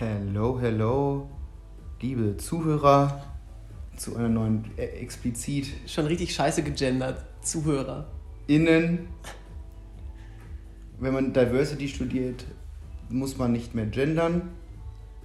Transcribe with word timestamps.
Hello, 0.00 0.56
hello, 0.60 1.28
liebe 2.00 2.36
Zuhörer, 2.36 3.20
zu 3.96 4.14
einer 4.14 4.28
neuen 4.28 4.64
äh, 4.76 4.84
explizit 4.84 5.66
Schon 5.88 6.06
richtig 6.06 6.32
scheiße 6.32 6.62
gegendert. 6.62 7.24
Zuhörer. 7.42 8.06
innen. 8.46 9.08
Wenn 11.00 11.12
man 11.14 11.32
Diversity 11.32 11.88
studiert, 11.88 12.44
muss 13.08 13.38
man 13.38 13.50
nicht 13.50 13.74
mehr 13.74 13.86
gendern. 13.86 14.42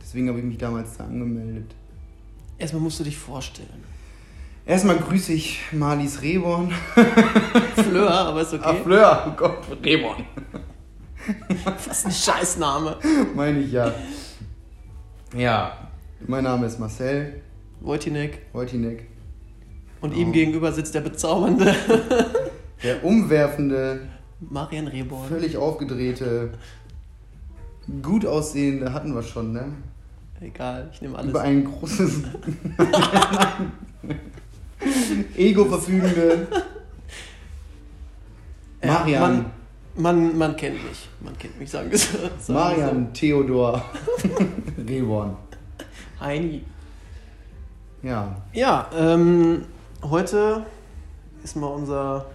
Deswegen 0.01 0.27
habe 0.29 0.39
ich 0.39 0.45
mich 0.45 0.57
damals 0.57 0.97
da 0.97 1.03
angemeldet. 1.03 1.75
Erstmal 2.57 2.81
musst 2.81 2.99
du 2.99 3.03
dich 3.03 3.15
vorstellen. 3.15 3.83
Erstmal 4.65 4.97
grüße 4.97 5.33
ich 5.33 5.59
Marlies 5.71 6.23
Reborn. 6.23 6.71
Fleur, 7.75 8.09
aber 8.09 8.41
ist 8.41 8.53
Ah, 8.63 8.71
okay. 8.71 8.81
Fleur, 8.83 9.25
oh 9.27 9.33
Gott, 9.37 9.57
Reborn. 9.83 10.25
Was 11.63 12.05
ein 12.05 12.11
Scheißname. 12.11 12.97
Meine 13.35 13.59
ich 13.59 13.71
ja. 13.71 13.93
Ja, 15.35 15.77
mein 16.27 16.43
Name 16.43 16.67
ist 16.67 16.79
Marcel 16.79 17.41
Wojcinek. 17.81 18.39
Wojtinek. 18.53 19.07
Und 20.01 20.13
Oh. 20.13 20.17
ihm 20.17 20.31
gegenüber 20.31 20.71
sitzt 20.71 20.93
der 20.95 21.01
bezaubernde 21.01 21.73
Der 22.83 23.03
umwerfende, 23.03 24.01
Marian 24.41 24.87
Reborn. 24.87 25.27
völlig 25.29 25.55
aufgedrehte, 25.55 26.51
gut 28.01 28.25
aussehende, 28.25 28.91
hatten 28.93 29.15
wir 29.15 29.23
schon, 29.23 29.53
ne? 29.53 29.65
Egal, 30.41 30.89
ich 30.93 31.01
nehme 31.01 31.17
alles. 31.17 31.29
Über 31.29 31.41
ein 31.41 31.63
großes 31.63 32.23
Ego 35.37 35.63
verfügende 35.65 36.47
Marian. 38.83 39.21
Man, 39.21 39.45
man, 39.95 40.37
man 40.37 40.55
kennt 40.55 40.83
mich. 40.83 41.07
Man 41.21 41.37
kennt 41.37 41.59
mich, 41.59 41.69
sagen 41.69 41.91
wir 41.91 41.97
so. 41.97 42.17
sagen 42.17 42.29
wir 42.35 42.41
so. 42.41 42.53
Marian 42.53 43.13
Theodor 43.13 43.83
Reborn. 44.87 45.37
Heini. 46.19 46.63
Ja, 48.01 48.35
Ja, 48.53 48.89
ähm, 48.97 49.65
heute 50.01 50.65
ist 51.43 51.55
mal 51.55 51.67
unser, 51.67 52.25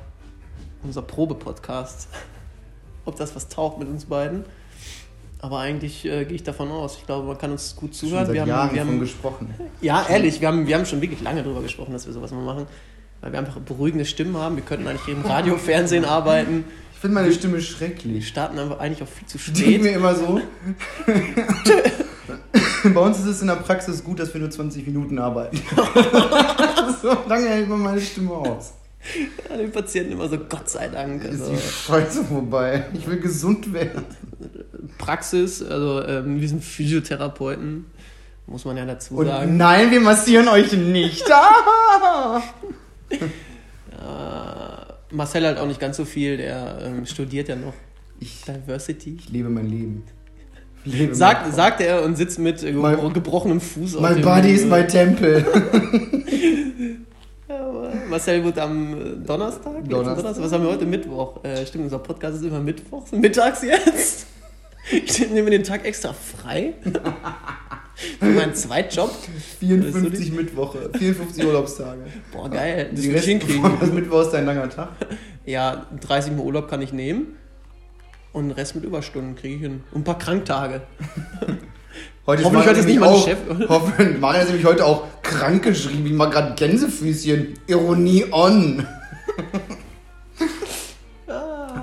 unser 0.82 1.02
Probe-Podcast. 1.02 2.08
Ob 3.04 3.16
das 3.16 3.34
was 3.36 3.48
taucht 3.48 3.78
mit 3.78 3.88
uns 3.88 4.04
beiden. 4.06 4.44
Aber 5.40 5.60
eigentlich 5.60 6.04
äh, 6.04 6.24
gehe 6.24 6.34
ich 6.36 6.42
davon 6.42 6.70
aus. 6.70 6.96
Ich 6.98 7.06
glaube, 7.06 7.26
man 7.28 7.38
kann 7.38 7.52
uns 7.52 7.76
gut 7.76 7.94
schon 7.94 8.08
zuhören. 8.08 8.26
seit 8.26 8.34
Wir 8.34 8.40
haben, 8.42 8.48
Jahren 8.48 8.74
wir 8.74 8.80
haben, 8.80 9.00
gesprochen. 9.00 9.54
ja, 9.80 10.04
ehrlich, 10.08 10.40
wir 10.40 10.48
haben, 10.48 10.66
wir 10.66 10.74
haben 10.76 10.84
schon 10.86 11.00
wirklich 11.00 11.20
lange 11.22 11.42
darüber 11.42 11.62
gesprochen, 11.62 11.92
dass 11.92 12.06
wir 12.06 12.12
sowas 12.12 12.32
mal 12.32 12.42
machen. 12.44 12.66
Weil 13.20 13.32
wir 13.32 13.38
einfach 13.38 13.58
beruhigende 13.60 14.04
Stimmen 14.04 14.36
haben. 14.36 14.56
Wir 14.56 14.64
könnten 14.64 14.86
eigentlich 14.86 15.08
im 15.08 15.22
Radio, 15.24 15.56
Fernsehen 15.56 16.04
arbeiten. 16.04 16.64
Ich 16.98 17.00
finde 17.00 17.14
meine 17.14 17.32
Stimme 17.32 17.54
Wir 17.54 17.60
schrecklich. 17.62 18.26
starten 18.26 18.58
einfach 18.58 18.80
eigentlich 18.80 19.00
auch 19.04 19.08
viel 19.08 19.28
zu 19.28 19.38
spät. 19.62 19.80
mir 19.80 19.92
immer 19.92 20.16
so. 20.16 20.40
Bei 22.92 23.00
uns 23.00 23.18
ist 23.20 23.26
es 23.26 23.40
in 23.40 23.46
der 23.46 23.54
Praxis 23.54 24.02
gut, 24.02 24.18
dass 24.18 24.34
wir 24.34 24.40
nur 24.40 24.50
20 24.50 24.84
Minuten 24.84 25.16
arbeiten. 25.20 25.60
so 27.00 27.16
lange 27.28 27.48
hält 27.50 27.68
man 27.68 27.78
meine 27.82 28.00
Stimme 28.00 28.32
aus. 28.32 28.72
Ja, 29.48 29.56
den 29.56 29.70
Patienten 29.70 30.10
immer 30.14 30.28
so, 30.28 30.38
Gott 30.38 30.68
sei 30.68 30.88
Dank. 30.88 31.22
Ist 31.22 31.40
Also, 31.40 31.52
die 31.52 31.58
Scheiße 31.60 32.24
vorbei. 32.24 32.86
Ich 32.94 33.06
will 33.06 33.20
gesund 33.20 33.72
werden. 33.72 34.04
Praxis, 34.98 35.62
also 35.62 36.02
ähm, 36.04 36.40
wir 36.40 36.48
sind 36.48 36.64
Physiotherapeuten, 36.64 37.86
muss 38.48 38.64
man 38.64 38.76
ja 38.76 38.84
dazu 38.84 39.14
Und 39.14 39.26
sagen. 39.26 39.56
nein, 39.56 39.92
wir 39.92 40.00
massieren 40.00 40.48
euch 40.48 40.72
nicht. 40.72 41.24
Marcel 45.10 45.44
halt 45.46 45.58
auch 45.58 45.66
nicht 45.66 45.80
ganz 45.80 45.96
so 45.96 46.04
viel, 46.04 46.36
der 46.36 46.78
ähm, 46.82 47.06
studiert 47.06 47.48
ja 47.48 47.56
noch 47.56 47.72
Ich, 48.20 48.42
Diversity. 48.44 49.16
ich 49.18 49.28
lebe 49.30 49.48
mein 49.48 49.66
Leben. 49.70 50.04
Lebe 50.84 51.14
Sagt, 51.14 51.42
mein- 51.46 51.52
sagt 51.54 51.80
er 51.80 52.02
und 52.04 52.16
sitzt 52.16 52.38
mit 52.38 52.62
äh, 52.62 52.72
My- 52.72 52.96
gebrochenem 53.12 53.60
Fuß 53.60 53.96
auf 53.96 54.02
My 54.02 54.20
body 54.20 54.52
is 54.52 54.64
my 54.64 54.86
temple. 54.86 55.44
Ja, 57.48 57.82
Marcel 58.10 58.44
wird 58.44 58.58
am 58.58 58.94
äh, 58.94 59.26
Donnerstag, 59.26 59.84
Donnerstag. 59.88 59.88
Donnerstag, 59.88 60.44
was 60.44 60.52
haben 60.52 60.62
wir 60.64 60.70
heute? 60.70 60.86
Mittwoch. 60.86 61.42
Äh, 61.44 61.66
stimmt, 61.66 61.84
unser 61.84 61.98
Podcast 61.98 62.36
ist 62.36 62.44
immer 62.44 62.60
Mittwochs, 62.60 63.12
mittags 63.12 63.62
jetzt. 63.62 64.26
Ich 64.90 65.18
nehme 65.30 65.50
den 65.50 65.64
Tag 65.64 65.84
extra 65.84 66.14
frei. 66.14 66.72
Für 68.20 68.26
meinen 68.26 68.54
Zweitjob. 68.54 69.10
54 69.60 70.32
Mittwoche, 70.32 70.90
54 70.96 71.44
Urlaubstage. 71.44 72.02
Boah, 72.32 72.48
geil. 72.48 72.90
Das 72.92 73.00
Die 73.00 73.10
Rest 73.10 73.26
hinkriegen. 73.26 73.76
das 73.80 73.90
Mittwoch 73.90 74.22
ist 74.22 74.34
ein 74.34 74.46
langer 74.46 74.68
Tag. 74.70 74.90
Ja, 75.44 75.86
30 76.00 76.32
Mal 76.32 76.42
Urlaub 76.42 76.68
kann 76.68 76.80
ich 76.82 76.92
nehmen. 76.92 77.36
Und 78.32 78.48
den 78.48 78.52
Rest 78.52 78.74
mit 78.76 78.84
Überstunden 78.84 79.34
kriege 79.34 79.54
ich 79.56 79.60
hin. 79.60 79.82
Und 79.92 80.02
ein 80.02 80.04
paar 80.04 80.18
Kranktage. 80.18 80.82
Heute 82.26 82.44
Hoffentlich 82.44 82.66
hört 82.66 82.76
es 82.76 82.86
nicht 82.86 83.00
mein 83.00 83.16
Chef. 83.16 83.38
Hoffentlich, 83.68 84.20
Marian 84.20 84.42
ist 84.42 84.48
nämlich 84.48 84.66
heute 84.66 84.84
auch 84.84 85.04
krank 85.22 85.62
geschrieben. 85.62 86.04
Ich 86.04 86.12
mag 86.12 86.30
gerade 86.30 86.54
Gänsefüßchen. 86.54 87.54
Ironie 87.66 88.26
on. 88.30 88.86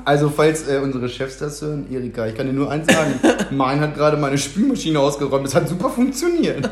Also, 0.05 0.29
falls 0.29 0.67
äh, 0.67 0.77
unsere 0.77 1.09
Chefs 1.09 1.39
das 1.39 1.61
hören, 1.63 1.87
Erika, 1.91 2.27
ich 2.27 2.35
kann 2.35 2.45
dir 2.45 2.53
nur 2.53 2.69
eins 2.69 2.85
sagen. 2.91 3.19
Marian 3.49 3.79
hat 3.79 3.95
gerade 3.95 4.17
meine 4.17 4.37
Spülmaschine 4.37 4.99
ausgeräumt. 4.99 5.45
Das 5.47 5.55
hat 5.55 5.67
super 5.67 5.89
funktioniert. 5.89 6.69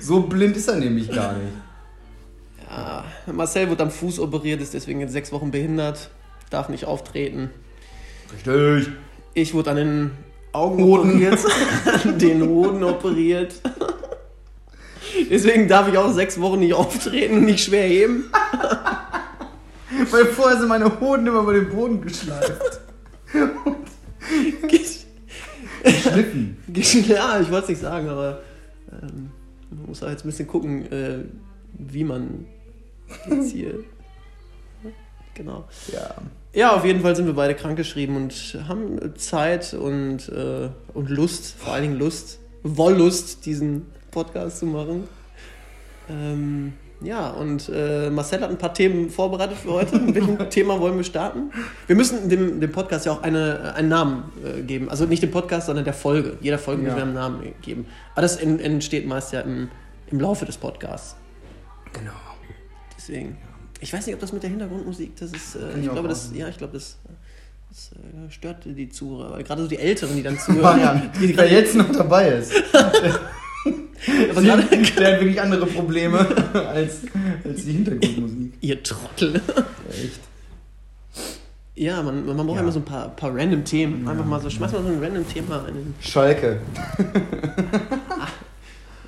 So 0.00 0.22
blind 0.22 0.56
ist 0.56 0.66
er 0.66 0.76
nämlich 0.76 1.10
gar 1.10 1.34
nicht. 1.34 1.52
Ja, 2.70 3.04
Marcel 3.30 3.68
wird 3.68 3.82
am 3.82 3.90
Fuß 3.90 4.18
operiert, 4.20 4.62
ist 4.62 4.72
deswegen 4.72 5.00
jetzt 5.00 5.12
sechs 5.12 5.30
Wochen 5.30 5.50
behindert. 5.50 6.08
Darf 6.48 6.70
nicht 6.70 6.86
auftreten. 6.86 7.50
Richtig. 8.32 8.94
Ich 9.34 9.52
wurde 9.52 9.70
an 9.70 9.76
den 9.76 10.10
Augen 10.52 10.82
Hoden. 10.82 11.10
operiert. 11.10 11.38
an 12.04 12.18
den 12.18 12.48
Hoden 12.48 12.82
operiert. 12.82 13.54
Deswegen 15.28 15.68
darf 15.68 15.88
ich 15.88 15.98
auch 15.98 16.12
sechs 16.12 16.40
Wochen 16.40 16.60
nicht 16.60 16.72
auftreten 16.72 17.38
und 17.38 17.44
nicht 17.44 17.62
schwer 17.62 17.86
heben. 17.86 18.30
Weil 20.10 20.26
vorher 20.26 20.58
sind 20.58 20.68
meine 20.68 21.00
Hoden 21.00 21.26
immer 21.26 21.40
über 21.40 21.54
den 21.54 21.68
Boden 21.68 22.00
geschleift. 22.00 22.80
Geschliffen. 25.82 26.56
Ja, 27.08 27.40
ich 27.40 27.50
wollte 27.50 27.64
es 27.64 27.68
nicht 27.70 27.80
sagen, 27.80 28.08
aber 28.08 28.42
ähm, 28.92 29.30
man 29.70 29.86
muss 29.86 30.02
auch 30.02 30.08
jetzt 30.08 30.24
ein 30.24 30.28
bisschen 30.28 30.46
gucken, 30.46 30.90
äh, 30.92 31.24
wie 31.78 32.04
man 32.04 32.46
jetzt 33.28 33.52
hier. 33.52 33.74
Genau. 35.34 35.64
Ja. 35.90 36.16
Ja, 36.52 36.74
auf 36.74 36.84
jeden 36.84 37.00
Fall 37.00 37.14
sind 37.14 37.26
wir 37.26 37.34
beide 37.34 37.54
krankgeschrieben 37.54 38.16
und 38.16 38.58
haben 38.68 38.98
Zeit 39.16 39.72
und, 39.72 40.28
äh, 40.28 40.68
und 40.92 41.08
Lust, 41.08 41.54
vor 41.56 41.72
allen 41.72 41.82
Dingen 41.82 41.98
Lust, 41.98 42.40
Wollust, 42.62 43.46
diesen 43.46 43.86
Podcast 44.10 44.58
zu 44.58 44.66
machen. 44.66 45.04
Ähm, 46.10 46.74
ja, 47.02 47.30
und 47.30 47.70
äh, 47.72 48.10
Marcel 48.10 48.40
hat 48.42 48.50
ein 48.50 48.58
paar 48.58 48.74
Themen 48.74 49.08
vorbereitet 49.10 49.56
für 49.58 49.70
heute. 49.72 49.98
Mit 49.98 50.14
welchem 50.14 50.38
Thema 50.50 50.78
wollen 50.80 50.96
wir 50.96 51.04
starten? 51.04 51.50
Wir 51.86 51.96
müssen 51.96 52.28
dem, 52.28 52.60
dem 52.60 52.70
Podcast 52.72 53.06
ja 53.06 53.12
auch 53.12 53.22
eine, 53.22 53.74
einen 53.74 53.88
Namen 53.88 54.24
äh, 54.44 54.60
geben. 54.62 54.90
Also 54.90 55.06
nicht 55.06 55.22
dem 55.22 55.30
Podcast, 55.30 55.66
sondern 55.66 55.84
der 55.84 55.94
Folge. 55.94 56.36
Jeder 56.40 56.58
Folge 56.58 56.82
Ja. 56.82 56.84
müssen 56.88 56.96
wir 56.96 57.02
einen 57.04 57.14
Namen 57.14 57.54
geben. 57.62 57.86
Aber 58.12 58.22
das 58.22 58.36
en- 58.36 58.60
entsteht 58.60 59.06
meist 59.06 59.32
ja 59.32 59.40
im, 59.40 59.68
im 60.10 60.20
Laufe 60.20 60.44
des 60.44 60.56
Podcasts. 60.58 61.16
Genau. 61.92 62.12
Deswegen. 62.96 63.38
Ich 63.80 63.92
weiß 63.92 64.04
nicht, 64.06 64.14
ob 64.14 64.20
das 64.20 64.32
mit 64.32 64.42
der 64.42 64.50
Hintergrundmusik, 64.50 65.16
das 65.16 65.32
ist, 65.32 65.54
äh, 65.56 65.78
ich 65.78 65.86
ich 65.86 65.90
glaube, 65.92 66.08
das, 66.08 66.30
ja, 66.34 66.48
ich 66.48 66.58
glaube, 66.58 66.74
das, 66.74 66.98
das 67.70 67.92
äh, 67.92 68.30
stört 68.30 68.58
die 68.66 68.90
Zuhörer, 68.90 69.30
weil 69.32 69.42
gerade 69.42 69.62
so 69.62 69.68
die 69.68 69.78
Älteren, 69.78 70.14
die 70.16 70.22
dann 70.22 70.38
zuhören. 70.38 70.62
Marian, 70.62 71.10
die, 71.18 71.28
die 71.28 71.32
gerade- 71.32 71.48
jetzt 71.48 71.74
noch 71.76 71.90
dabei 71.90 72.28
ist. 72.28 72.52
aber 74.30 74.40
Der 74.42 74.56
hat 74.56 74.70
wirklich 74.70 75.40
andere 75.40 75.66
Probleme 75.66 76.18
als, 76.54 77.00
als 77.44 77.64
die 77.64 77.72
Hintergrundmusik. 77.72 78.52
ihr 78.60 78.82
Trottel. 78.82 79.40
Echt. 79.90 80.20
Ja, 81.74 82.02
man, 82.02 82.26
man 82.26 82.36
braucht 82.36 82.56
Ja. 82.56 82.62
immer 82.62 82.72
so 82.72 82.80
ein 82.80 82.84
paar, 82.84 83.08
paar 83.10 83.34
random 83.34 83.64
Themen. 83.64 84.06
Einfach 84.06 84.24
mal 84.26 84.40
so, 84.40 84.50
schmeiß 84.50 84.72
mal 84.72 84.82
so 84.82 84.88
ein 84.88 85.02
random 85.02 85.26
Thema 85.28 85.66
in 85.68 85.74
den. 85.74 85.94
Schalke. 86.00 86.60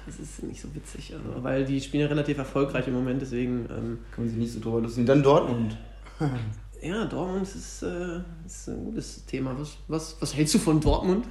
Das 0.06 0.18
ist 0.18 0.42
nicht 0.42 0.60
so 0.60 0.68
witzig, 0.74 1.14
also, 1.14 1.42
weil 1.44 1.64
die 1.64 1.80
spielen 1.80 2.02
ja 2.02 2.08
relativ 2.08 2.36
erfolgreich 2.38 2.86
im 2.88 2.94
Moment, 2.94 3.22
deswegen. 3.22 3.66
Ähm, 3.70 3.98
Kann 4.14 4.24
man 4.24 4.28
sich 4.28 4.36
nicht 4.38 4.52
so 4.52 4.60
drüber 4.60 4.80
lustig. 4.80 5.06
Dann 5.06 5.22
Dortmund. 5.22 5.76
ja, 6.82 7.04
Dortmund 7.04 7.42
ist, 7.44 7.82
äh, 7.82 8.20
ist 8.44 8.68
ein 8.68 8.84
gutes 8.86 9.24
Thema. 9.26 9.54
Was, 9.58 9.76
was, 9.88 10.16
was 10.20 10.34
hältst 10.36 10.54
du 10.54 10.58
von 10.58 10.80
Dortmund? 10.80 11.26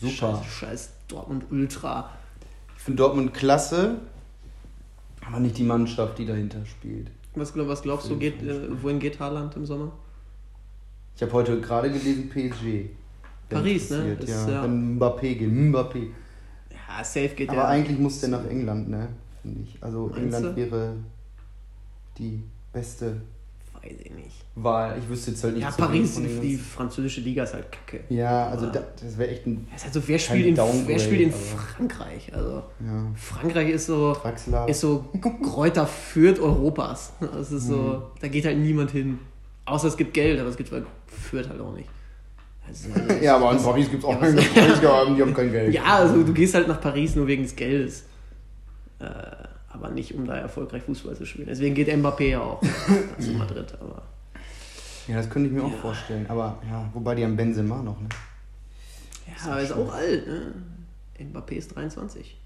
Super. 0.00 0.42
Scheiß, 0.42 0.46
scheiß 0.70 0.90
Dortmund 1.08 1.44
Ultra. 1.50 2.10
Finde 2.88 2.96
Dortmund 2.96 3.34
klasse, 3.34 3.96
aber 5.26 5.40
nicht 5.40 5.58
die 5.58 5.64
Mannschaft, 5.64 6.18
die 6.18 6.26
dahinter 6.26 6.64
spielt. 6.66 7.10
Was, 7.34 7.56
was 7.56 7.82
glaubst 7.82 8.10
du, 8.10 8.16
geht, 8.16 8.42
äh, 8.42 8.82
wohin 8.82 8.98
geht 8.98 9.20
Haaland 9.20 9.54
im 9.56 9.66
Sommer? 9.66 9.92
Ich 11.14 11.22
habe 11.22 11.32
heute 11.32 11.60
gerade 11.60 11.90
gelesen, 11.90 12.28
PSG. 12.30 12.90
Paris, 13.50 13.90
ne? 13.90 13.96
interessiert, 14.12 14.24
Ist, 14.24 14.30
Ja. 14.30 14.50
ja- 14.50 14.62
Wenn 14.64 14.98
Mbappé 14.98 15.34
geht. 15.34 15.50
Mbappé. 15.50 16.08
Ja, 16.70 17.04
safe 17.04 17.28
geht 17.30 17.48
Aber 17.50 17.58
der. 17.60 17.68
eigentlich 17.68 17.98
muss 17.98 18.20
der 18.20 18.30
nach 18.30 18.44
England, 18.46 18.88
ne? 18.88 19.08
Finde 19.42 19.62
ich. 19.62 19.82
Also 19.82 20.06
Meinst 20.06 20.18
England 20.22 20.46
du? 20.46 20.56
wäre 20.56 20.92
die 22.18 22.42
beste. 22.72 23.20
weiß 23.82 23.92
ich 24.02 24.10
nicht. 24.10 24.37
Weil 24.60 24.98
ich 24.98 25.08
wüsste 25.08 25.30
jetzt 25.30 25.44
halt 25.44 25.54
nicht. 25.54 25.62
Ja, 25.62 25.70
so 25.70 25.76
Paris, 25.82 26.14
die 26.16 26.22
ganzen- 26.22 26.58
französische 26.58 27.20
Liga 27.20 27.44
ist 27.44 27.54
halt 27.54 27.66
kacke. 27.70 28.00
Ja, 28.08 28.48
also 28.48 28.66
Aber- 28.66 28.74
da, 28.78 28.84
das 29.00 29.16
wäre 29.18 29.30
echt 29.30 29.46
ein. 29.46 29.68
Ist 29.74 29.84
halt 29.84 29.94
so, 29.94 30.02
wer 30.06 30.18
spielt 30.18 30.46
in, 30.46 30.54
Downgrade, 30.54 30.84
wer 30.88 30.98
spielt 30.98 31.20
in 31.20 31.28
aber- 31.28 31.38
Frankreich? 31.38 32.34
Also, 32.34 32.50
Ja. 32.84 33.06
Frankreich 33.14 33.68
ist 33.70 33.86
so, 33.86 34.14
Draxler. 34.14 34.68
ist 34.68 34.80
so 34.80 35.04
Kräuter 35.44 35.86
Fürth 35.86 36.40
Europas. 36.40 37.12
Das 37.20 37.52
ist 37.52 37.64
Mhm. 37.64 37.68
so, 37.68 38.02
da 38.20 38.28
geht 38.28 38.44
halt 38.46 38.58
niemand 38.58 38.90
hin. 38.90 39.18
Außer 39.64 39.88
es 39.88 39.96
gibt 39.96 40.14
Geld, 40.14 40.40
aber 40.40 40.48
es 40.48 40.56
gibt 40.56 40.72
halt 40.72 40.86
Fürth 41.06 41.48
halt 41.48 41.60
auch 41.60 41.74
nicht. 41.74 41.88
Also, 42.66 42.88
Ja, 43.22 43.36
aber 43.36 43.52
in 43.52 43.62
Paris 43.62 43.90
gibt 43.90 44.02
es 44.02 44.08
auch 44.08 44.14
Ja, 44.14 44.18
keine 44.54 45.14
die 45.16 45.22
haben 45.22 45.34
kein 45.34 45.52
Geld. 45.52 45.74
Ja, 45.74 45.84
also 45.98 46.22
du 46.22 46.32
gehst 46.32 46.54
halt 46.54 46.68
nach 46.68 46.80
Paris 46.80 47.14
nur 47.16 47.26
wegen 47.26 47.42
des 47.42 47.54
Geldes. 47.54 48.04
Äh, 48.98 49.04
aber 49.70 49.90
nicht, 49.90 50.14
um 50.14 50.26
da 50.26 50.36
erfolgreich 50.36 50.82
Fußball 50.82 51.14
zu 51.14 51.24
spielen. 51.24 51.46
Deswegen 51.48 51.74
geht 51.74 51.88
Mbappé 51.88 52.24
ja 52.30 52.40
auch 52.40 52.60
zu 53.20 53.30
Madrid. 53.32 53.72
Aber 53.80 54.02
Ja, 55.08 55.16
das 55.16 55.28
könnte 55.30 55.48
ich 55.48 55.54
mir 55.54 55.64
auch 55.64 55.72
Ja. 55.72 55.78
vorstellen. 55.78 56.26
Aber 56.28 56.58
ja, 56.68 56.88
wobei 56.92 57.14
die 57.14 57.24
haben 57.24 57.36
Benzema 57.36 57.82
noch, 57.82 57.98
ne? 58.00 58.08
ja, 59.26 59.50
aber 59.50 59.60
ist 59.60 59.72
auch 59.72 59.92
alt, 59.92 60.26
ne? 60.26 60.54
Mbappé 61.18 61.52
ist 61.54 61.74
23. 61.74 62.36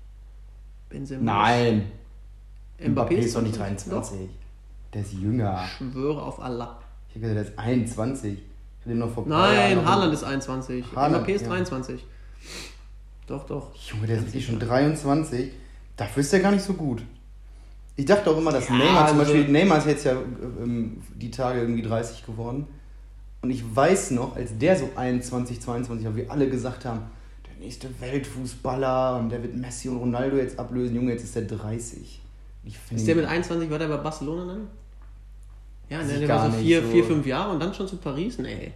Benzema. 0.88 1.22
Nein. 1.22 1.90
Mbappé, 2.78 2.88
Mbappé 2.88 3.14
ist 3.16 3.36
doch 3.36 3.42
nicht 3.42 3.58
23. 3.58 3.90
23. 3.92 4.30
Der 4.94 5.02
ist 5.02 5.12
jünger. 5.12 5.52
Doch, 5.56 5.68
schwöre 5.92 6.22
auf 6.22 6.40
Allah. 6.40 6.78
Ich 7.08 7.16
habe 7.16 7.20
gesagt, 7.28 7.36
der 7.36 7.52
ist 7.52 7.58
21. 7.58 8.32
Ich 8.32 8.38
habe 8.80 8.90
den 8.90 8.98
noch 8.98 9.10
vor 9.12 9.26
Nein, 9.26 9.84
Haaland 9.84 10.14
ist 10.14 10.24
21. 10.24 10.84
Haaland, 10.94 11.26
Mbappé 11.26 11.32
ist 11.32 11.42
ja. 11.42 11.48
23. 11.48 12.04
Doch, 13.26 13.46
doch. 13.46 13.74
Junge, 13.74 14.06
der 14.06 14.18
ist 14.18 14.34
eh 14.34 14.40
schon 14.40 14.58
23. 14.58 15.52
Dafür 15.96 16.20
ist 16.20 16.32
der 16.32 16.40
gar 16.40 16.52
nicht 16.52 16.64
so 16.64 16.72
gut. 16.74 17.02
Ich 17.96 18.06
dachte 18.06 18.30
auch 18.30 18.38
immer, 18.38 18.52
dass 18.52 18.68
Ja, 18.68 18.74
Neymar 18.76 19.08
zum 19.08 19.20
also- 19.20 19.32
Beispiel, 19.32 19.52
Neymar 19.52 19.78
ist 19.78 19.86
jetzt 19.86 20.04
ja 20.04 20.12
ähm, 20.12 21.02
die 21.14 21.30
Tage 21.30 21.60
irgendwie 21.60 21.82
30 21.82 22.24
geworden. 22.24 22.66
Und 23.42 23.50
ich 23.50 23.62
weiß 23.74 24.12
noch, 24.12 24.36
als 24.36 24.56
der 24.56 24.76
so 24.76 24.88
21, 24.96 25.60
22 25.60 26.06
war, 26.06 26.16
wir 26.16 26.30
alle 26.30 26.48
gesagt 26.48 26.84
haben, 26.84 27.00
der 27.46 27.54
nächste 27.64 27.88
Weltfußballer 28.00 29.18
und 29.18 29.30
der 29.30 29.42
wird 29.42 29.56
Messi 29.56 29.88
und 29.88 29.96
Ronaldo 29.98 30.36
jetzt 30.36 30.58
ablösen. 30.58 30.94
Junge, 30.96 31.12
jetzt 31.12 31.24
ist 31.24 31.34
der 31.34 31.42
30. 31.42 32.20
Ich 32.64 32.78
finde 32.78 33.00
Ist 33.00 33.08
der 33.08 33.16
mit 33.16 33.26
21, 33.26 33.68
war 33.68 33.78
der 33.78 33.88
bei 33.88 33.96
Barcelona 33.96 34.46
dann? 34.46 34.68
Ja, 35.90 36.02
ne, 36.02 36.18
der 36.20 36.28
gar 36.28 36.44
war 36.44 36.50
so 36.52 36.58
vier, 36.58 36.80
so- 36.82 36.88
vier, 36.88 37.04
fünf 37.04 37.26
Jahre 37.26 37.52
und 37.52 37.60
dann 37.60 37.74
schon 37.74 37.88
zu 37.88 37.96
Paris? 37.96 38.38
Nee. 38.38 38.72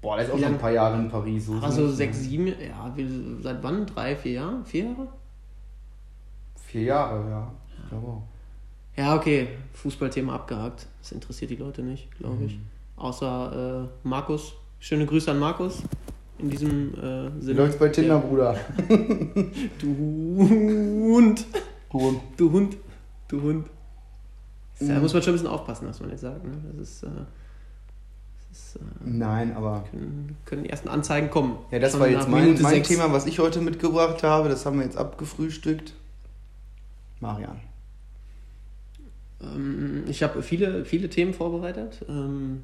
Boah, 0.00 0.16
der 0.16 0.24
ist 0.24 0.32
auch 0.32 0.38
schon 0.38 0.46
ein 0.48 0.58
paar 0.58 0.72
Jahre 0.72 0.98
in 0.98 1.08
Paris. 1.10 1.44
So 1.46 1.58
Also 1.60 1.82
nicht, 1.82 1.96
sechs, 1.96 2.20
sieben, 2.20 2.46
ja, 2.46 2.92
seit 3.42 3.62
wann? 3.62 3.84
Drei, 3.86 4.16
vier 4.16 4.32
Jahre? 4.32 4.64
Vier 4.64 4.84
Jahre? 4.84 5.08
Vier 6.66 6.82
Jahre, 6.82 7.30
ja. 7.30 7.52
Ich 7.82 7.88
glaube 7.90 8.06
auch. 8.06 8.22
Ja, 9.00 9.16
okay. 9.16 9.48
Fußballthema 9.72 10.34
abgehakt. 10.34 10.86
Das 11.00 11.12
interessiert 11.12 11.50
die 11.50 11.56
Leute 11.56 11.82
nicht, 11.82 12.10
glaube 12.18 12.44
ich. 12.44 12.56
Mhm. 12.56 12.62
Außer 12.96 13.88
äh, 14.04 14.06
Markus. 14.06 14.52
Schöne 14.78 15.06
Grüße 15.06 15.30
an 15.30 15.38
Markus. 15.38 15.82
In 16.38 16.50
diesem 16.50 16.94
äh, 16.94 17.30
Sinne. 17.40 17.60
läuft's 17.60 17.78
bei 17.78 17.88
Tinder, 17.88 18.18
Bruder? 18.18 18.56
Du 19.78 19.86
Hund. 20.38 21.46
Gut. 21.88 22.20
Du 22.36 22.52
Hund. 22.52 22.76
Du 23.28 23.40
Hund. 23.42 23.66
Da 24.78 24.84
Mhm. 24.96 25.00
muss 25.00 25.12
man 25.14 25.22
schon 25.22 25.32
ein 25.32 25.36
bisschen 25.36 25.48
aufpassen, 25.48 25.88
was 25.88 26.00
man 26.00 26.10
jetzt 26.10 26.20
sagt. 26.20 26.44
Ne? 26.44 26.52
Das 26.76 26.88
ist. 26.88 27.02
Äh, 27.04 27.08
das 28.50 28.58
ist 28.58 28.76
äh, 28.76 28.80
Nein, 29.04 29.54
aber 29.54 29.84
können, 29.90 30.36
können 30.44 30.64
die 30.64 30.70
ersten 30.70 30.88
Anzeigen 30.88 31.30
kommen. 31.30 31.56
Ja, 31.70 31.78
das 31.78 31.98
war 31.98 32.06
jetzt 32.08 32.28
mein, 32.28 32.60
mein. 32.60 32.82
Thema, 32.82 33.10
was 33.12 33.24
ich 33.26 33.38
heute 33.38 33.60
mitgebracht 33.62 34.22
habe. 34.22 34.48
Das 34.50 34.66
haben 34.66 34.78
wir 34.78 34.84
jetzt 34.84 34.96
abgefrühstückt. 34.98 35.94
Marian. 37.20 37.60
Ähm, 39.42 40.04
ich 40.08 40.22
habe 40.22 40.42
viele, 40.42 40.84
viele 40.84 41.08
Themen 41.08 41.32
vorbereitet. 41.34 42.04
Ähm, 42.08 42.62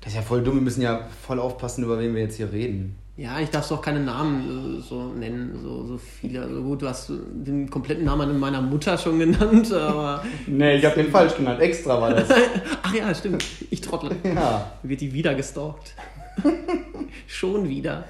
Das 0.00 0.12
ist 0.12 0.16
ja 0.16 0.22
voll 0.22 0.42
dumm. 0.42 0.54
Wir 0.56 0.62
müssen 0.62 0.82
ja 0.82 1.06
voll 1.26 1.38
aufpassen, 1.40 1.84
über 1.84 1.98
wen 1.98 2.14
wir 2.14 2.22
jetzt 2.22 2.36
hier 2.36 2.50
reden. 2.52 2.96
ja, 3.16 3.38
ich 3.40 3.50
darf 3.50 3.70
auch 3.70 3.82
keine 3.82 4.00
Namen 4.00 4.78
äh, 4.78 4.80
so 4.80 5.12
nennen, 5.12 5.58
so, 5.62 5.86
so 5.86 5.98
viele. 5.98 6.42
Also 6.42 6.62
gut, 6.62 6.82
du 6.82 6.88
hast 6.88 7.10
den 7.10 7.68
kompletten 7.68 8.04
Namen 8.04 8.38
meiner 8.40 8.62
Mutter 8.62 8.96
schon 8.96 9.18
genannt, 9.18 9.72
aber. 9.72 10.24
Nee, 10.46 10.76
ich 10.76 10.84
habe 10.84 10.96
den 11.02 11.10
falsch 11.10 11.36
genannt. 11.36 11.60
Extra 11.60 12.00
war 12.00 12.14
das. 12.14 12.28
Ach 12.82 12.94
ja, 12.94 13.14
stimmt. 13.14 13.44
Ich 13.70 13.80
trottel. 13.80 14.16
ja. 14.24 14.72
Wird 14.82 15.00
die 15.02 15.12
wieder 15.12 15.34
gestalkt. 15.34 15.94
schon 17.26 17.68
wieder. 17.68 18.04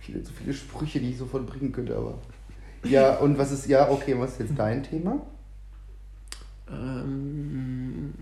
Viele, 0.00 0.22
so 0.24 0.30
viele 0.38 0.52
Sprüche, 0.52 1.00
die 1.00 1.10
ich 1.10 1.18
sofort 1.18 1.46
bringen 1.46 1.72
könnte, 1.72 1.96
aber. 1.96 2.18
Ja, 2.84 3.16
und 3.18 3.38
was 3.38 3.52
ist, 3.52 3.66
ja, 3.68 3.88
okay, 3.88 4.14
was 4.18 4.32
ist 4.32 4.40
jetzt 4.40 4.52
dein 4.58 4.82
Thema? 4.82 5.22
Ähm, 6.72 8.14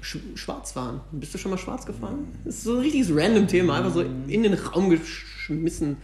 Sch 0.00 0.18
Schwarzfahren. 0.34 1.00
Bist 1.12 1.34
du 1.34 1.38
schon 1.38 1.50
mal 1.50 1.58
schwarz 1.58 1.86
gefahren? 1.86 2.26
Das 2.44 2.56
ist 2.56 2.64
so 2.64 2.74
ein 2.74 2.80
richtiges 2.80 3.14
random 3.14 3.46
Thema, 3.46 3.78
einfach 3.78 3.92
so 3.92 4.00
in 4.02 4.42
den 4.42 4.54
Raum 4.54 4.90
geschmissen. 4.90 5.96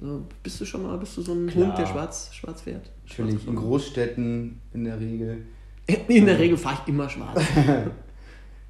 So, 0.00 0.24
bist 0.42 0.60
du 0.60 0.64
schon 0.64 0.82
mal, 0.82 0.96
bist 0.98 1.16
du 1.16 1.22
so 1.22 1.32
ein 1.34 1.48
Klar. 1.48 1.68
Hund, 1.68 1.78
der 1.78 1.86
schwarz, 1.86 2.34
schwarz 2.34 2.62
fährt? 2.62 2.90
Natürlich, 3.08 3.46
in 3.46 3.56
Großstädten 3.56 4.60
in 4.72 4.84
der 4.84 5.00
Regel. 5.00 5.44
In 6.08 6.26
der 6.26 6.38
Regel 6.38 6.58
fahre 6.58 6.82
ich 6.82 6.88
immer 6.88 7.08
schwarz. 7.08 7.40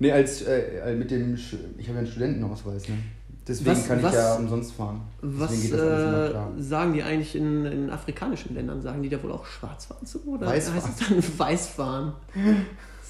Nee, 0.01 0.13
als 0.13 0.43
äh, 0.43 0.95
mit 0.95 1.11
dem, 1.11 1.35
ich 1.35 1.53
habe 1.53 1.95
ja 1.95 1.99
einen 1.99 2.07
Studentenausweis, 2.07 2.89
ne? 2.89 2.99
Deswegen 3.49 3.71
Was- 3.77 3.89
kann 3.89 4.03
was- 4.03 4.13
ich 4.13 4.19
ja 4.19 4.35
umsonst 4.35 4.73
fahren. 4.75 5.01
Was 5.23 5.51
Deswegen 5.51 5.75
immer 5.79 6.51
äh, 6.59 6.63
sagen 6.63 6.93
die 6.93 7.03
eigentlich 7.03 7.35
in, 7.35 7.65
in 7.65 7.91
afrikanischen 7.91 8.55
Ländern? 8.55 8.83
Sagen 8.83 9.03
die 9.03 9.09
da 9.09 9.23
wohl 9.23 9.33
auch 9.33 9.47
Schwarzfahren 9.47 10.07
zu? 10.07 10.23
Oder 10.27 10.47
Weißfahren. 10.49 10.83
heißt 10.83 11.01
es 11.01 11.09
dann 11.09 11.23
Weißfahren? 11.39 12.13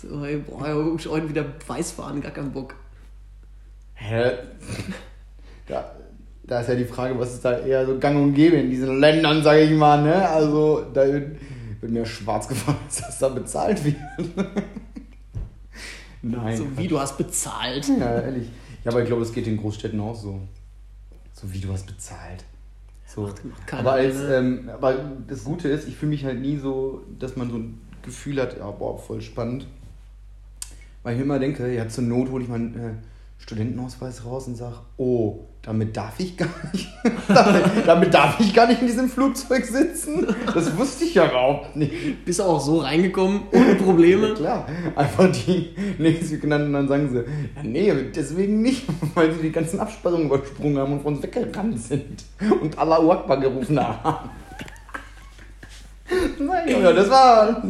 So, 0.01 0.25
ey, 0.25 0.37
boah, 0.39 0.61
heute 1.09 1.29
wieder 1.29 1.45
Weißfahren, 1.67 2.21
gar 2.21 2.31
keinen 2.31 2.53
Bock. 2.53 2.75
Hä? 3.95 4.31
Da, 5.67 5.91
da 6.45 6.61
ist 6.61 6.69
ja 6.69 6.77
die 6.77 6.85
Frage, 6.85 7.19
was 7.19 7.35
ist 7.35 7.45
da 7.45 7.59
eher 7.59 7.85
so 7.85 7.99
gang 7.99 8.17
und 8.23 8.33
gäbe 8.35 8.57
in 8.57 8.71
diesen 8.71 9.01
Ländern, 9.01 9.43
sage 9.43 9.63
ich 9.63 9.73
mal, 9.77 10.01
ne? 10.03 10.29
Also, 10.29 10.85
da 10.95 11.05
wird, 11.05 11.37
wird 11.81 11.93
mir 11.93 12.07
schwarz 12.07 12.47
gefahren, 12.47 12.77
dass 12.87 12.99
das 12.99 13.19
da 13.19 13.29
bezahlt 13.29 13.85
wird. 13.85 13.97
Nein. 16.23 16.57
So 16.57 16.67
wie 16.77 16.89
du 16.89 16.99
hast 17.01 17.17
bezahlt. 17.19 17.89
Ja, 17.99 18.21
ehrlich. 18.21 18.49
Ja, 18.85 18.93
aber 18.93 19.03
ich 19.03 19.07
glaube, 19.07 19.23
es 19.23 19.33
geht 19.33 19.47
in 19.47 19.57
Großstädten 19.57 20.01
auch 20.01 20.15
so. 20.15 20.41
So 21.33 21.53
wie 21.53 21.61
du 21.61 21.73
hast 21.73 21.87
bezahlt. 21.87 22.45
So. 23.07 23.23
macht 23.23 23.67
keiner 23.67 23.81
aber, 23.81 23.93
als, 23.93 24.17
ne? 24.17 24.35
ähm, 24.35 24.71
aber 24.73 24.95
das 25.27 25.45
Gute 25.45 25.69
ist, 25.69 25.89
ich 25.89 25.97
fühle 25.97 26.11
mich 26.11 26.25
halt 26.25 26.41
nie 26.41 26.57
so, 26.57 27.03
dass 27.19 27.37
man 27.37 27.51
so 27.51 27.57
ein 27.57 27.81
Gefühl 28.03 28.41
hat, 28.41 28.59
ja, 28.59 28.71
boah, 28.71 28.99
voll 28.99 29.23
spannend. 29.23 29.67
Weil 31.03 31.17
ich 31.17 31.23
immer 31.23 31.39
denke, 31.39 31.73
ja, 31.73 31.89
zur 31.89 32.05
Not 32.05 32.31
hole 32.31 32.43
ich 32.43 32.51
meinen 32.51 32.75
äh, 32.75 32.95
Studentenausweis 33.39 34.25
raus 34.25 34.47
und 34.49 34.57
sage, 34.57 34.77
oh, 34.97 35.47
damit 35.63 35.97
darf 35.97 36.19
ich 36.19 36.37
gar 36.37 36.49
nicht, 36.73 36.89
damit, 37.29 37.65
damit 37.87 38.15
darf 38.15 38.41
ich 38.41 38.55
gar 38.55 38.67
nicht 38.67 38.81
in 38.81 38.87
diesem 38.87 39.09
Flugzeug 39.09 39.65
sitzen. 39.65 40.27
Das 40.55 40.77
wusste 40.77 41.05
ich 41.05 41.15
ja 41.15 41.29
überhaupt 41.29 41.77
nicht. 41.77 42.25
Bist 42.25 42.39
du 42.39 42.45
auch 42.45 42.61
so 42.61 42.79
reingekommen, 42.79 43.43
ohne 43.53 43.75
Probleme? 43.75 44.29
Ja, 44.29 44.35
klar, 44.35 44.67
einfach 44.97 45.31
die 45.33 45.75
nächsten 45.99 46.41
genannten, 46.41 46.73
dann 46.73 46.89
sagen 46.89 47.09
sie, 47.11 47.19
ja, 47.19 47.63
nee, 47.63 47.93
deswegen 48.15 48.63
nicht, 48.63 48.87
weil 49.15 49.33
sie 49.33 49.43
die 49.43 49.53
ganzen 49.53 49.81
Absperrungen 49.81 50.27
übersprungen 50.27 50.79
haben 50.79 50.93
und 50.95 51.03
von 51.03 51.15
uns 51.15 51.23
weggerannt 51.23 51.81
sind 51.81 52.25
und 52.61 52.79
Allahu 52.79 53.13
Akbar 53.13 53.39
gerufen 53.41 53.79
haben. 53.79 54.31
Nein, 56.39 56.69
Junge, 56.69 56.95
das 56.95 57.11
war, 57.11 57.63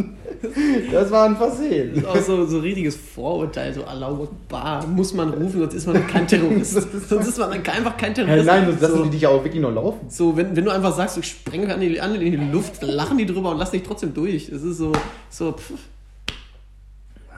das 0.93 1.11
war 1.11 1.25
ein 1.27 1.37
Versehen. 1.37 1.95
Das 1.95 2.03
ist 2.03 2.09
auch 2.09 2.21
so, 2.21 2.47
so 2.47 2.57
ein 2.57 2.63
richtiges 2.63 2.97
Vorurteil, 2.97 3.73
so 3.75 3.85
Allahu 3.85 4.25
Akbar, 4.25 4.87
muss 4.87 5.13
man 5.15 5.31
rufen, 5.31 5.61
sonst 5.61 5.75
ist 5.75 5.87
man 5.87 6.07
kein 6.07 6.27
Terrorist. 6.27 6.73
sonst 7.09 7.27
ist 7.29 7.39
man 7.39 7.53
einfach 7.53 7.97
kein 7.97 8.15
Hey, 8.15 8.25
Terrorist. 8.27 8.47
nein, 8.47 8.67
das 8.67 8.81
lassen 8.81 8.97
so, 8.97 9.05
die 9.05 9.11
dich 9.11 9.23
ja 9.23 9.29
auch 9.29 9.43
wirklich 9.45 9.63
noch 9.63 9.73
laufen. 9.73 10.09
so 10.09 10.37
wenn, 10.37 10.55
wenn 10.57 10.65
du 10.65 10.71
einfach 10.71 10.95
sagst, 10.95 11.19
ich 11.19 11.27
sprenge 11.27 11.73
an 11.73 11.81
die, 11.81 12.01
an 12.01 12.15
in 12.15 12.31
die 12.33 12.51
Luft, 12.53 12.83
lachen 12.83 13.19
die 13.19 13.27
drüber 13.27 13.51
und 13.51 13.59
lass 13.59 13.71
dich 13.71 13.83
trotzdem 13.83 14.15
durch. 14.15 14.49
Es 14.49 14.63
ist 14.63 14.79
so, 14.79 14.93
so 15.31 15.53
pff. 15.53 15.73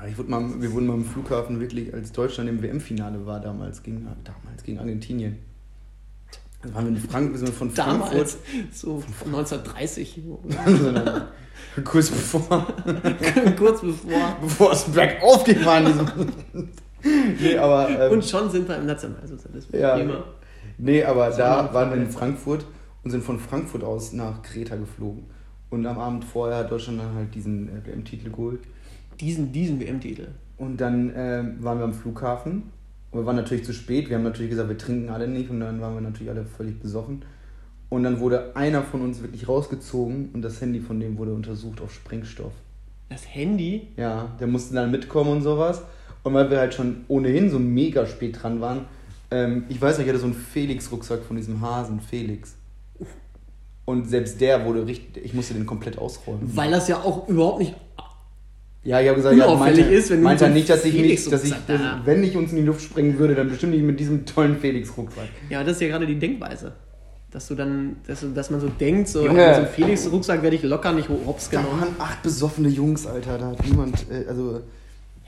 Ich 0.08 0.16
wurde 0.16 0.30
mal, 0.30 0.42
wir 0.60 0.72
wurden 0.72 0.86
mal 0.86 0.94
im 0.94 1.04
Flughafen 1.04 1.60
wirklich, 1.60 1.92
als 1.92 2.10
Deutschland 2.12 2.48
im 2.48 2.62
WM-Finale 2.62 3.26
war, 3.26 3.38
damals 3.38 3.82
gegen, 3.82 4.06
damals 4.24 4.62
gegen 4.64 4.78
Argentinien. 4.78 5.38
Da 6.62 6.74
waren 6.74 6.84
wir 6.84 6.92
in 6.92 6.98
Frankfurt, 6.98 7.38
sind 7.38 7.48
wir 7.48 7.54
von 7.54 7.70
Frankfurt. 7.70 8.10
damals, 8.12 8.38
so 8.72 9.00
von 9.00 9.34
1930, 9.34 10.20
Kurz 11.84 12.10
bevor, 12.10 12.40
kurz 13.56 13.80
bevor. 13.80 14.36
bevor 14.40 14.72
es 14.72 14.84
bergauf 14.84 15.44
ging, 15.44 15.64
war 15.64 15.78
in 15.78 15.86
diesem. 15.86 16.06
nee, 17.40 17.56
aber. 17.56 17.88
Ähm, 17.88 18.12
Und 18.12 18.24
schon 18.24 18.50
sind 18.50 18.68
wir 18.68 18.76
im 18.76 18.86
Nationalsozialismus. 18.86 19.80
Ja. 19.80 19.96
Immer. 19.96 20.24
nee, 20.78 21.04
aber 21.04 21.30
da 21.30 21.72
waren 21.72 21.90
wir 21.90 21.96
in. 21.96 22.10
Frankfurt 22.10 22.66
und 23.04 23.10
sind 23.10 23.22
von 23.22 23.38
Frankfurt 23.38 23.84
aus 23.84 24.12
nach 24.12 24.42
Kreta 24.42 24.76
geflogen. 24.76 25.24
Und 25.70 25.86
am 25.86 25.98
Abend 25.98 26.24
vorher 26.24 26.58
hat 26.58 26.70
Deutschland 26.70 26.98
dann 27.00 27.14
halt 27.14 27.34
diesen 27.34 27.68
äh, 27.68 27.86
WM-Titel 27.86 28.30
geholt. 28.30 28.60
Diesen, 29.20 29.52
diesen 29.52 29.78
WM-Titel. 29.80 30.28
Und 30.56 30.78
dann 30.80 31.12
ähm, 31.14 31.56
waren 31.60 31.78
wir 31.78 31.84
am 31.84 31.94
Flughafen. 31.94 32.64
Und 33.10 33.20
wir 33.20 33.26
waren 33.26 33.36
natürlich 33.36 33.64
zu 33.64 33.72
spät. 33.72 34.08
Wir 34.08 34.16
haben 34.16 34.24
natürlich 34.24 34.50
gesagt, 34.50 34.68
wir 34.68 34.78
trinken 34.78 35.08
alle 35.08 35.28
nicht. 35.28 35.50
Und 35.50 35.60
dann 35.60 35.80
waren 35.80 35.94
wir 35.94 36.00
natürlich 36.00 36.30
alle 36.30 36.44
völlig 36.44 36.80
besoffen. 36.80 37.22
Und 37.88 38.04
dann 38.04 38.20
wurde 38.20 38.54
einer 38.54 38.82
von 38.82 39.02
uns 39.02 39.20
wirklich 39.20 39.48
rausgezogen 39.48 40.30
und 40.32 40.42
das 40.42 40.60
Handy 40.60 40.78
von 40.80 41.00
dem 41.00 41.18
wurde 41.18 41.34
untersucht 41.34 41.80
auf 41.80 41.92
Sprengstoff. 41.92 42.52
Das 43.08 43.22
Handy, 43.34 43.88
Ja, 43.96 44.28
der 44.38 44.46
musste 44.46 44.74
dann 44.74 44.92
mitkommen 44.92 45.30
und 45.30 45.42
sowas. 45.42 45.82
Und 46.22 46.32
weil 46.34 46.48
wir 46.50 46.58
halt 46.58 46.72
schon 46.72 47.04
ohnehin 47.08 47.50
so 47.50 47.58
mega 47.58 48.06
spät 48.06 48.40
dran 48.40 48.60
waren, 48.60 48.86
ähm, 49.32 49.64
ich 49.68 49.82
weiß 49.82 49.98
nicht, 49.98 50.06
ich 50.06 50.12
hatte 50.12 50.20
so 50.20 50.26
einen 50.26 50.34
Felix-Rucksack 50.34 51.24
von 51.24 51.36
diesem 51.36 51.60
Hasen, 51.60 52.00
Felix. 52.00 52.54
Und 53.86 54.08
selbst 54.08 54.40
der 54.40 54.64
wurde 54.66 54.86
richtig, 54.86 55.24
ich 55.24 55.34
musste 55.34 55.54
den 55.54 55.66
komplett 55.66 55.98
ausräumen. 55.98 56.42
Weil 56.54 56.70
das 56.70 56.86
ja 56.86 56.98
auch 56.98 57.28
überhaupt 57.28 57.58
nicht. 57.58 57.74
Ja, 58.82 58.98
ich 59.00 59.08
habe 59.08 59.16
gesagt, 59.16 59.36
ja, 59.36 59.54
meinte, 59.54 59.82
ist, 59.82 60.08
wenn 60.10 60.22
meinte 60.22 60.44
er 60.44 60.50
nicht, 60.50 60.70
dass 60.70 60.84
ich 60.86 60.94
nicht, 60.94 61.30
dass 61.30 61.44
ich, 61.44 61.50
dass, 61.50 61.66
da- 61.66 62.00
wenn 62.04 62.24
ich 62.24 62.34
uns 62.36 62.50
in 62.50 62.56
die 62.56 62.62
Luft 62.62 62.80
sprengen 62.82 63.18
würde, 63.18 63.34
dann 63.34 63.48
bestimmt 63.50 63.74
nicht 63.74 63.84
mit 63.84 64.00
diesem 64.00 64.24
tollen 64.24 64.56
Felix-Rucksack. 64.58 65.28
Ja, 65.50 65.62
das 65.62 65.74
ist 65.76 65.82
ja 65.82 65.88
gerade 65.88 66.06
die 66.06 66.18
Denkweise. 66.18 66.72
Dass 67.30 67.46
du 67.46 67.54
dann, 67.54 67.96
dass, 68.06 68.20
du, 68.20 68.28
dass 68.28 68.50
man 68.50 68.60
so 68.60 68.68
denkt, 68.68 69.08
so 69.08 69.24
Junge. 69.26 69.44
in 69.48 69.54
so 69.54 69.60
einem 69.60 69.68
Felix-Rucksack 69.70 70.42
werde 70.42 70.56
ich 70.56 70.62
locker 70.62 70.92
nicht 70.92 71.08
hops 71.10 71.50
Da 71.50 71.60
genommen. 71.60 71.80
waren 71.82 71.94
acht 71.98 72.22
besoffene 72.22 72.68
Jungs, 72.68 73.06
Alter, 73.06 73.36
da 73.38 73.48
hat 73.48 73.64
niemand, 73.66 74.06
äh, 74.10 74.24
also 74.26 74.62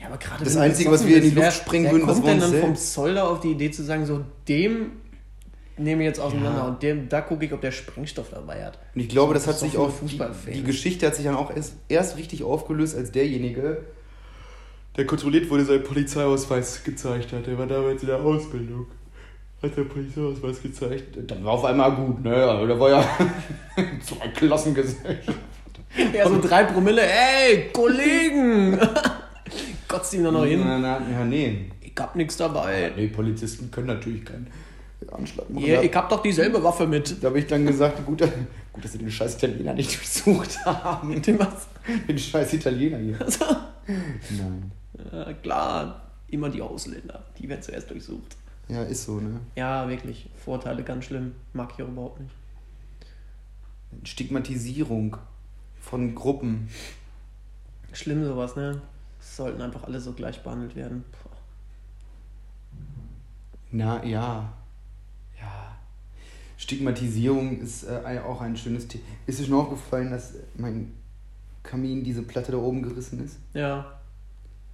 Ja, 0.01 0.07
aber 0.07 0.17
gerade 0.17 0.43
Das 0.43 0.57
Einzige, 0.57 0.91
was 0.91 1.05
wir 1.07 1.17
in 1.17 1.23
die 1.23 1.29
Luft 1.29 1.63
wer 1.71 1.91
würden, 1.91 2.07
das 2.07 2.15
kommt 2.15 2.25
war 2.25 2.33
denn 2.33 2.41
uns 2.43 2.51
dann 2.51 2.59
vom 2.59 2.69
selbst. 2.71 2.93
Zolder 2.93 3.29
auf 3.29 3.39
die 3.39 3.51
Idee 3.51 3.69
zu 3.71 3.83
sagen, 3.83 4.05
so 4.07 4.21
dem 4.49 4.87
nehme 5.77 6.03
ich 6.03 6.07
jetzt 6.07 6.19
auseinander 6.19 6.59
Ja. 6.61 6.67
und 6.67 6.83
dem, 6.83 7.09
da 7.09 7.21
gucke 7.21 7.45
ich, 7.45 7.53
ob 7.53 7.61
der 7.61 7.71
Sprengstoff 7.71 8.29
dabei 8.31 8.65
hat. 8.65 8.77
Und 8.95 9.01
ich 9.01 9.09
glaube, 9.09 9.33
das 9.33 9.47
hat 9.47 9.55
So 9.55 9.61
sich 9.65 9.71
viele 9.71 10.29
auch, 10.29 10.35
die, 10.47 10.51
die 10.53 10.63
Geschichte 10.63 11.07
hat 11.07 11.15
sich 11.15 11.25
dann 11.25 11.35
auch 11.35 11.55
erst, 11.55 11.75
erst 11.89 12.17
richtig 12.17 12.43
aufgelöst, 12.43 12.95
als 12.95 13.11
derjenige, 13.11 13.83
der 14.95 15.05
kontrolliert 15.05 15.49
wurde, 15.49 15.65
seinen 15.65 15.83
Polizeiausweis 15.83 16.83
gezeigt 16.83 17.31
hat. 17.33 17.47
Der 17.47 17.57
war 17.57 17.65
damals 17.67 18.01
in 18.03 18.07
der 18.09 18.19
Ausbildung. 18.21 18.85
Hat 19.61 19.75
der 19.77 19.83
Polizeiausweis 19.85 20.61
gezeigt. 20.61 21.17
Dann 21.25 21.43
war 21.43 21.53
auf 21.53 21.65
einmal 21.65 21.95
gut, 21.95 22.21
ne? 22.23 22.35
Also, 22.35 22.67
da 22.67 22.79
war 22.79 22.89
ja 22.89 23.03
zwei 24.03 24.27
Klassengesellschaft. 24.29 25.37
Ja, 26.11 26.27
so 26.27 26.41
drei 26.41 26.63
Promille, 26.63 27.03
ey, 27.03 27.69
Kollegen! 27.71 28.79
Kotzt 29.87 30.11
ihm 30.15 30.23
da 30.23 30.31
noch 30.31 30.43
hin. 30.43 30.61
Na, 30.65 30.79
na, 30.79 30.99
ja, 31.11 31.23
nee. 31.23 31.69
Ich 31.81 31.93
hab 31.99 32.15
nichts 32.15 32.35
dabei. 32.35 32.91
Nee, 32.95 33.07
Polizisten 33.09 33.69
können 33.69 33.85
natürlich 33.87 34.25
keinen 34.25 34.47
Anschlag 35.11 35.49
machen. 35.49 35.65
Ja, 35.65 35.81
ich 35.81 35.93
hab 35.95 36.09
doch 36.09 36.21
dieselbe 36.21 36.63
Waffe 36.63 36.87
mit. 36.87 37.21
Da 37.21 37.27
habe 37.27 37.39
ich 37.39 37.47
dann 37.47 37.65
gesagt, 37.65 38.05
gut, 38.05 38.21
gut, 38.73 38.83
dass 38.83 38.91
sie 38.91 38.97
den 38.99 39.11
scheiß 39.11 39.35
Italiener 39.35 39.73
nicht 39.73 39.91
durchsucht 39.97 40.65
haben. 40.65 41.21
Dem 41.21 41.39
was? 41.39 41.67
Den 42.07 42.17
scheiß 42.17 42.53
Italiener 42.53 42.97
hier. 42.97 43.19
Also, 43.19 43.45
Nein. 43.87 44.71
ja, 45.11 45.33
klar, 45.33 46.01
immer 46.27 46.49
die 46.49 46.61
Ausländer, 46.61 47.23
die 47.37 47.49
werden 47.49 47.61
zuerst 47.61 47.89
durchsucht. 47.89 48.37
Ja, 48.69 48.83
ist 48.83 49.05
so, 49.05 49.19
ne? 49.19 49.41
Ja, 49.55 49.89
wirklich. 49.89 50.29
Vorteile 50.43 50.83
ganz 50.83 51.05
schlimm. 51.05 51.35
Mag 51.51 51.73
ich 51.75 51.83
auch 51.83 51.89
überhaupt 51.89 52.21
nicht. 52.21 52.33
Stigmatisierung 54.03 55.17
von 55.79 56.15
Gruppen. 56.15 56.69
Schlimm 57.91 58.25
sowas, 58.25 58.55
ne? 58.55 58.81
Sollten 59.19 59.61
einfach 59.61 59.83
alle 59.83 59.99
so 59.99 60.13
gleich 60.13 60.41
behandelt 60.41 60.75
werden. 60.75 61.03
Puh. 61.11 61.29
Na. 63.71 64.03
Ja. 64.05 64.53
Stigmatisierung 66.63 67.59
ist 67.59 67.83
äh, 67.83 68.19
auch 68.19 68.41
ein 68.41 68.55
schönes 68.55 68.87
Thema. 68.87 69.03
Ist 69.27 69.39
dir 69.39 69.45
schon 69.45 69.55
aufgefallen, 69.55 70.11
dass 70.11 70.33
mein 70.57 70.91
Kamin, 71.61 72.03
diese 72.03 72.23
Platte 72.23 72.51
da 72.53 72.57
oben 72.57 72.81
gerissen 72.81 73.23
ist? 73.23 73.37
Ja. 73.53 73.99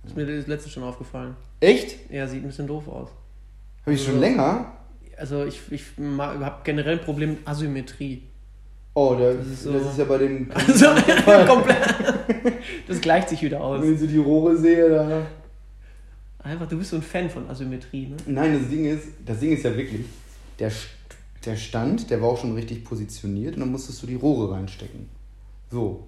Ist 0.06 0.16
mir 0.16 0.26
das 0.26 0.48
letzte 0.48 0.70
schon 0.70 0.84
aufgefallen. 0.84 1.36
Echt? 1.60 2.10
Ja, 2.12 2.28
sieht 2.28 2.44
ein 2.44 2.48
bisschen 2.48 2.68
doof 2.68 2.88
aus. 2.88 3.10
Habe 3.82 3.94
ich 3.94 4.02
schon 4.04 4.16
Also- 4.16 4.22
länger? 4.22 4.74
Also 5.18 5.44
ich, 5.46 5.60
ich 5.72 5.84
habe 6.18 6.56
generell 6.64 7.00
ein 7.00 7.04
Problem 7.04 7.32
mit 7.32 7.48
Asymmetrie. 7.48 8.24
Oh, 8.94 9.16
der, 9.16 9.34
Das 9.34 9.48
das, 9.48 9.50
ist 9.50 9.66
ist 9.66 9.96
so- 9.96 10.02
ja 10.02 10.08
bei 10.08 10.18
dem 10.20 10.50
Also 10.54 10.86
komplett. 11.48 11.78
Das 12.88 13.02
gleicht 13.02 13.30
sich 13.30 13.42
wieder 13.42 13.62
aus. 13.62 13.82
Wenn 13.82 13.94
ich 13.96 14.00
so 14.00 14.08
die 14.08 14.18
Rohre 14.18 14.56
sehe, 14.56 14.90
da. 14.90 15.26
Einfach, 16.42 16.68
du 16.70 16.78
bist 16.78 16.92
so 16.92 16.96
ein 16.96 17.02
Fan 17.02 17.30
von 17.30 17.50
Asymmetrie, 17.50 18.08
ne? 18.08 18.18
Nein, 18.28 18.58
das 18.60 18.70
Ding 18.70 18.86
ist, 18.86 19.08
das 19.26 19.40
Ding 19.42 19.52
ist 19.52 19.64
ja 19.64 19.76
wirklich, 19.76 20.06
der, 20.58 20.72
der 21.50 21.56
Stand, 21.56 22.10
der 22.12 22.22
war 22.22 22.30
auch 22.30 22.38
schon 22.38 22.54
richtig 22.54 22.86
positioniert 22.86 23.56
und 23.56 23.62
dann 23.62 23.72
musstest 23.72 24.02
du 24.04 24.08
die 24.08 24.16
Rohre 24.16 24.52
reinstecken. 24.54 25.10
So. 25.72 26.08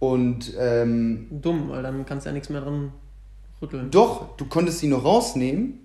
Und 0.00 0.52
ähm, 0.58 1.28
Dumm, 1.30 1.70
weil 1.70 1.82
dann 1.82 2.04
kannst 2.04 2.26
du 2.26 2.30
ja 2.30 2.34
nichts 2.34 2.50
mehr 2.50 2.60
dran 2.60 2.92
rütteln. 3.62 3.90
doch, 3.90 4.36
du 4.36 4.46
konntest 4.46 4.80
sie 4.80 4.88
noch 4.88 5.04
rausnehmen. 5.04 5.78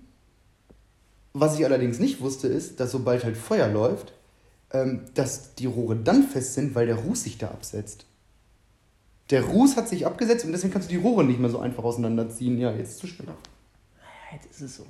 Was 1.32 1.56
ich 1.58 1.64
allerdings 1.64 2.00
nicht 2.00 2.20
wusste, 2.20 2.48
ist, 2.48 2.80
dass 2.80 2.90
sobald 2.90 3.22
halt 3.22 3.36
Feuer 3.36 3.68
läuft, 3.68 4.12
ähm, 4.72 5.02
dass 5.14 5.54
die 5.54 5.66
Rohre 5.66 5.94
dann 5.94 6.24
fest 6.24 6.54
sind, 6.54 6.74
weil 6.74 6.86
der 6.86 6.96
Ruß 6.96 7.22
sich 7.22 7.38
da 7.38 7.48
absetzt. 7.48 8.06
Der 9.30 9.44
Ruß 9.44 9.76
hat 9.76 9.88
sich 9.88 10.06
abgesetzt 10.06 10.44
und 10.44 10.50
deswegen 10.50 10.72
kannst 10.72 10.90
du 10.90 10.94
die 10.94 11.00
Rohre 11.00 11.22
nicht 11.22 11.38
mehr 11.38 11.50
so 11.50 11.60
einfach 11.60 11.84
auseinanderziehen. 11.84 12.58
Ja, 12.58 12.72
jetzt 12.72 12.90
ist 12.90 12.98
zu 12.98 13.06
spät. 13.06 13.28
Ja, 13.28 13.34
jetzt 14.36 14.50
ist 14.50 14.60
es 14.60 14.76
so. 14.78 14.86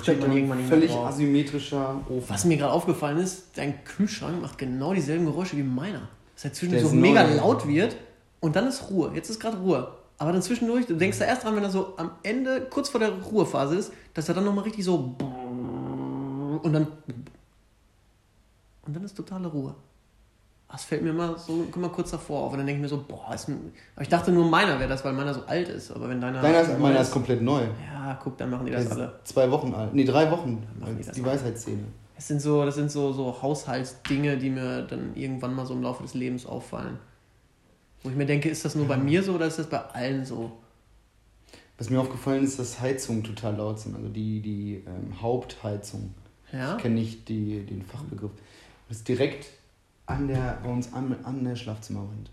Steht 0.00 0.20
man 0.20 0.32
irgendwann 0.32 0.64
völlig 0.64 0.90
drauf. 0.90 1.08
asymmetrischer 1.08 2.00
Ofen. 2.08 2.24
Was 2.28 2.44
mir 2.44 2.56
gerade 2.56 2.72
aufgefallen 2.72 3.18
ist, 3.18 3.56
dein 3.56 3.84
Kühlschrank 3.84 4.40
macht 4.40 4.58
genau 4.58 4.94
dieselben 4.94 5.26
Geräusche 5.26 5.56
wie 5.56 5.62
meiner. 5.62 6.08
Dass 6.34 6.44
er 6.44 6.52
zwischendurch 6.52 6.88
so 6.88 6.94
mega 6.94 7.24
neu. 7.24 7.34
laut 7.36 7.66
wird 7.66 7.96
und 8.40 8.56
dann 8.56 8.66
ist 8.68 8.90
Ruhe. 8.90 9.12
Jetzt 9.14 9.28
ist 9.28 9.40
gerade 9.40 9.58
Ruhe. 9.58 9.92
Aber 10.18 10.32
dann 10.32 10.40
zwischendurch, 10.40 10.86
du 10.86 10.94
denkst 10.94 11.18
da 11.18 11.24
erst 11.24 11.44
dran, 11.44 11.56
wenn 11.56 11.64
er 11.64 11.70
so 11.70 11.94
am 11.96 12.12
Ende, 12.22 12.68
kurz 12.70 12.88
vor 12.88 13.00
der 13.00 13.10
Ruhephase 13.10 13.76
ist, 13.76 13.92
dass 14.14 14.28
er 14.28 14.34
dann 14.34 14.44
nochmal 14.44 14.64
richtig 14.64 14.84
so 14.84 15.16
und 16.62 16.72
dann 16.72 16.86
und 18.84 18.96
dann 18.96 19.04
ist 19.04 19.16
totale 19.16 19.48
Ruhe. 19.48 19.74
Das 20.72 20.84
fällt 20.84 21.02
mir 21.02 21.10
immer 21.10 21.36
so, 21.36 21.66
guck 21.70 21.82
mal 21.82 21.90
kurz 21.90 22.12
davor 22.12 22.44
auf 22.44 22.52
und 22.52 22.58
dann 22.58 22.66
denke 22.66 22.78
ich 22.78 22.82
mir 22.82 22.88
so, 22.88 23.04
boah, 23.06 23.34
ist 23.34 23.46
ein, 23.48 23.72
aber 23.94 24.02
ich 24.02 24.08
dachte 24.08 24.32
nur 24.32 24.48
meiner 24.48 24.78
wäre 24.78 24.88
das, 24.88 25.04
weil 25.04 25.12
meiner 25.12 25.34
so 25.34 25.42
alt 25.46 25.68
ist, 25.68 25.90
aber 25.90 26.08
wenn 26.08 26.18
deiner 26.18 26.40
Deiner 26.40 26.62
ist, 26.62 26.78
meiner 26.78 27.00
ist 27.00 27.10
komplett 27.10 27.42
neu. 27.42 27.60
ja, 27.60 28.18
guck, 28.22 28.38
dann 28.38 28.48
machen 28.48 28.64
die 28.64 28.72
das 28.72 28.90
alle. 28.90 29.20
zwei 29.22 29.50
Wochen 29.50 29.74
alt. 29.74 29.92
Nee, 29.92 30.04
drei 30.04 30.30
Wochen. 30.30 30.66
die 30.98 31.12
die. 31.12 31.24
Weisheitszähne. 31.24 31.84
Das 32.16 32.26
sind 32.26 32.40
so, 32.40 32.64
das 32.64 32.76
sind 32.76 32.90
so, 32.90 33.12
so 33.12 33.42
Haushaltsdinge, 33.42 34.38
die 34.38 34.48
mir 34.48 34.82
dann 34.82 35.14
irgendwann 35.14 35.54
mal 35.54 35.66
so 35.66 35.74
im 35.74 35.82
Laufe 35.82 36.04
des 36.04 36.14
Lebens 36.14 36.46
auffallen. 36.46 36.98
Wo 38.02 38.08
ich 38.08 38.16
mir 38.16 38.26
denke, 38.26 38.48
ist 38.48 38.64
das 38.64 38.74
nur 38.74 38.86
bei 38.88 38.96
mir 38.96 39.22
so 39.22 39.34
oder 39.34 39.46
ist 39.46 39.58
das 39.58 39.68
bei 39.68 39.78
allen 39.78 40.24
so? 40.24 40.52
Was 41.78 41.90
mir 41.90 42.00
aufgefallen 42.00 42.44
ist, 42.44 42.58
dass 42.58 42.80
Heizungen 42.80 43.24
total 43.24 43.56
laut 43.56 43.78
sind. 43.78 43.94
Also 43.94 44.08
die, 44.08 44.40
die 44.40 44.84
ähm, 44.86 45.20
Hauptheizung. 45.20 46.14
Ja? 46.50 46.76
Ich 46.76 46.82
kenne 46.82 46.94
nicht 46.94 47.28
die, 47.28 47.60
den 47.66 47.82
Fachbegriff. 47.82 48.30
Das 48.88 48.98
ist 48.98 49.08
direkt 49.08 49.46
an 50.06 50.28
der, 50.28 50.58
bei 50.62 50.70
uns 50.70 50.92
an, 50.92 51.14
an 51.24 51.44
der 51.44 51.56
Schlafzimmerwand. 51.56 52.30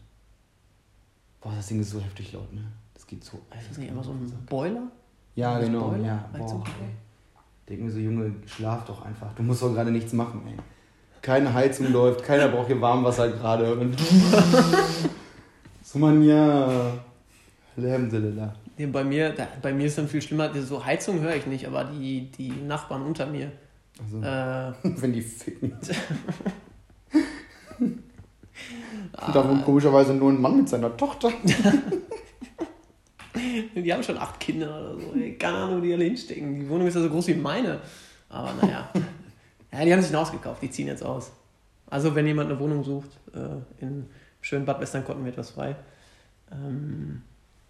Boah, 1.41 1.53
das 1.55 1.67
Ding 1.67 1.79
ist 1.79 1.91
so 1.91 2.01
heftig 2.01 2.33
laut, 2.33 2.51
ne? 2.53 2.63
Das 2.93 3.07
geht 3.07 3.23
so. 3.23 3.38
Ist 3.57 3.69
das 3.69 3.77
nicht 3.77 3.89
einfach 3.89 4.03
so 4.03 4.11
ein 4.11 4.31
Boiler? 4.47 4.83
Ja, 5.35 5.57
das 5.57 5.65
genau. 5.67 5.89
Boiler? 5.89 6.05
Ja. 6.05 6.29
Boah, 6.38 6.63
ey. 6.81 6.89
Denk 7.69 7.81
mir 7.81 7.91
so, 7.91 7.99
Junge, 7.99 8.33
schlaf 8.45 8.85
doch 8.85 9.05
einfach. 9.05 9.33
Du 9.35 9.43
musst 9.43 9.61
doch 9.61 9.73
gerade 9.73 9.91
nichts 9.91 10.11
machen, 10.13 10.41
ey. 10.47 10.55
Keine 11.21 11.53
Heizung 11.53 11.88
läuft, 11.93 12.23
keiner 12.23 12.49
braucht 12.49 12.67
hier 12.67 12.81
Warmwasser 12.81 13.29
gerade. 13.29 13.75
So 15.81 15.97
man 15.97 16.21
ja. 16.21 16.93
Alhamdulillah. 17.75 18.53
Bei 18.91 19.03
mir, 19.03 19.31
da, 19.31 19.47
bei 19.59 19.73
mir 19.73 19.88
ist 19.88 19.97
dann 19.97 20.07
viel 20.07 20.21
schlimmer, 20.21 20.53
so 20.61 20.85
Heizung 20.85 21.19
höre 21.19 21.35
ich 21.35 21.47
nicht, 21.47 21.65
aber 21.65 21.85
die, 21.85 22.29
die 22.29 22.51
Nachbarn 22.51 23.01
unter 23.01 23.25
mir. 23.25 23.51
Also, 23.99 24.21
Äh, 24.21 24.71
wenn 25.01 25.13
die 25.13 25.21
ficken. 25.21 25.73
Und 29.25 29.35
da 29.35 29.47
wohnt 29.47 29.65
komischerweise 29.65 30.13
nur 30.13 30.31
ein 30.31 30.41
Mann 30.41 30.57
mit 30.57 30.69
seiner 30.69 30.95
Tochter. 30.95 31.31
die 33.75 33.93
haben 33.93 34.03
schon 34.03 34.17
acht 34.17 34.39
Kinder 34.39 34.67
oder 34.67 34.95
so. 34.99 35.13
Ey. 35.13 35.38
Keine 35.38 35.57
Ahnung, 35.57 35.77
wo 35.77 35.81
die 35.81 35.93
alle 35.93 36.05
hinstecken. 36.05 36.59
Die 36.59 36.69
Wohnung 36.69 36.88
ist 36.88 36.95
ja 36.95 37.01
so 37.01 37.09
groß 37.09 37.27
wie 37.27 37.35
meine. 37.35 37.81
Aber 38.29 38.53
naja. 38.61 38.89
ja, 39.71 39.85
die 39.85 39.93
haben 39.93 40.01
sich 40.01 40.11
ein 40.11 40.17
Haus 40.17 40.31
gekauft, 40.31 40.61
die 40.61 40.69
ziehen 40.69 40.88
jetzt 40.88 41.03
aus. 41.03 41.31
Also, 41.88 42.15
wenn 42.15 42.27
jemand 42.27 42.49
eine 42.49 42.59
Wohnung 42.59 42.83
sucht, 42.83 43.09
äh, 43.33 43.83
in 43.83 44.07
schönen 44.41 44.65
Bad 44.65 44.79
Westernkotten 44.79 45.25
wird 45.25 45.38
was 45.38 45.51
frei. 45.51 45.75
Ähm, 46.51 47.23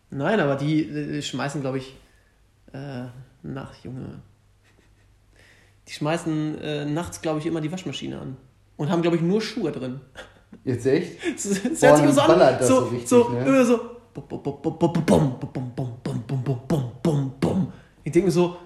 nein, 0.10 0.40
aber 0.40 0.56
die, 0.56 0.84
äh, 0.84 1.22
schmeißen, 1.22 1.62
glaube 1.62 1.80
ich, 1.80 1.96
äh, 2.74 3.06
nach, 3.44 3.74
Junge. 3.84 4.20
Die 5.88 5.94
schmeißen 5.94 6.62
äh, 6.62 6.86
nachts, 6.86 7.22
glaube 7.22 7.40
ich, 7.40 7.46
immer 7.46 7.62
die 7.62 7.72
Waschmaschine 7.72 8.20
an. 8.20 8.38
Und 8.78 8.90
haben, 8.90 9.02
glaube 9.02 9.18
ich, 9.18 9.24
nur 9.24 9.42
Schuhe 9.42 9.72
drin. 9.72 10.02
Jetzt 10.64 10.86
echt? 10.86 11.18
Das 11.36 11.64
hört 11.64 11.78
sich 11.78 12.06
immer 12.06 12.14
so 12.14 12.22
an. 12.22 12.58
So, 12.62 12.92
so, 13.06 13.24
so, 13.24 13.38
immer 13.38 13.66
so. 13.66 13.80
Ich 18.04 18.12
denke 18.12 18.28
mir 18.28 18.32
so, 18.32 18.58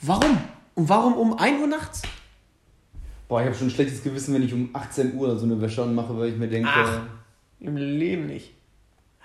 warum? 0.00 0.38
Und 0.74 0.88
warum 0.88 1.14
um 1.14 1.38
1 1.38 1.60
Uhr 1.60 1.66
nachts? 1.66 2.02
Boah, 3.28 3.40
ich 3.40 3.46
habe 3.46 3.56
schon 3.56 3.68
ein 3.68 3.70
schlechtes 3.70 4.02
Gewissen, 4.02 4.34
wenn 4.34 4.42
ich 4.42 4.52
um 4.52 4.70
18 4.72 5.14
Uhr 5.16 5.36
so 5.38 5.46
eine 5.46 5.60
Wäsche 5.60 5.82
anmache, 5.82 6.16
weil 6.18 6.28
ich 6.28 6.36
mir 6.36 6.48
denke. 6.48 6.68
Ach, 6.72 7.00
im 7.60 7.76
Leben 7.76 8.26
nicht. 8.26 8.54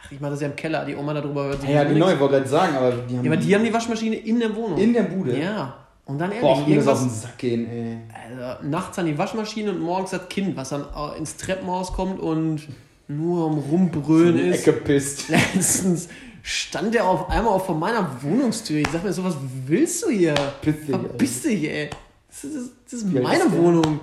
Ach, 0.02 0.12
ich 0.12 0.20
mache 0.22 0.32
das 0.32 0.42
ja 0.42 0.48
im 0.48 0.56
Keller, 0.56 0.86
die 0.86 0.96
Oma 0.96 1.14
darüber 1.14 1.46
hört 1.46 1.62
sich 1.62 1.70
Ja, 1.70 1.84
genau, 1.84 2.10
ich 2.10 2.20
wollte 2.20 2.36
gerade 2.36 2.48
sagen, 2.48 2.76
aber 2.78 2.92
die 2.92 3.18
haben. 3.18 3.26
Ja, 3.26 3.32
aber 3.32 3.42
die 3.42 3.56
haben 3.56 3.64
die 3.66 3.74
Waschmaschine 3.74 4.16
in 4.16 4.40
der 4.40 4.56
Wohnung. 4.56 4.78
In 4.78 4.94
der 4.94 5.04
Bude? 5.04 5.38
Ja. 5.38 5.76
Und 6.06 6.18
dann 6.18 6.32
ehrlich, 6.32 6.42
Boah, 6.42 6.68
irgendwas, 6.68 6.86
das 6.86 6.94
auf 6.96 7.02
den 7.02 7.10
Sack 7.10 7.38
gehen, 7.38 7.70
ey 7.70 7.98
also, 8.30 8.68
nachts 8.68 9.00
an 9.00 9.06
die 9.06 9.18
Waschmaschine 9.18 9.72
und 9.72 9.80
morgens 9.80 10.12
das 10.12 10.30
Kind, 10.30 10.56
was 10.56 10.70
dann 10.70 10.86
ins 11.18 11.38
Treppenhaus 11.38 11.94
kommt 11.94 12.20
und 12.20 12.68
nur 13.08 13.48
am 13.48 13.58
Rumbrüllen 13.58 14.38
In 14.38 14.54
ist. 14.54 14.68
Ecke 14.68 14.74
pisst. 14.74 15.30
Letztens 15.30 16.10
stand 16.44 16.94
der 16.94 17.06
auf 17.08 17.30
einmal 17.30 17.54
auch 17.54 17.66
vor 17.66 17.76
meiner 17.76 18.22
Wohnungstür. 18.22 18.80
Ich 18.80 18.88
sag 18.90 19.04
mir 19.04 19.14
so, 19.14 19.24
was 19.24 19.36
willst 19.66 20.04
du 20.04 20.10
hier? 20.10 20.36
Piss 20.62 20.76
dich, 20.86 20.90
Verpiss 20.90 21.42
dich, 21.42 21.70
ey. 21.70 21.90
Das 22.28 22.44
ist, 22.44 22.72
das 22.86 22.94
ist 22.94 23.12
meine 23.12 23.44
ist? 23.44 23.52
Wohnung. 23.52 24.00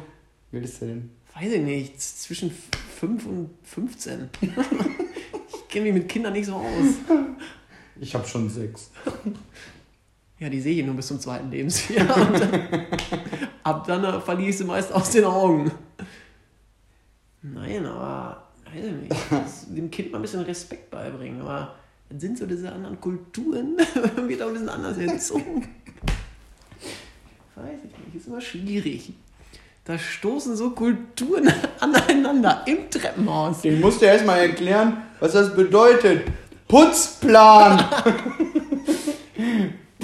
Wie 0.51 0.59
ist 0.59 0.81
der 0.81 0.89
denn? 0.89 1.11
Weiß 1.35 1.53
ich 1.53 1.63
nicht, 1.63 2.01
zwischen 2.01 2.51
5 2.99 3.27
und 3.27 3.51
15. 3.63 4.31
ich 4.41 5.69
kenne 5.69 5.85
mich 5.85 5.95
mit 5.95 6.09
Kindern 6.09 6.33
nicht 6.33 6.47
so 6.47 6.55
aus. 6.55 7.17
Ich 8.01 8.15
habe 8.15 8.27
schon 8.27 8.49
sechs. 8.49 8.91
Ja, 10.39 10.51
die 10.51 10.61
sehe 10.61 10.81
ich 10.81 10.85
nur 10.85 10.95
bis 10.95 11.07
zum 11.07 11.19
zweiten 11.19 11.51
Lebensjahr. 11.51 12.07
Dann, 12.07 12.87
ab 13.63 13.87
dann 13.87 14.05
äh, 14.05 14.21
verliere 14.21 14.51
ich 14.51 14.59
sie 14.59 14.65
meist 14.65 14.93
aus 14.93 15.11
den 15.11 15.25
Augen. 15.25 15.71
Nein, 17.43 17.87
aber 17.87 18.43
weiß 18.67 18.85
ich 18.85 19.09
nicht. 19.09 19.77
Dem 19.77 19.91
Kind 19.91 20.13
mal 20.13 20.19
ein 20.19 20.23
bisschen 20.23 20.43
Respekt 20.43 20.91
beibringen. 20.91 21.41
Aber 21.41 21.75
das 22.09 22.21
sind 22.21 22.39
so 22.39 22.47
diese 22.47 22.71
anderen 22.71 23.01
Kulturen, 23.01 23.77
wird 24.29 24.43
auch 24.43 24.49
ein 24.49 24.53
bisschen 24.53 24.69
anders 24.69 24.99
erzogen. 24.99 25.69
Weiß 27.55 27.79
ich 27.85 28.05
nicht, 28.05 28.15
ist 28.15 28.27
immer 28.27 28.41
schwierig. 28.41 29.15
Da 29.85 29.99
stoßen 29.99 30.57
so 30.57 30.71
Kulturen 30.71 31.51
aneinander 31.81 32.63
im 32.67 32.91
Treppenhaus. 32.91 33.65
Ich 33.65 33.81
musste 33.81 34.07
erst 34.07 34.27
mal 34.27 34.37
erklären, 34.37 34.99
was 35.21 35.33
das 35.33 35.55
bedeutet. 35.55 36.25
Putzplan! 36.69 37.85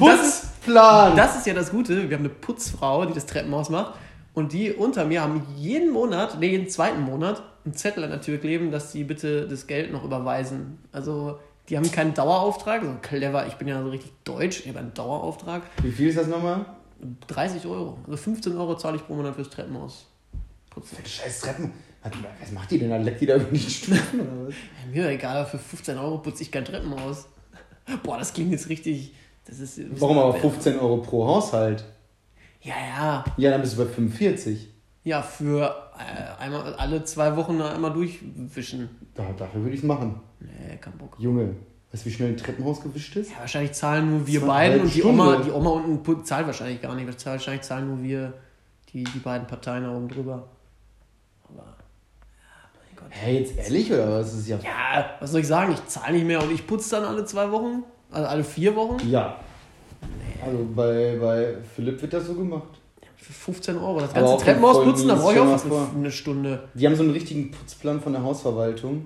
Putzplan! 0.03 1.17
Das 1.17 1.37
ist 1.37 1.47
ja 1.47 1.55
das 1.55 1.71
Gute. 1.71 2.09
Wir 2.09 2.17
haben 2.17 2.25
eine 2.25 2.35
Putzfrau, 2.35 3.05
die 3.05 3.15
das 3.15 3.27
Treppenhaus 3.27 3.71
macht. 3.71 3.95
Und 4.35 4.53
die 4.53 4.73
unter 4.73 5.05
mir 5.05 5.23
haben 5.23 5.47
jeden 5.57 5.93
Monat, 5.93 6.41
nee, 6.41 6.49
jeden 6.49 6.69
zweiten 6.69 7.03
Monat, 7.03 7.43
einen 7.65 7.75
Zettel 7.75 8.03
an 8.05 8.11
der 8.11 8.21
Tür 8.21 8.39
kleben, 8.39 8.71
dass 8.71 8.91
sie 8.91 9.05
bitte 9.05 9.47
das 9.47 9.67
Geld 9.67 9.93
noch 9.93 10.05
überweisen. 10.05 10.79
Also, 10.91 11.39
die 11.69 11.77
haben 11.77 11.91
keinen 11.93 12.15
Dauerauftrag. 12.15 12.83
So 12.83 12.97
clever, 13.03 13.47
ich 13.47 13.55
bin 13.55 13.69
ja 13.69 13.83
so 13.83 13.91
richtig 13.91 14.13
deutsch. 14.25 14.61
Ich 14.61 14.69
habe 14.69 14.81
einen 14.81 14.95
Dauerauftrag. 14.95 15.63
Wie 15.83 15.93
viel 15.93 16.09
ist 16.09 16.19
das 16.19 16.27
nochmal? 16.27 16.67
30 17.29 17.67
Euro. 17.67 17.99
Also 18.05 18.17
15 18.17 18.57
Euro 18.57 18.77
zahle 18.77 18.97
ich 18.97 19.07
pro 19.07 19.15
Monat 19.15 19.35
fürs 19.35 19.51
Treppenhaus. 19.51 20.07
Putzen. 20.71 20.99
Scheiß 21.05 21.41
Treppen. 21.41 21.73
Was, 22.41 22.51
macht 22.51 22.71
die 22.71 22.79
denn 22.79 22.91
da? 22.91 22.97
Leckt 22.97 23.21
die 23.21 23.27
da 23.27 23.37
über 23.37 23.45
die 23.45 23.59
Stufen 23.59 24.21
oder 24.21 24.49
was? 24.49 24.55
Mir 24.91 25.09
egal, 25.09 25.47
für 25.47 25.59
15 25.59 25.99
Euro 25.99 26.19
putze 26.19 26.43
ich 26.43 26.51
kein 26.51 26.65
Treppenhaus. 26.65 27.29
Boah, 28.03 28.19
das 28.19 28.33
klingt 28.33 28.51
jetzt 28.51 28.69
richtig. 28.69 29.15
Das 29.47 29.59
ist, 29.59 29.81
Warum 30.01 30.19
aber 30.19 30.35
15 30.35 30.79
Euro 30.79 30.99
pro 30.99 31.27
Haushalt? 31.27 31.85
Ja, 32.61 32.75
ja. 32.75 33.25
Ja, 33.37 33.51
dann 33.51 33.61
bist 33.61 33.77
du 33.77 33.85
bei 33.85 33.91
45. 33.91 34.69
Ja, 35.05 35.21
für 35.21 35.91
äh, 35.99 36.43
einmal 36.43 36.75
alle 36.75 37.03
zwei 37.05 37.37
Wochen 37.37 37.61
einmal 37.61 37.93
durchwischen. 37.93 38.89
Da, 39.15 39.33
dafür 39.37 39.63
würde 39.63 39.75
ich 39.75 39.81
es 39.81 39.87
machen. 39.87 40.21
Nee, 40.39 40.77
kein 40.81 40.97
Bock. 40.97 41.17
Junge, 41.19 41.57
weißt 41.91 42.05
du, 42.05 42.09
wie 42.09 42.15
schnell 42.15 42.29
ein 42.29 42.37
Treppenhaus 42.37 42.81
gewischt 42.81 43.17
ist? 43.17 43.33
Ja, 43.33 43.41
wahrscheinlich 43.41 43.73
zahlen 43.73 44.11
nur 44.11 44.27
wir 44.27 44.41
beiden 44.43 44.83
und 44.83 44.95
die 44.95 45.01
Stunde. 45.01 45.23
Oma, 45.23 45.37
die 45.43 45.51
Oma 45.51 45.71
unten 45.71 46.25
zahlt 46.25 46.47
wahrscheinlich 46.47 46.81
gar 46.81 46.95
nicht. 46.95 47.27
Wahrscheinlich 47.27 47.63
zahlen 47.63 47.89
nur 47.89 48.03
wir, 48.03 48.33
die, 48.93 49.03
die 49.03 49.19
beiden 49.19 49.49
Parteien 49.49 49.83
da 49.83 49.93
oben 49.93 50.09
drüber. 50.09 50.49
Aber, 51.49 51.65
ja, 51.65 52.71
mein 52.77 52.97
Gott. 52.97 53.09
Hä, 53.11 53.41
jetzt 53.41 53.57
ehrlich 53.59 53.93
oder 53.93 54.21
was? 54.21 54.33
Ist 54.35 54.47
ja. 54.47 54.59
Ja, 54.59 55.17
was 55.19 55.33
soll 55.33 55.41
ich 55.41 55.49
sagen? 55.49 55.73
Ich 55.73 55.85
zahle 55.87 56.13
nicht 56.13 56.27
mehr 56.27 56.41
und 56.41 56.53
ich 56.53 56.65
putze 56.65 56.91
dann 56.91 57.05
alle 57.05 57.25
zwei 57.25 57.51
Wochen. 57.51 57.83
Also 58.13 58.29
alle 58.29 58.45
vier 58.45 58.75
Wochen. 58.77 59.09
Ja. 59.11 59.37
Also 60.45 60.67
bei, 60.75 61.17
bei 61.21 61.55
Philipp 61.75 62.01
wird 62.03 62.13
das 62.13 62.27
so 62.27 62.35
gemacht. 62.35 62.69
Für 63.17 63.33
15 63.33 63.79
Euro. 63.79 64.01
Das 64.01 64.13
ganze 64.13 64.37
Treppenhaus 64.45 64.83
putzen, 64.83 65.09
da 65.09 65.15
brauche 65.15 65.35
ich 65.35 65.39
auch 65.41 65.47
fast 65.51 65.67
eine, 65.67 65.87
eine 65.97 66.11
Stunde. 66.11 66.69
Die 66.75 66.87
haben 66.87 66.97
so 66.97 67.03
einen 67.05 67.13
richtigen 67.13 67.51
Putzplan 67.53 68.01
von 68.01 68.13
der 68.13 68.23
Hausverwaltung. 68.25 69.05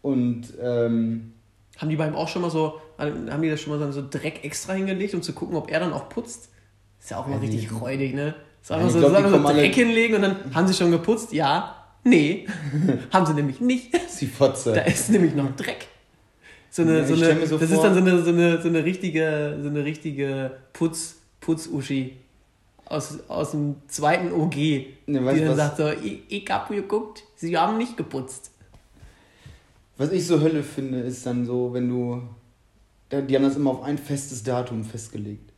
Und 0.00 0.48
ähm, 0.60 1.32
Haben 1.78 1.88
die 1.90 1.96
beim 1.96 2.14
auch 2.14 2.28
schon 2.28 2.42
mal 2.42 2.50
so, 2.50 2.80
haben 2.98 3.42
die 3.42 3.50
da 3.50 3.56
schon 3.56 3.78
mal 3.78 3.92
so 3.92 4.02
Dreck 4.08 4.44
extra 4.44 4.72
hingelegt, 4.74 5.14
um 5.14 5.22
zu 5.22 5.32
gucken, 5.34 5.56
ob 5.56 5.70
er 5.70 5.80
dann 5.80 5.92
auch 5.92 6.08
putzt? 6.08 6.48
Ist 7.00 7.10
ja 7.10 7.18
auch 7.18 7.26
mal 7.26 7.34
Ja, 7.34 7.40
die- 7.40 7.46
richtig 7.56 7.80
räudig, 7.80 8.14
ne? 8.14 8.34
Ist 8.62 8.70
Ja, 8.70 8.76
einfach 8.76 8.88
ich 8.88 8.94
so, 9.02 9.08
glaub, 9.10 9.28
so, 9.28 9.52
Dreck 9.52 9.74
hinlegen 9.74 10.16
und 10.16 10.22
dann 10.22 10.36
haben 10.54 10.66
sie 10.66 10.74
schon 10.74 10.90
geputzt? 10.90 11.32
Ja. 11.34 11.76
Nee. 12.04 12.46
haben 13.12 13.26
sie 13.26 13.34
nämlich 13.34 13.60
nicht. 13.60 13.94
ist 13.94 14.20
die 14.22 14.26
Fotze. 14.26 14.72
Da 14.72 14.80
ist 14.82 15.10
nämlich 15.10 15.34
noch 15.34 15.54
Dreck. 15.56 15.88
So 16.76 16.82
eine, 16.82 16.98
Ja, 16.98 17.06
so 17.06 17.14
eine, 17.14 17.46
so 17.46 17.56
das 17.56 17.68
vor- 17.70 17.76
ist 17.78 17.82
dann 17.84 17.94
so 17.94 18.00
eine, 18.00 18.20
so 18.24 18.30
eine, 18.30 18.60
so 18.60 18.66
eine 18.68 18.84
richtige, 18.84 19.56
so 19.62 19.68
eine 19.68 19.84
richtige 19.84 20.50
Putz, 20.72 21.18
Putz-Uschi 21.40 22.16
aus, 22.86 23.16
aus 23.28 23.52
dem 23.52 23.76
zweiten 23.86 24.32
OG, 24.32 24.56
Ne, 24.56 24.88
die 25.06 25.14
dann 25.14 25.48
was, 25.50 25.56
sagt 25.56 25.76
so, 25.76 25.88
ich, 25.88 26.22
ich 26.28 26.50
hab 26.50 26.68
geguckt, 26.68 27.22
sie 27.36 27.56
haben 27.56 27.78
nicht 27.78 27.96
geputzt. 27.96 28.50
was 29.96 30.10
ich 30.10 30.26
so 30.26 30.40
Hölle 30.40 30.64
finde, 30.64 30.98
ist 30.98 31.24
dann 31.24 31.46
so, 31.46 31.72
wenn 31.72 31.88
du. 31.88 32.22
Die 33.12 33.36
haben 33.36 33.44
das 33.44 33.54
immer 33.54 33.70
auf 33.70 33.82
ein 33.84 33.96
festes 33.96 34.42
Datum 34.42 34.82
festgelegt. 34.82 35.52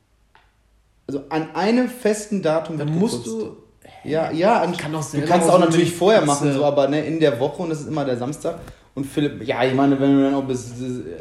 Also 1.07 1.23
an 1.31 1.55
einem 1.55 1.89
festen 1.89 2.43
Datum 2.43 2.77
Dann 2.77 2.91
musst 2.91 3.25
geputzt. 3.25 3.43
du, 3.43 3.57
Ja, 4.05 4.31
ja, 4.33 4.61
an, 4.61 4.77
kann 4.77 4.93
du 4.93 5.23
kannst 5.23 5.49
auch 5.49 5.59
natürlich 5.61 5.95
vorher 5.95 6.27
machen, 6.27 6.53
so, 6.53 6.63
aber 6.63 6.89
ne, 6.89 7.07
in 7.07 7.19
der 7.21 7.41
Woche 7.41 7.63
und 7.63 7.71
das 7.71 7.81
ist 7.81 7.87
immer 7.89 8.05
der 8.05 8.19
Samstag. 8.19 8.61
Und 8.97 9.05
Philipp, 9.05 9.47
ja, 9.47 9.63
ich 9.63 9.75
meine, 9.75 10.01
wenn 10.01 10.17
du 10.17 10.23
dann 10.25 10.35
auch 10.35 10.45
bis 10.45 10.73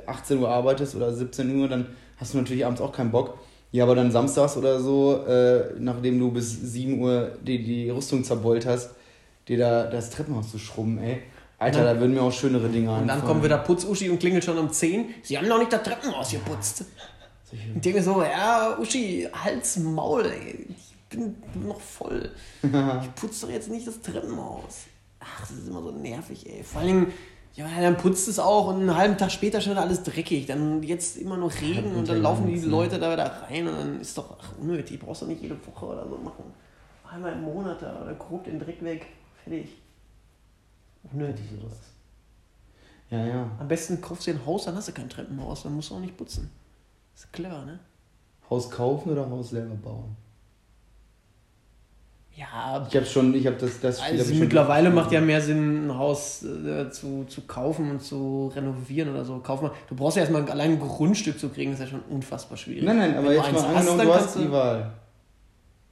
18 0.07 0.39
Uhr 0.39 0.49
arbeitest 0.49 0.95
oder 0.95 1.13
17 1.13 1.55
Uhr, 1.59 1.67
dann 1.67 1.85
hast 2.17 2.33
du 2.33 2.37
natürlich 2.39 2.65
abends 2.65 2.81
auch 2.81 2.91
keinen 2.91 3.11
Bock. 3.11 3.37
Ja, 3.71 3.83
aber 3.83 3.93
dann 3.95 4.09
samstags 4.11 4.55
oder 4.57 4.79
so, 4.79 5.25
äh, 5.27 5.73
nachdem 5.79 6.17
du 6.17 6.31
bis 6.31 6.49
7 6.71 6.99
Uhr 7.01 7.33
die, 7.43 7.61
die 7.61 7.89
Rüstung 7.89 8.23
zerbeult 8.23 8.65
hast, 8.65 8.91
dir 9.49 9.57
da 9.57 9.83
das 9.87 10.09
Treppenhaus 10.09 10.49
zu 10.51 10.57
schrubben, 10.57 10.97
ey. 10.99 11.21
Alter, 11.59 11.79
Und 11.79 11.85
da 11.85 11.99
würden 11.99 12.13
mir 12.13 12.21
auch 12.21 12.31
schönere 12.31 12.67
Dinge 12.69 12.89
Und 12.89 12.99
dann 13.01 13.09
einfallen. 13.09 13.25
kommt 13.27 13.43
wieder 13.43 13.57
Putz-Uschi 13.59 14.09
und 14.09 14.19
klingelt 14.19 14.43
schon 14.43 14.57
um 14.57 14.69
10. 14.71 15.05
Sie 15.23 15.37
haben 15.37 15.47
noch 15.47 15.59
nicht 15.59 15.71
das 15.71 15.83
Treppenhaus 15.83 16.31
geputzt. 16.31 16.85
Solche- 17.49 17.73
Und 17.73 17.83
denke 17.85 18.01
so, 18.01 18.21
ja, 18.23 18.77
Uschi, 18.79 19.27
Hals, 19.33 19.77
Maul, 19.77 20.25
ey. 20.25 20.65
Ich 20.69 20.95
bin 21.09 21.35
noch 21.67 21.79
voll. 21.79 22.29
Ich 22.63 23.15
putze 23.15 23.45
doch 23.45 23.53
jetzt 23.53 23.69
nicht 23.69 23.85
das 23.87 23.99
Treppenhaus. 24.01 24.85
Ach, 25.19 25.41
das 25.41 25.51
ist 25.51 25.67
immer 25.67 25.81
so 25.81 25.91
nervig, 25.91 26.45
ey. 26.49 26.63
Vor 26.63 26.81
allem, 26.81 27.07
ja, 27.55 27.67
dann 27.79 27.95
putzt 27.95 28.27
es 28.27 28.37
auch 28.37 28.67
und 28.67 28.81
einen 28.81 28.95
halben 28.95 29.17
Tag 29.17 29.31
später 29.31 29.61
schon 29.61 29.77
alles 29.77 30.03
dreckig. 30.03 30.45
Dann 30.45 30.83
jetzt 30.83 31.17
immer 31.17 31.37
noch 31.37 31.53
Regen 31.61 31.95
und 31.95 32.09
dann 32.09 32.21
laufen 32.21 32.47
die? 32.47 32.59
Leute 32.59 32.99
da 32.99 33.13
wieder 33.13 33.43
rein 33.43 33.67
und 33.67 33.77
dann 33.77 34.01
ist 34.01 34.17
doch 34.17 34.37
ach, 34.41 34.57
unnötig. 34.59 34.99
Brauchst 34.99 35.21
du 35.21 35.27
nicht 35.27 35.41
jede 35.41 35.55
Woche 35.65 35.85
oder 35.85 36.07
so 36.07 36.17
machen. 36.17 36.43
Einmal 37.09 37.31
im 37.31 37.43
Monat 37.43 37.81
da 37.81 38.01
oder 38.01 38.13
grob 38.15 38.43
den 38.43 38.59
Dreck 38.59 38.83
weg. 38.83 39.05
Fertig. 39.41 39.69
Unnötig 41.13 41.45
sowas. 41.49 41.77
Ja, 43.09 43.25
ja. 43.25 43.51
Am 43.57 43.67
besten 43.67 44.01
kaufst 44.01 44.27
du 44.27 44.31
dir 44.31 44.39
ein 44.39 44.45
Haus, 44.45 44.65
dann 44.65 44.75
hast 44.75 44.89
du 44.89 44.91
kein 44.91 45.09
Treppenhaus, 45.09 45.63
dann 45.63 45.75
musst 45.75 45.91
du 45.91 45.95
auch 45.95 45.99
nicht 45.99 46.17
putzen. 46.17 46.51
ist 47.15 47.31
clever, 47.31 47.63
ne? 47.63 47.79
Haus 48.49 48.69
kaufen 48.69 49.11
oder 49.11 49.29
Haus 49.29 49.51
selber 49.51 49.75
bauen? 49.75 50.17
Ja, 52.37 52.85
Ich 52.89 52.95
habe 52.95 53.05
schon, 53.05 53.33
ich 53.33 53.47
habe 53.47 53.55
das, 53.55 53.79
das 53.79 54.01
also 54.01 54.33
mittlerweile 54.35 54.89
macht 54.89 55.11
ja 55.13 55.21
mehr 55.21 55.39
Sinn, 55.39 55.87
ein 55.87 55.97
Haus 55.97 56.43
äh, 56.43 56.89
zu, 56.91 57.23
zu 57.29 57.41
kaufen 57.41 57.89
und 57.89 58.01
zu 58.01 58.51
renovieren 58.53 59.09
oder 59.09 59.23
so. 59.23 59.37
Kauf 59.39 59.61
mal, 59.61 59.71
du 59.87 59.95
brauchst 59.95 60.17
ja 60.17 60.23
erstmal 60.23 60.49
allein 60.49 60.71
ein 60.71 60.79
Grundstück 60.79 61.39
zu 61.39 61.47
kriegen, 61.47 61.71
ist 61.71 61.79
ja 61.79 61.87
schon 61.87 62.01
unfassbar 62.09 62.57
schwierig. 62.57 62.83
Nein, 62.83 62.97
nein, 62.97 63.17
aber 63.17 63.29
Wenn 63.29 63.37
jetzt 63.37 63.53
mal 63.53 63.63
angenommen, 63.63 63.97
dann 63.99 64.07
du 64.07 64.13
hast 64.13 64.35
die 64.37 64.51
Wahl. 64.51 64.91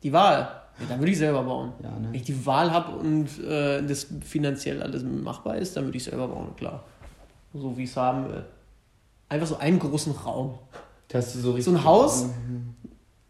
Die 0.03 0.12
Wahl. 0.12 0.63
Ja, 0.79 0.86
dann 0.89 0.99
würde 0.99 1.12
ich 1.12 1.17
selber 1.17 1.43
bauen. 1.43 1.71
Ja, 1.82 1.93
Wenn 1.95 2.12
ne? 2.12 2.17
ich 2.17 2.23
die 2.23 2.45
Wahl 2.45 2.71
habe 2.71 2.97
und 2.97 3.27
äh, 3.41 3.82
das 3.82 4.08
finanziell 4.21 4.84
alles 4.84 5.03
machbar 5.03 5.58
ist, 5.58 5.77
dann 5.77 5.86
würde 5.86 5.97
ich 5.97 6.03
selber 6.03 6.27
bauen, 6.27 6.53
klar. 6.58 6.84
So 7.53 7.77
wie 7.77 7.84
ich 7.84 7.89
es 7.91 7.95
haben 7.95 8.27
will. 8.27 8.43
Einfach 9.29 9.47
so 9.47 9.58
einen 9.58 9.79
großen 9.79 10.12
Raum. 10.12 10.56
Da 11.08 11.19
hast 11.19 11.36
du 11.36 11.39
so 11.39 11.51
richtig. 11.51 11.65
So 11.65 11.71
ein 11.79 11.84
Haus? 11.86 12.25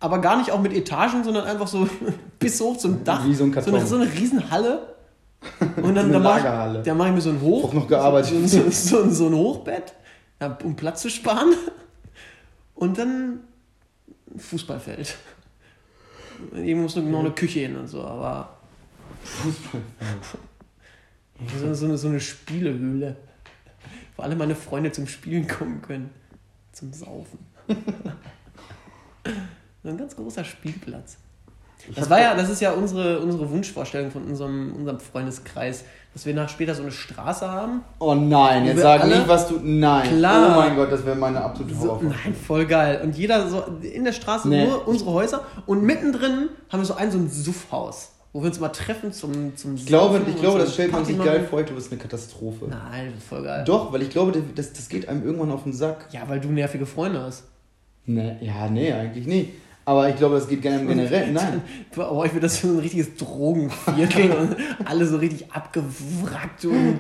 Aber 0.04 0.20
gar 0.20 0.38
nicht 0.38 0.52
auch 0.52 0.60
mit 0.60 0.74
Etagen, 0.74 1.24
sondern 1.24 1.46
einfach 1.46 1.66
so 1.66 1.88
bis 2.40 2.60
hoch 2.60 2.76
zum 2.76 3.06
Dach. 3.06 3.26
Wie 3.26 3.34
so 3.34 3.46
ein 3.46 3.54
So 3.54 3.74
eine, 3.74 3.86
so 3.86 3.96
eine 3.96 4.12
Riesenhalle. 4.12 4.96
Und 5.78 5.96
dann, 5.96 5.98
Eine 5.98 6.12
dann 6.12 6.24
mache 6.24 6.82
ich, 6.84 6.94
mach 6.94 7.08
ich 7.08 7.14
mir 7.14 7.22
so 7.22 7.30
ein 7.30 7.40
Hoch. 7.40 7.70
Auch 7.70 7.74
noch 7.74 7.88
gearbeitet. 7.88 8.50
So, 8.50 8.70
so, 8.70 8.70
so, 8.70 9.10
so 9.10 9.28
ein 9.28 9.34
Hochbett, 9.34 9.94
um 10.66 10.76
Platz 10.76 11.04
zu 11.04 11.10
sparen. 11.10 11.54
Und 12.76 12.98
dann 12.98 13.40
ein 14.30 14.40
Fußballfeld. 14.40 15.16
Irgendwo 16.52 16.82
muss 16.82 16.98
noch 16.98 17.20
eine 17.20 17.32
Küche 17.32 17.62
hin 17.62 17.78
und 17.78 17.88
so, 17.88 18.04
aber 18.04 18.58
Fußball. 19.24 19.82
so, 21.62 21.74
so, 21.74 21.86
eine, 21.86 21.98
so 21.98 22.10
eine 22.10 22.20
Spielehöhle. 22.20 23.16
Wo 24.18 24.24
alle 24.24 24.36
meine 24.36 24.56
Freunde 24.56 24.92
zum 24.92 25.08
Spielen 25.08 25.48
kommen 25.48 25.82
können. 25.82 26.10
Zum 26.74 26.92
Saufen. 26.92 27.40
so 29.84 29.90
ein 29.90 29.98
ganz 29.98 30.16
großer 30.16 30.44
Spielplatz. 30.44 31.18
Das 31.96 32.10
war 32.10 32.22
ja, 32.22 32.34
das 32.34 32.50
ist 32.50 32.62
ja 32.62 32.72
unsere, 32.72 33.20
unsere 33.20 33.50
Wunschvorstellung 33.50 34.10
von 34.10 34.24
unserem, 34.24 34.74
unserem 34.74 35.02
Freundeskreis, 35.02 35.84
dass 36.14 36.26
wir 36.26 36.34
nach 36.34 36.48
später 36.48 36.74
so 36.76 36.82
eine 36.82 36.92
Straße 36.94 37.46
haben. 37.50 37.82
Oh 38.00 38.14
nein, 38.16 38.66
jetzt 38.66 38.80
sag 38.82 39.06
nicht, 39.06 39.28
was 39.28 39.50
du. 39.50 39.60
Nein. 39.62 40.08
Klar. 40.08 40.56
Oh 40.56 40.62
mein 40.62 40.76
Gott, 40.78 40.92
das 40.94 41.06
wäre 41.06 41.18
meine 41.18 41.42
absolute 41.42 41.76
So, 41.76 42.00
nein, 42.02 42.34
voll 42.48 42.66
geil. 42.68 43.02
Und 43.04 43.18
jeder 43.18 43.50
so 43.50 43.64
in 43.82 44.06
der 44.06 44.14
Straße 44.14 44.48
Nee. 44.48 44.66
nur 44.66 44.88
unsere 44.88 45.12
Häuser 45.12 45.42
und 45.66 45.84
mittendrin 45.84 46.48
haben 46.70 46.80
wir 46.80 46.86
so 46.86 46.96
ein 46.96 47.12
so 47.12 47.18
ein 47.18 47.30
Suffhaus. 47.30 48.12
wo 48.32 48.42
wir 48.42 48.48
uns 48.48 48.62
mal 48.62 48.70
treffen 48.70 49.12
zum 49.12 49.58
zum 49.58 49.76
Ich 49.76 49.86
glaube, 49.86 50.22
ich 50.26 50.40
glaube 50.40 50.60
das 50.60 50.74
stellt 50.74 50.94
man 50.94 51.04
sich 51.04 51.18
geil 51.22 51.46
vor. 51.50 51.60
Ich 51.60 51.66
glaube, 51.66 51.80
das 51.80 51.88
ist 51.88 51.92
eine 51.92 52.02
Katastrophe. 52.02 52.66
Nein, 52.70 53.14
voll 53.28 53.44
geil. 53.44 53.64
Doch, 53.66 53.92
weil 53.92 54.04
ich 54.04 54.10
glaube, 54.10 54.32
das, 54.56 54.72
das 54.72 54.88
geht 54.88 55.10
einem 55.10 55.26
irgendwann 55.26 55.52
auf 55.52 55.64
den 55.64 55.74
Sack. 55.74 56.06
Ja, 56.12 56.22
weil 56.30 56.40
du 56.40 56.48
nervige 56.48 56.86
Freunde 56.86 57.22
hast. 57.22 57.44
Ne, 58.06 58.38
ja, 58.42 58.70
nee, 58.70 58.92
eigentlich 58.94 59.28
nicht. 59.28 59.50
Aber 59.86 60.08
ich 60.10 60.16
glaube, 60.16 60.36
das 60.36 60.48
geht 60.48 60.62
gerne 60.62 60.86
generell. 60.86 61.32
Nein. 61.34 61.62
Bei 61.96 62.10
euch 62.10 62.34
wird 62.34 62.44
das 62.44 62.62
so 62.62 62.70
ein 62.70 62.80
richtiges 62.80 63.16
Drogenviertel 63.18 64.32
und 64.32 64.56
alle 64.86 65.06
so 65.06 65.18
richtig 65.18 65.52
abgewrackt 65.52 66.64
und 66.66 67.00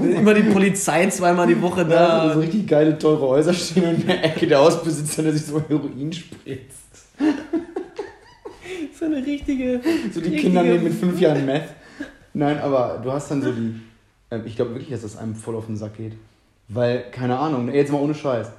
immer 0.00 0.34
die 0.34 0.42
Polizei 0.42 1.06
zweimal 1.10 1.46
die 1.46 1.60
Woche 1.62 1.84
Da 1.86 2.26
da. 2.26 2.34
so 2.34 2.40
richtig 2.40 2.66
geile, 2.66 2.98
teure 2.98 3.28
Häuser 3.28 3.54
stehen 3.54 3.84
und 3.84 4.00
in 4.00 4.06
der 4.08 4.24
Ecke 4.24 4.46
der 4.48 4.58
Hausbesitzer, 4.58 5.22
der 5.22 5.32
sich 5.32 5.44
so 5.46 5.62
Heroin 5.68 6.12
spritzt. 6.12 6.78
So 8.98 9.06
eine 9.06 9.16
richtige. 9.26 9.80
So 10.12 10.20
die 10.20 10.28
richtige- 10.28 10.36
Kinder 10.42 10.62
nehmen 10.62 10.84
mit 10.84 10.94
fünf 10.94 11.20
Jahren 11.20 11.44
Meth. 11.44 11.64
Nein, 12.32 12.58
aber 12.58 13.00
du 13.02 13.12
hast 13.12 13.30
dann 13.30 13.42
so 13.42 13.50
die. 13.52 13.74
Ähm, 14.30 14.42
ich 14.46 14.56
glaube 14.56 14.70
wirklich, 14.72 14.90
dass 14.90 15.02
das 15.02 15.16
einem 15.16 15.34
voll 15.34 15.56
auf 15.56 15.66
den 15.66 15.76
Sack 15.76 15.96
geht. 15.96 16.12
Weil, 16.68 17.04
keine 17.10 17.38
Ahnung, 17.38 17.72
jetzt 17.72 17.90
mal 17.92 18.00
ohne 18.00 18.14
Scheiß. 18.14 18.50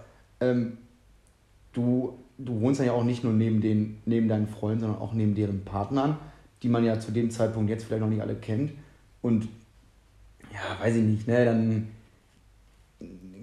Ähm, 0.42 0.78
du, 1.74 2.20
du 2.38 2.60
wohnst 2.62 2.82
ja 2.82 2.92
auch 2.92 3.04
nicht 3.04 3.24
nur 3.24 3.34
neben, 3.34 3.62
den, 3.62 3.98
neben 4.06 4.28
deinen 4.28 4.48
Freunden, 4.48 4.82
sondern 4.82 5.00
auch 5.02 5.14
neben 5.14 5.36
deren 5.36 5.64
Partnern, 5.64 6.18
die 6.64 6.70
man 6.70 6.84
ja 6.84 7.00
zu 7.00 7.12
dem 7.12 7.30
Zeitpunkt 7.32 7.70
jetzt 7.70 7.86
vielleicht 7.86 8.02
noch 8.02 8.10
nicht 8.10 8.22
alle 8.22 8.36
kennt. 8.36 8.72
Und 9.22 9.48
ja, 10.54 10.84
weiß 10.84 10.96
ich 10.96 11.04
nicht, 11.04 11.28
ne, 11.28 11.46
dann 11.46 11.88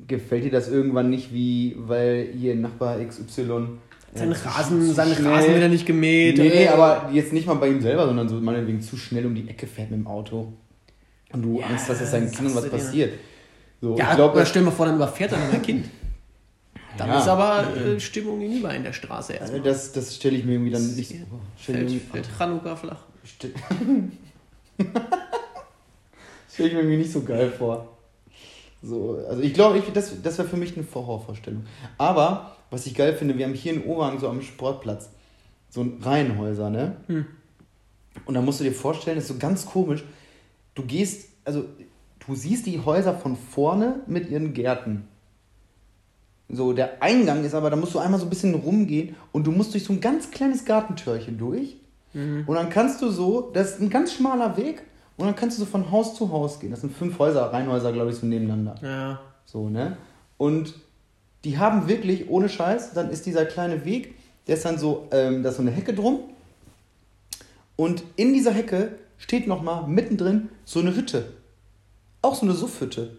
gefällt 0.08 0.44
dir 0.44 0.50
das 0.50 0.68
irgendwann 0.68 1.10
nicht, 1.10 1.32
wie, 1.32 1.74
weil 1.78 2.28
hier 2.36 2.54
Nachbar 2.54 2.98
XY. 3.04 3.68
Seinen 4.14 4.32
äh, 4.32 4.34
zu- 4.34 4.44
Rasen, 4.46 4.92
seinen 4.94 5.14
schnell- 5.14 5.32
Rasen 5.32 5.54
wieder 5.56 5.68
nicht 5.68 5.86
gemäht. 5.86 6.36
Nee, 6.36 6.48
nee, 6.48 6.64
äh, 6.64 6.68
aber 6.68 7.10
jetzt 7.12 7.32
nicht 7.32 7.46
mal 7.46 7.54
bei 7.54 7.68
ihm 7.68 7.80
selber, 7.80 8.06
sondern 8.06 8.28
so 8.28 8.36
meinetwegen 8.40 8.80
zu 8.82 8.96
schnell 8.96 9.24
um 9.26 9.34
die 9.34 9.48
Ecke 9.48 9.66
fährt 9.66 9.90
mit 9.90 10.00
dem 10.00 10.06
Auto. 10.06 10.52
Und 11.32 11.42
du 11.42 11.60
Ja, 11.60 11.66
Angst 11.66 11.88
hast, 11.88 12.00
dass 12.02 12.10
seinen 12.10 12.24
sagst 12.26 12.36
Kindern 12.36 12.54
was 12.56 12.68
passiert. 12.68 13.14
So, 13.80 13.96
Ja, 13.96 14.10
ich 14.10 14.16
glaube, 14.16 14.34
oder 14.36 14.44
stell 14.46 14.62
dir 14.62 14.66
mal 14.66 14.72
vor, 14.72 14.84
dann 14.86 14.96
überfährt 14.96 15.32
er 15.32 15.38
noch 15.38 15.52
ein 15.54 15.62
Kind. 15.62 15.86
Dann 16.98 17.08
Ja. 17.08 17.18
ist 17.20 17.28
aber 17.28 17.76
äh, 17.76 17.98
Stimmung 18.00 18.40
hinüber 18.40 18.74
in 18.74 18.82
der 18.82 18.92
Straße 18.92 19.32
erstmal. 19.34 19.60
das, 19.62 19.92
das 19.92 20.14
stelle 20.16 20.36
ich 20.36 20.44
mir 20.44 20.52
irgendwie 20.52 20.70
dann 20.72 20.94
nicht 20.94 21.08
so. 21.08 21.14
oh, 21.32 21.38
fällt, 21.56 21.90
fällt 21.90 22.28
Chanukka 22.38 22.76
flach. 22.76 23.04
stell- 23.24 23.54
stell 26.52 26.66
ich 26.66 26.72
mir 26.72 26.80
irgendwie 26.80 26.98
nicht 26.98 27.12
so 27.12 27.22
geil 27.22 27.50
vor. 27.50 27.88
So, 28.82 29.24
also 29.28 29.42
ich 29.42 29.54
glaube, 29.54 29.78
ich, 29.78 29.84
das, 29.92 30.20
das 30.22 30.38
wäre 30.38 30.48
für 30.48 30.56
mich 30.56 30.76
eine 30.76 30.84
Horrorvorstellung. 30.92 31.64
Aber, 31.98 32.56
was 32.70 32.86
ich 32.86 32.94
geil 32.94 33.14
finde, 33.14 33.38
wir 33.38 33.46
haben 33.46 33.54
hier 33.54 33.74
in 33.74 33.84
Oberhang 33.84 34.18
so 34.18 34.28
am 34.28 34.42
Sportplatz 34.42 35.08
so 35.70 35.82
ein 35.82 35.98
Reihenhäuser, 36.02 36.68
ne? 36.68 36.96
Hm. 37.06 37.24
Und 38.26 38.34
da 38.34 38.42
musst 38.42 38.60
du 38.60 38.64
dir 38.64 38.72
vorstellen, 38.72 39.16
das 39.16 39.24
ist 39.24 39.28
so 39.32 39.38
ganz 39.38 39.64
komisch. 39.64 40.04
Du 40.74 40.82
gehst, 40.84 41.28
also 41.44 41.64
du 42.26 42.34
siehst 42.34 42.66
die 42.66 42.80
Häuser 42.80 43.14
von 43.16 43.36
vorne 43.36 44.00
mit 44.06 44.28
ihren 44.28 44.52
Gärten. 44.52 45.08
So, 46.54 46.74
der 46.74 47.02
Eingang 47.02 47.44
ist 47.44 47.54
aber, 47.54 47.70
da 47.70 47.76
musst 47.76 47.94
du 47.94 47.98
einmal 47.98 48.20
so 48.20 48.26
ein 48.26 48.30
bisschen 48.30 48.54
rumgehen 48.54 49.16
und 49.32 49.46
du 49.46 49.50
musst 49.50 49.72
durch 49.72 49.84
so 49.84 49.92
ein 49.94 50.00
ganz 50.00 50.30
kleines 50.30 50.66
Gartentürchen 50.66 51.38
durch. 51.38 51.76
Mhm. 52.12 52.44
Und 52.46 52.54
dann 52.54 52.68
kannst 52.68 53.00
du 53.00 53.10
so, 53.10 53.50
das 53.54 53.72
ist 53.72 53.80
ein 53.80 53.88
ganz 53.88 54.12
schmaler 54.12 54.56
Weg 54.58 54.82
und 55.16 55.24
dann 55.26 55.34
kannst 55.34 55.56
du 55.56 55.64
so 55.64 55.66
von 55.66 55.90
Haus 55.90 56.14
zu 56.14 56.30
Haus 56.30 56.60
gehen. 56.60 56.70
Das 56.70 56.82
sind 56.82 56.94
fünf 56.94 57.18
Häuser, 57.18 57.52
Reihenhäuser, 57.52 57.92
glaube 57.92 58.10
ich, 58.10 58.16
so 58.16 58.26
nebeneinander. 58.26 58.74
Ja. 58.82 59.20
So, 59.46 59.70
ne? 59.70 59.96
Und 60.36 60.74
die 61.44 61.58
haben 61.58 61.88
wirklich, 61.88 62.28
ohne 62.28 62.50
Scheiß, 62.50 62.92
dann 62.92 63.10
ist 63.10 63.24
dieser 63.24 63.46
kleine 63.46 63.86
Weg, 63.86 64.14
der 64.46 64.56
ist 64.56 64.64
dann 64.66 64.78
so, 64.78 65.08
ähm, 65.10 65.42
da 65.42 65.48
ist 65.48 65.56
so 65.56 65.62
eine 65.62 65.70
Hecke 65.70 65.94
drum. 65.94 66.20
Und 67.76 68.04
in 68.16 68.34
dieser 68.34 68.52
Hecke 68.52 68.98
steht 69.16 69.46
nochmal 69.46 69.86
mittendrin 69.88 70.50
so 70.64 70.80
eine 70.80 70.94
Hütte. 70.94 71.32
Auch 72.20 72.34
so 72.34 72.42
eine 72.42 72.54
Suffhütte. 72.54 73.16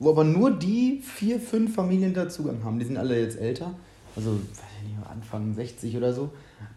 Wo 0.00 0.10
aber 0.10 0.24
nur 0.24 0.50
die 0.50 1.00
vier, 1.04 1.38
fünf 1.38 1.74
Familien 1.74 2.12
da 2.14 2.28
Zugang 2.28 2.64
haben. 2.64 2.78
Die 2.78 2.86
sind 2.86 2.96
alle 2.96 3.20
jetzt 3.20 3.38
älter. 3.38 3.72
Also, 4.16 4.30
weiß 4.32 4.40
ich 4.82 4.88
nicht, 4.88 5.06
Anfang 5.08 5.54
60 5.54 5.96
oder 5.96 6.12
so. 6.12 6.30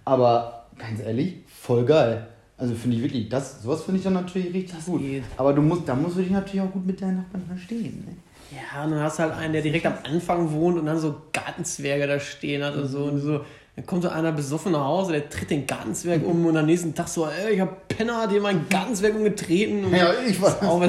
Aber 0.05 0.67
ganz 0.77 0.99
ehrlich, 1.01 1.37
voll 1.47 1.85
geil. 1.85 2.27
Also 2.57 2.75
finde 2.75 2.97
ich 2.97 3.03
wirklich, 3.03 3.29
das, 3.29 3.63
sowas 3.63 3.81
finde 3.83 3.97
ich 3.97 4.03
dann 4.03 4.13
natürlich 4.13 4.53
richtig 4.53 4.75
Das 4.75 4.85
gut. 4.85 5.01
geht. 5.01 5.23
Aber 5.37 5.53
du 5.53 5.61
musst, 5.61 5.87
da 5.87 5.95
musst 5.95 6.17
du 6.17 6.21
dich 6.21 6.29
natürlich 6.31 6.61
auch 6.61 6.71
gut 6.71 6.85
mit 6.85 7.01
deinen 7.01 7.17
Nachbarn 7.17 7.43
verstehen. 7.47 8.03
Ne? 8.05 8.15
Ja, 8.55 8.83
und 8.83 8.91
dann 8.91 8.99
hast 9.01 9.17
du 9.17 9.23
halt 9.23 9.33
einen, 9.33 9.53
der 9.53 9.61
direkt 9.63 9.85
am 9.85 9.95
Anfang 10.03 10.51
wohnt 10.51 10.77
und 10.77 10.85
dann 10.85 10.99
so 10.99 11.15
Gartenzwerge 11.31 12.05
da 12.05 12.19
stehen 12.19 12.63
hat 12.63 12.75
und 12.75 12.87
so. 12.87 13.05
Und 13.05 13.19
so 13.19 13.39
dann 13.75 13.85
kommt 13.87 14.03
so 14.03 14.09
einer 14.09 14.31
besoffen 14.31 14.73
nach 14.73 14.85
Hause, 14.85 15.13
der 15.13 15.29
tritt 15.29 15.49
den 15.49 15.65
Gartenzwerg 15.65 16.23
um 16.25 16.45
und 16.45 16.55
am 16.55 16.65
nächsten 16.67 16.93
Tag 16.93 17.07
so, 17.07 17.25
ey, 17.25 17.55
ich 17.55 17.59
hab 17.59 17.87
Penner, 17.87 18.21
hat 18.21 18.31
dir 18.31 18.39
meinen 18.39 18.67
Gartenzwerg 18.69 19.15
umgetreten. 19.15 19.85
Und 19.85 19.93
Ja, 19.95 20.11
ich 20.27 20.39
weiß. 20.39 20.61
Auch 20.61 20.79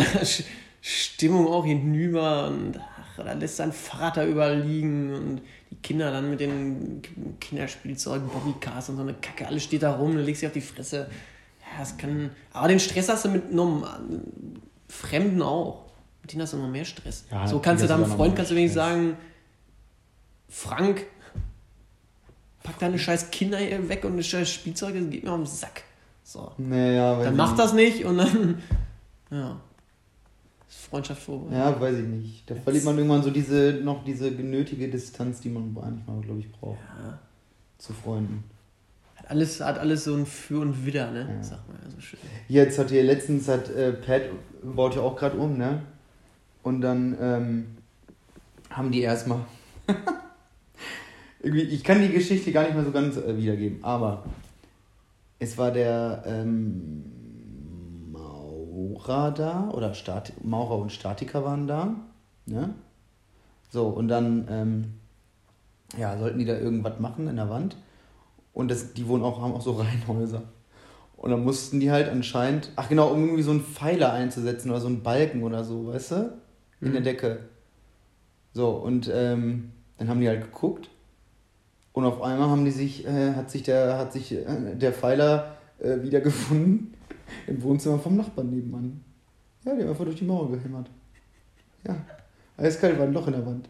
Stimmung 0.86 1.46
auch 1.46 1.64
hinüber 1.64 2.48
und 2.48 2.78
ach, 2.78 3.24
da 3.24 3.32
lässt 3.32 3.56
sein 3.56 3.72
Vater 3.72 4.26
überliegen 4.26 5.14
und 5.14 5.40
die 5.70 5.76
Kinder 5.76 6.10
dann 6.10 6.28
mit 6.28 6.40
den 6.40 7.00
Kinderspielzeugen, 7.40 8.28
Bobbycars 8.28 8.90
und 8.90 8.96
so 8.96 9.02
eine 9.02 9.14
Kacke, 9.14 9.46
alles 9.48 9.64
steht 9.64 9.82
da 9.82 9.94
rum, 9.94 10.14
du 10.14 10.20
legst 10.20 10.42
dich 10.42 10.46
auf 10.46 10.52
die 10.52 10.60
Fresse. 10.60 11.08
Ja, 11.60 11.78
das 11.78 11.96
kann. 11.96 12.28
Aber 12.52 12.68
den 12.68 12.80
Stress 12.80 13.08
hast 13.08 13.24
du 13.24 13.30
mit 13.30 13.50
normalen 13.50 14.60
Fremden 14.86 15.40
auch. 15.40 15.86
Mit 16.20 16.32
denen 16.32 16.42
hast 16.42 16.52
du 16.52 16.58
noch 16.58 16.68
mehr 16.68 16.84
Stress. 16.84 17.24
Ja, 17.30 17.46
so 17.46 17.60
kannst 17.60 17.82
du 17.82 17.88
deinem 17.88 18.04
Freund 18.04 18.36
kannst 18.36 18.50
du 18.50 18.54
wenigstens 18.54 18.82
sagen, 18.82 19.16
Frank, 20.50 21.06
pack 22.62 22.78
deine 22.78 22.98
scheiß 22.98 23.30
Kinder 23.30 23.56
hier 23.56 23.88
weg 23.88 24.04
und 24.04 24.18
das 24.18 24.26
scheiß 24.26 24.50
Spielzeug, 24.50 24.94
das 24.94 25.08
geht 25.08 25.24
mir 25.24 25.32
auf 25.32 25.38
den 25.38 25.46
Sack. 25.46 25.82
So. 26.24 26.52
Naja, 26.58 27.22
Dann 27.22 27.36
nicht. 27.36 27.58
das 27.58 27.72
nicht 27.72 28.04
und 28.04 28.18
dann. 28.18 28.62
Ja. 29.30 29.58
Freundschaft 30.74 31.22
vorbei. 31.22 31.56
Ja, 31.56 31.80
weiß 31.80 31.98
ich 31.98 32.06
nicht. 32.06 32.50
Da 32.50 32.54
verliert 32.54 32.84
man 32.84 32.96
irgendwann 32.96 33.22
so 33.22 33.30
diese, 33.30 33.80
noch 33.82 34.04
diese 34.04 34.34
genötige 34.34 34.88
Distanz, 34.88 35.40
die 35.40 35.48
man 35.48 35.76
eigentlich 35.82 36.06
mal, 36.06 36.20
glaube 36.20 36.40
ich, 36.40 36.50
braucht. 36.52 36.78
Ja. 37.02 37.18
Zu 37.78 37.92
Freunden. 37.92 38.44
Hat 39.16 39.30
alles, 39.30 39.60
hat 39.60 39.78
alles 39.78 40.04
so 40.04 40.14
ein 40.14 40.26
Für 40.26 40.60
und 40.60 40.87
Wider, 40.87 41.10
ne? 41.10 41.28
Ja. 41.37 41.42
Sagt 41.42 41.68
man 41.68 41.78
ja 41.82 41.90
so 41.90 42.00
schön. 42.00 42.20
Jetzt 42.48 42.78
hat 42.78 42.90
hier 42.90 43.02
letztens, 43.02 43.48
hat 43.48 43.70
äh, 43.70 43.92
Pat 43.92 44.22
baut 44.62 44.96
ja 44.96 45.02
auch 45.02 45.16
gerade 45.16 45.37
um, 45.37 45.56
ne? 45.56 45.82
Und 46.62 46.80
dann 46.80 47.16
ähm, 47.20 47.66
haben 48.70 48.90
die 48.90 49.00
erstmal. 49.02 49.40
Irgendwie, 51.42 51.62
ich 51.62 51.84
kann 51.84 52.00
die 52.00 52.08
Geschichte 52.08 52.52
gar 52.52 52.62
nicht 52.62 52.74
mehr 52.74 52.84
so 52.84 52.90
ganz 52.90 53.16
äh, 53.16 53.37
wiedergeben, 53.37 53.84
aber 53.84 54.24
es 55.38 55.58
war 55.58 55.70
der 55.70 56.22
ähm, 56.26 57.04
Maurer 58.74 59.30
da, 59.30 59.70
oder 59.72 59.94
Stati 59.94 60.32
Maurer 60.42 60.78
und 60.78 60.90
Statiker 60.92 61.44
waren 61.44 61.66
da, 61.66 61.94
ne? 62.46 62.74
So, 63.70 63.87
und 63.88 64.08
dann 64.08 64.46
ähm, 64.50 64.94
ja, 65.98 66.16
sollten 66.18 66.38
die 66.38 66.44
da 66.44 66.56
irgendwas 66.56 66.98
machen 67.00 67.28
in 67.28 67.37
der 67.37 67.50
Wand. 67.50 67.76
Und 68.52 68.70
das, 68.70 68.94
die 68.94 69.06
wohnen 69.08 69.24
auch, 69.24 69.40
haben 69.40 69.52
auch 69.52 69.60
so 69.60 69.72
Reihenhäuser. 69.80 70.42
Und 71.16 71.30
dann 71.30 71.44
mussten 71.44 71.80
die 71.80 71.90
halt 71.90 72.08
anscheinend, 72.08 72.70
ach 72.76 72.88
genau, 72.88 73.08
um 73.08 73.22
irgendwie 73.24 73.42
so 73.42 73.50
einen 73.52 73.62
Pfeiler 73.62 74.12
einzusetzen 74.12 74.70
oder 74.70 74.80
so 74.80 74.88
einen 74.88 75.02
Balken 75.02 75.42
oder 75.42 75.64
so, 75.64 75.87
weißt 75.87 76.10
du? 76.12 76.38
In 76.80 76.92
der 76.92 77.00
Mhm. 77.00 77.04
Decke. 77.04 77.38
So, 78.52 78.70
und 78.70 79.10
ähm, 79.12 79.72
dann 79.98 80.08
haben 80.08 80.20
die 80.20 80.28
halt 80.28 80.42
geguckt. 80.42 80.90
Und 81.92 82.04
auf 82.04 82.20
einmal 82.22 82.48
haben 82.50 82.64
die 82.64 82.72
sich, 82.72 83.06
äh, 83.06 83.34
hat 83.34 83.50
sich 83.50 83.62
der, 83.62 83.98
hat 83.98 84.12
sich 84.12 84.32
äh, 84.32 84.74
der 84.74 84.92
Pfeiler 84.92 85.56
äh, 85.78 86.02
wiedergefunden 86.02 86.93
im 87.46 87.62
Wohnzimmer 87.62 87.98
vom 87.98 88.16
Nachbarn 88.16 88.50
nebenan. 88.50 89.00
Ja, 89.64 89.74
der 89.74 89.84
war 89.84 89.90
einfach 89.92 90.04
durch 90.04 90.16
die 90.16 90.24
Mauer 90.24 90.50
gehämmert. 90.50 90.88
Ja. 91.86 91.96
Eiskalt 92.56 92.98
war 92.98 93.06
ein 93.06 93.12
Loch 93.12 93.26
in 93.26 93.32
der 93.32 93.46
Wand. 93.46 93.68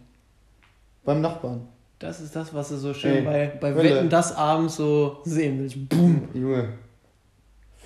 Beim 1.04 1.20
Nachbarn. 1.20 1.62
Das 1.98 2.20
ist 2.20 2.34
das, 2.34 2.52
was 2.52 2.68
du 2.68 2.76
so 2.76 2.92
schön 2.92 3.16
Ey, 3.16 3.22
bei, 3.22 3.46
bei 3.60 3.74
Hölle. 3.74 3.96
Wetten 3.96 4.10
das 4.10 4.34
abends 4.34 4.76
so 4.76 5.18
sehen 5.24 5.58
willst. 5.58 5.88
Boom. 5.88 6.28
Junge. 6.34 6.68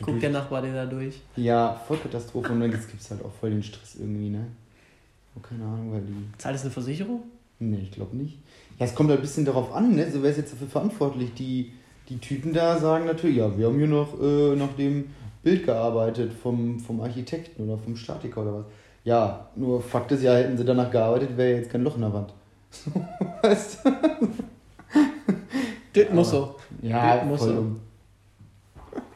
Guckt 0.00 0.22
der 0.22 0.30
Nachbar 0.30 0.62
dir 0.62 0.72
da 0.72 0.86
durch. 0.86 1.20
Ja, 1.36 1.74
Vollkatastrophe. 1.86 2.52
Und 2.52 2.60
dann 2.60 2.70
gibt 2.70 2.84
es 2.98 3.10
halt 3.10 3.24
auch 3.24 3.32
voll 3.32 3.50
den 3.50 3.62
Stress 3.62 3.96
irgendwie, 3.96 4.30
ne? 4.30 4.46
Oh, 5.36 5.40
keine 5.40 5.64
Ahnung, 5.64 5.92
weil 5.92 6.02
die. 6.02 6.38
Zahlt 6.38 6.56
es 6.56 6.62
eine 6.62 6.70
Versicherung? 6.70 7.22
Nee, 7.58 7.80
ich 7.82 7.90
glaube 7.90 8.16
nicht. 8.16 8.38
Ja, 8.78 8.86
es 8.86 8.94
kommt 8.94 9.10
halt 9.10 9.20
ein 9.20 9.22
bisschen 9.22 9.44
darauf 9.44 9.72
an, 9.72 9.94
ne? 9.94 10.10
So 10.10 10.22
wer 10.22 10.30
ist 10.30 10.36
jetzt 10.36 10.52
dafür 10.52 10.68
verantwortlich? 10.68 11.34
Die, 11.34 11.72
die 12.08 12.18
Typen 12.18 12.52
da 12.52 12.78
sagen 12.78 13.06
natürlich, 13.06 13.36
ja, 13.36 13.58
wir 13.58 13.66
haben 13.66 13.78
hier 13.78 13.88
noch 13.88 14.20
äh, 14.20 14.54
nach 14.54 14.72
dem 14.74 15.06
Bild 15.48 15.64
gearbeitet 15.64 16.32
vom, 16.32 16.78
vom 16.78 17.00
Architekten 17.00 17.62
oder 17.64 17.78
vom 17.78 17.96
Statiker 17.96 18.42
oder 18.42 18.54
was. 18.54 18.64
Ja, 19.04 19.48
nur 19.56 19.80
Fakt 19.80 20.12
ist 20.12 20.22
ja, 20.22 20.34
hätten 20.34 20.58
sie 20.58 20.64
danach 20.64 20.90
gearbeitet, 20.90 21.36
wäre 21.38 21.56
jetzt 21.56 21.70
kein 21.70 21.82
Loch 21.82 21.94
in 21.94 22.02
der 22.02 22.12
Wand. 22.12 22.34
weißt 23.42 23.78
du? 23.82 23.90
Das 25.94 26.12
muss 26.12 26.30
so. 26.30 26.56
Ja, 26.82 27.16
Das 27.16 27.26
muss 27.26 27.40
so. 27.40 27.66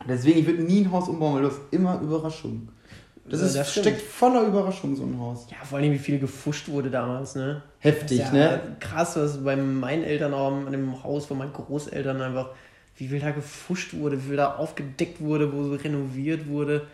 Deswegen, 0.09 0.39
ich 0.39 0.47
würde 0.47 0.63
nie 0.63 0.81
ein 0.81 0.91
Haus 0.91 1.09
umbauen, 1.09 1.35
weil 1.35 1.43
du 1.43 1.49
hast 1.49 1.61
immer 1.71 2.01
Überraschungen. 2.01 2.71
Das, 3.27 3.41
ist, 3.41 3.55
das 3.55 3.73
steckt 3.73 4.01
voller 4.01 4.47
Überraschungen, 4.47 4.97
so 4.97 5.05
ein 5.05 5.19
Haus. 5.21 5.47
Ja, 5.51 5.59
vor 5.63 5.79
allem, 5.79 5.93
wie 5.93 5.99
viel 5.99 6.19
gefuscht 6.19 6.69
wurde 6.69 6.91
damals, 6.91 7.35
ne? 7.35 7.63
Heftig, 7.79 8.19
ja 8.19 8.33
ne? 8.33 8.61
krass, 8.81 9.17
was 9.17 9.45
bei 9.45 9.55
meinen 9.55 10.03
Eltern 10.03 10.33
auch 10.33 10.51
an 10.51 10.73
dem 10.73 11.03
Haus 11.05 11.27
von 11.27 11.39
meinen 11.39 11.53
Großeltern 11.53 12.21
einfach 12.23 12.51
wie 12.97 13.09
viel 13.09 13.21
da 13.21 13.31
gefuscht 13.31 13.95
wurde, 13.95 14.19
wie 14.23 14.29
viel 14.29 14.37
da 14.37 14.55
aufgedeckt 14.57 15.21
wurde, 15.21 15.53
wo 15.53 15.65
so 15.65 15.75
renoviert 15.75 16.47
wurde. 16.49 16.87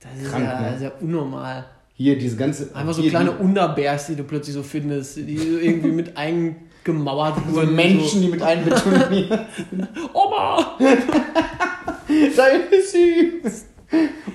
Das 0.00 0.10
ist, 0.22 0.30
Krank, 0.30 0.44
ja, 0.44 0.60
ne? 0.70 0.78
ja 0.80 0.92
unnormal. 1.00 1.64
Hier, 1.94 2.16
diese 2.16 2.36
ganze. 2.36 2.74
Einfach 2.74 2.94
so 2.94 3.02
kleine 3.02 3.32
die- 3.32 3.42
Unterbergs, 3.42 4.06
die 4.06 4.14
du 4.14 4.22
plötzlich 4.24 4.54
so 4.54 4.62
findest, 4.62 5.16
die 5.16 5.36
so 5.36 5.58
irgendwie 5.58 5.90
mit 5.90 6.16
eingemauert 6.16 7.36
So 7.48 7.54
wurden. 7.56 7.74
Menschen, 7.74 8.22
die 8.22 8.28
mit 8.28 8.40
einbetoniert. 8.42 9.30
So, 9.30 10.08
Oma! 10.14 10.78
da 10.78 12.46
ist 12.70 12.92
sie! 12.92 13.32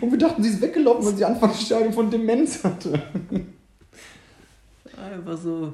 Und 0.01 0.11
wir 0.11 0.17
dachten, 0.17 0.43
sie 0.43 0.49
ist 0.49 0.61
weggelaufen, 0.61 1.05
weil 1.05 1.15
sie 1.15 1.23
Anfangsstadium 1.23 1.93
von 1.93 2.09
Demenz 2.11 2.61
hatte. 2.63 2.91
Einfach 4.97 5.37
so 5.37 5.73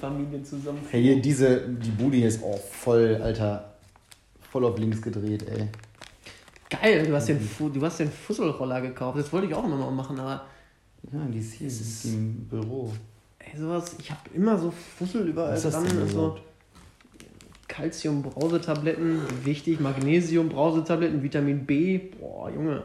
Familien 0.00 0.44
zusammen. 0.44 0.78
Hey, 0.90 1.02
hier, 1.02 1.20
diese, 1.20 1.60
die 1.68 1.90
Bude 1.90 2.16
hier 2.16 2.28
ist 2.28 2.42
auch 2.42 2.58
voll, 2.60 3.20
Alter, 3.22 3.73
voll 4.54 4.64
auf 4.66 4.78
links 4.78 5.02
gedreht, 5.02 5.44
ey. 5.48 5.66
Geil, 6.70 7.04
du 7.04 7.12
hast 7.12 7.26
den, 7.28 7.40
Fu- 7.40 7.68
du 7.70 7.82
hast 7.82 7.98
den 7.98 8.08
Fusselroller 8.10 8.80
gekauft. 8.82 9.18
Das 9.18 9.32
wollte 9.32 9.48
ich 9.48 9.54
auch 9.54 9.66
nochmal 9.66 9.90
machen, 9.90 10.18
aber 10.20 10.46
Ja, 11.12 11.24
die 11.26 11.38
ist 11.40 11.54
hier, 11.54 11.66
ist 11.66 12.04
im 12.04 12.44
Büro. 12.48 12.92
ey, 13.40 13.58
sowas, 13.58 13.96
ich 13.98 14.12
habe 14.12 14.20
immer 14.32 14.56
so 14.56 14.70
Fussel 14.70 15.26
überall 15.28 15.54
Was 15.54 15.62
dran. 15.72 15.84
Also 15.84 16.02
überhaupt? 16.04 16.42
Calcium-Brausetabletten, 17.66 19.22
wichtig, 19.44 19.80
Magnesium-Brausetabletten, 19.80 21.20
Vitamin 21.24 21.66
B, 21.66 21.98
boah, 21.98 22.48
Junge. 22.48 22.84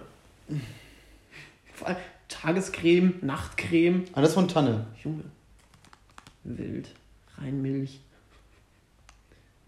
Tagescreme, 2.29 3.13
Nachtcreme, 3.21 4.05
ist 4.23 4.33
von 4.33 4.47
Tanne. 4.47 4.87
Junge. 5.03 5.23
Wild, 6.45 6.89
Reinmilch. 7.37 7.99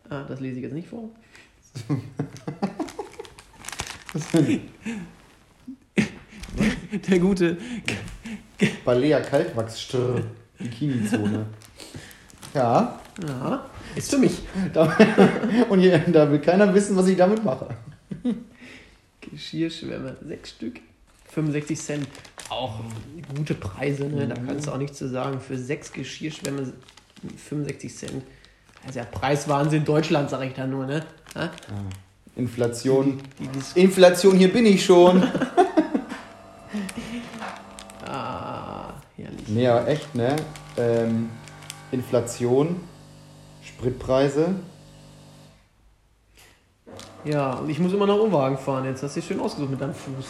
Ah, 0.09 0.23
das 0.23 0.39
lese 0.39 0.57
ich 0.57 0.63
jetzt 0.63 0.73
nicht 0.73 0.87
vor. 0.89 1.09
Der 7.07 7.19
gute, 7.19 7.57
Balea 8.84 9.21
Kaltwachsstrr. 9.21 10.21
Bikini-Zone. 10.57 11.45
Ja. 12.53 12.99
ja, 13.27 13.65
ist 13.95 14.12
für 14.12 14.17
mich. 14.17 14.39
Und 15.69 15.79
hier, 15.79 15.99
da 15.99 16.29
will 16.29 16.39
keiner 16.39 16.73
wissen, 16.73 16.97
was 16.97 17.07
ich 17.07 17.17
damit 17.17 17.43
mache. 17.43 17.69
Geschirrschwämme, 19.21 20.17
sechs 20.27 20.49
Stück. 20.49 20.79
65 21.29 21.79
Cent. 21.79 22.07
Auch 22.49 22.81
gute 23.36 23.53
Preise, 23.53 24.03
ne? 24.03 24.27
da 24.27 24.36
kannst 24.36 24.67
du 24.67 24.71
auch 24.71 24.77
nichts 24.77 24.97
zu 24.97 25.07
sagen. 25.07 25.39
Für 25.39 25.57
sechs 25.57 25.93
Geschirrschwämme 25.93 26.73
65 27.38 27.95
Cent. 27.95 28.23
Ist 28.88 28.95
ja 28.95 29.05
Preiswahnsinn 29.05 29.86
Deutschland, 29.86 30.29
sag 30.29 30.43
ich 30.43 30.53
da 30.53 30.67
nur, 30.67 30.86
ne? 30.86 31.05
Ha? 31.35 31.49
Inflation. 32.35 33.21
Die, 33.39 33.47
die, 33.47 33.81
Inflation, 33.81 34.37
hier 34.37 34.51
bin 34.51 34.65
ich 34.65 34.83
schon. 34.83 35.23
ah, 38.05 38.93
herrlich. 39.15 39.47
Nee, 39.47 39.67
aber 39.67 39.87
echt, 39.87 40.13
ne? 40.15 40.35
Ähm, 40.77 41.29
Inflation, 41.91 42.77
Spritpreise. 43.63 44.55
Ja, 47.23 47.53
und 47.55 47.69
ich 47.69 47.79
muss 47.79 47.93
immer 47.93 48.07
nach 48.07 48.17
Umwagen 48.17 48.57
fahren 48.57 48.85
jetzt. 48.85 49.03
Hast 49.03 49.15
du 49.15 49.19
dich 49.19 49.27
schön 49.27 49.39
ausgesucht 49.39 49.69
mit 49.69 49.79
deinem 49.79 49.93
Fuß. 49.93 50.25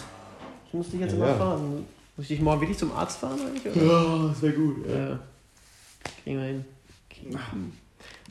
Ich 0.68 0.74
muss 0.74 0.90
dich 0.90 1.00
jetzt 1.00 1.12
Ja, 1.12 1.18
immer 1.18 1.28
ja. 1.28 1.36
fahren. 1.36 1.86
Muss 2.18 2.24
ich 2.26 2.28
dich 2.30 2.42
morgen 2.42 2.60
wirklich 2.62 2.78
zum 2.78 2.92
Arzt 2.94 3.20
fahren 3.20 3.40
eigentlich? 3.40 3.76
Oder? 3.76 3.86
Ja, 3.86 4.28
das 4.28 4.42
wäre 4.42 4.54
gut. 4.54 4.86
Ja. 4.88 5.20
Kriegen 6.24 6.40
wir 6.40 6.46
hin. 6.46 6.66
Kriegen 7.10 7.32
wir 7.32 7.52
hin. 7.52 7.74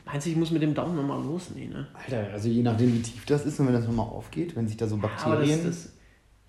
Meinst 0.05 0.25
du, 0.25 0.31
ich 0.31 0.35
muss 0.35 0.51
mit 0.51 0.61
dem 0.61 0.73
Daumen 0.73 0.95
nochmal 0.95 1.21
los? 1.23 1.51
Nee, 1.55 1.67
ne? 1.67 1.87
Alter, 1.93 2.31
also 2.33 2.47
je 2.49 2.63
nachdem, 2.63 2.93
wie 2.93 3.01
tief 3.01 3.25
das 3.25 3.45
ist 3.45 3.59
und 3.59 3.67
wenn 3.67 3.73
das 3.73 3.85
nochmal 3.85 4.07
aufgeht, 4.07 4.55
wenn 4.55 4.67
sich 4.67 4.77
da 4.77 4.87
so 4.87 4.95
Aber 4.95 5.07
das, 5.09 5.23
Bakterien. 5.23 5.65
das, 5.65 5.89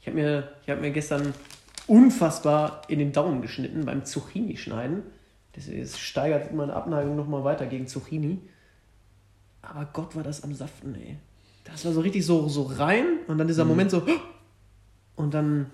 ich 0.01 0.07
habe 0.07 0.17
mir, 0.17 0.49
ich 0.62 0.71
hab 0.71 0.81
mir 0.81 0.91
gestern 0.91 1.35
unfassbar 1.87 2.83
in 2.88 2.99
den 2.99 3.12
Daumen 3.12 3.43
geschnitten 3.43 3.85
beim 3.85 4.05
Zucchini-Schneiden. 4.05 5.03
Das, 5.53 5.65
das 5.67 5.99
steigert 5.99 6.53
meine 6.55 6.73
Abneigung 6.75 7.15
nochmal 7.17 7.45
weiter 7.45 7.67
gegen 7.67 7.87
Zucchini. 7.87 8.38
Aber 9.61 9.88
Gott, 9.93 10.17
war 10.17 10.23
das 10.23 10.43
am 10.43 10.55
Saften, 10.55 10.95
ey. 10.95 11.17
Das 11.65 11.85
war 11.85 11.93
so 11.93 12.01
richtig 12.01 12.25
so, 12.27 12.49
so 12.49 12.62
rein 12.62 13.05
und 13.29 13.38
dann 13.38 13.47
Mhm. 13.47 13.49
dieser 13.49 13.65
Moment 13.65 13.91
so. 13.91 14.03
Und 15.15 15.35
dann 15.35 15.67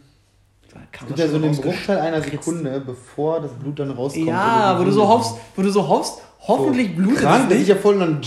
Es 0.67 0.99
gibt 0.99 1.12
das 1.12 1.21
ja 1.21 1.29
so 1.29 1.38
den 1.38 1.55
Bruchteil 1.57 1.99
einer. 1.99 2.21
Sekunde, 2.21 2.81
bevor 2.85 3.41
das 3.41 3.53
Blut 3.53 3.79
dann 3.79 3.91
rauskommt. 3.93 4.27
Ja, 4.27 4.77
wo 4.79 4.83
du 4.85 4.91
so 4.91 5.07
hoffst, 5.09 5.37
wo 5.55 5.62
du 5.62 5.71
so 5.71 5.87
hoffst, 5.87 6.21
hoffentlich 6.48 6.96
blutet 6.96 7.18
Krank, 7.20 7.50
es 7.50 7.58
nicht. 7.58 7.68
ja 7.68 7.76
voll 7.76 7.94
und 7.94 8.00
dann. 8.00 8.20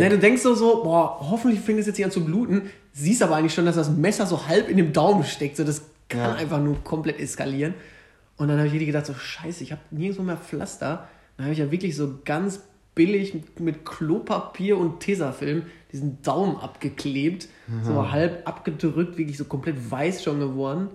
Ne, 0.00 0.08
du 0.08 0.18
denkst 0.18 0.40
so, 0.40 0.54
so, 0.54 0.82
boah, 0.84 1.18
hoffentlich 1.20 1.60
fängt 1.60 1.78
es 1.80 1.86
jetzt 1.86 1.98
nicht 1.98 2.06
an 2.06 2.10
zu 2.10 2.24
bluten. 2.24 2.62
Siehst 2.94 3.22
aber 3.22 3.36
eigentlich 3.36 3.52
schon, 3.52 3.66
dass 3.66 3.76
das 3.76 3.90
Messer 3.90 4.24
so 4.26 4.46
halb 4.46 4.68
in 4.70 4.78
dem 4.78 4.92
Daumen 4.94 5.24
steckt. 5.24 5.56
So, 5.58 5.64
das 5.64 5.82
kann 6.08 6.20
Ja. 6.20 6.34
einfach 6.34 6.60
nur 6.60 6.82
komplett 6.82 7.20
eskalieren. 7.20 7.74
Und 8.38 8.48
dann 8.48 8.56
habe 8.56 8.68
ich 8.68 8.72
wirklich 8.72 8.88
gedacht, 8.88 9.04
so 9.06 9.12
scheiße, 9.14 9.62
ich 9.62 9.72
habe 9.72 9.82
nirgendwo 9.90 10.22
mehr 10.22 10.38
Pflaster. 10.38 11.08
Dann 11.36 11.44
habe 11.44 11.52
ich 11.52 11.58
ja 11.58 11.70
wirklich 11.70 11.94
so 11.94 12.14
ganz 12.24 12.60
billig 12.94 13.34
mit, 13.34 13.60
mit 13.60 13.84
Klopapier 13.84 14.78
und 14.78 15.00
Tesafilm 15.00 15.62
diesen 15.92 16.22
Daumen 16.22 16.56
abgeklebt. 16.56 17.48
So 17.82 18.10
halb 18.10 18.46
abgedrückt, 18.48 19.18
wirklich 19.18 19.36
so 19.38 19.44
komplett 19.44 19.90
weiß 19.90 20.22
schon 20.22 20.40
geworden. 20.40 20.88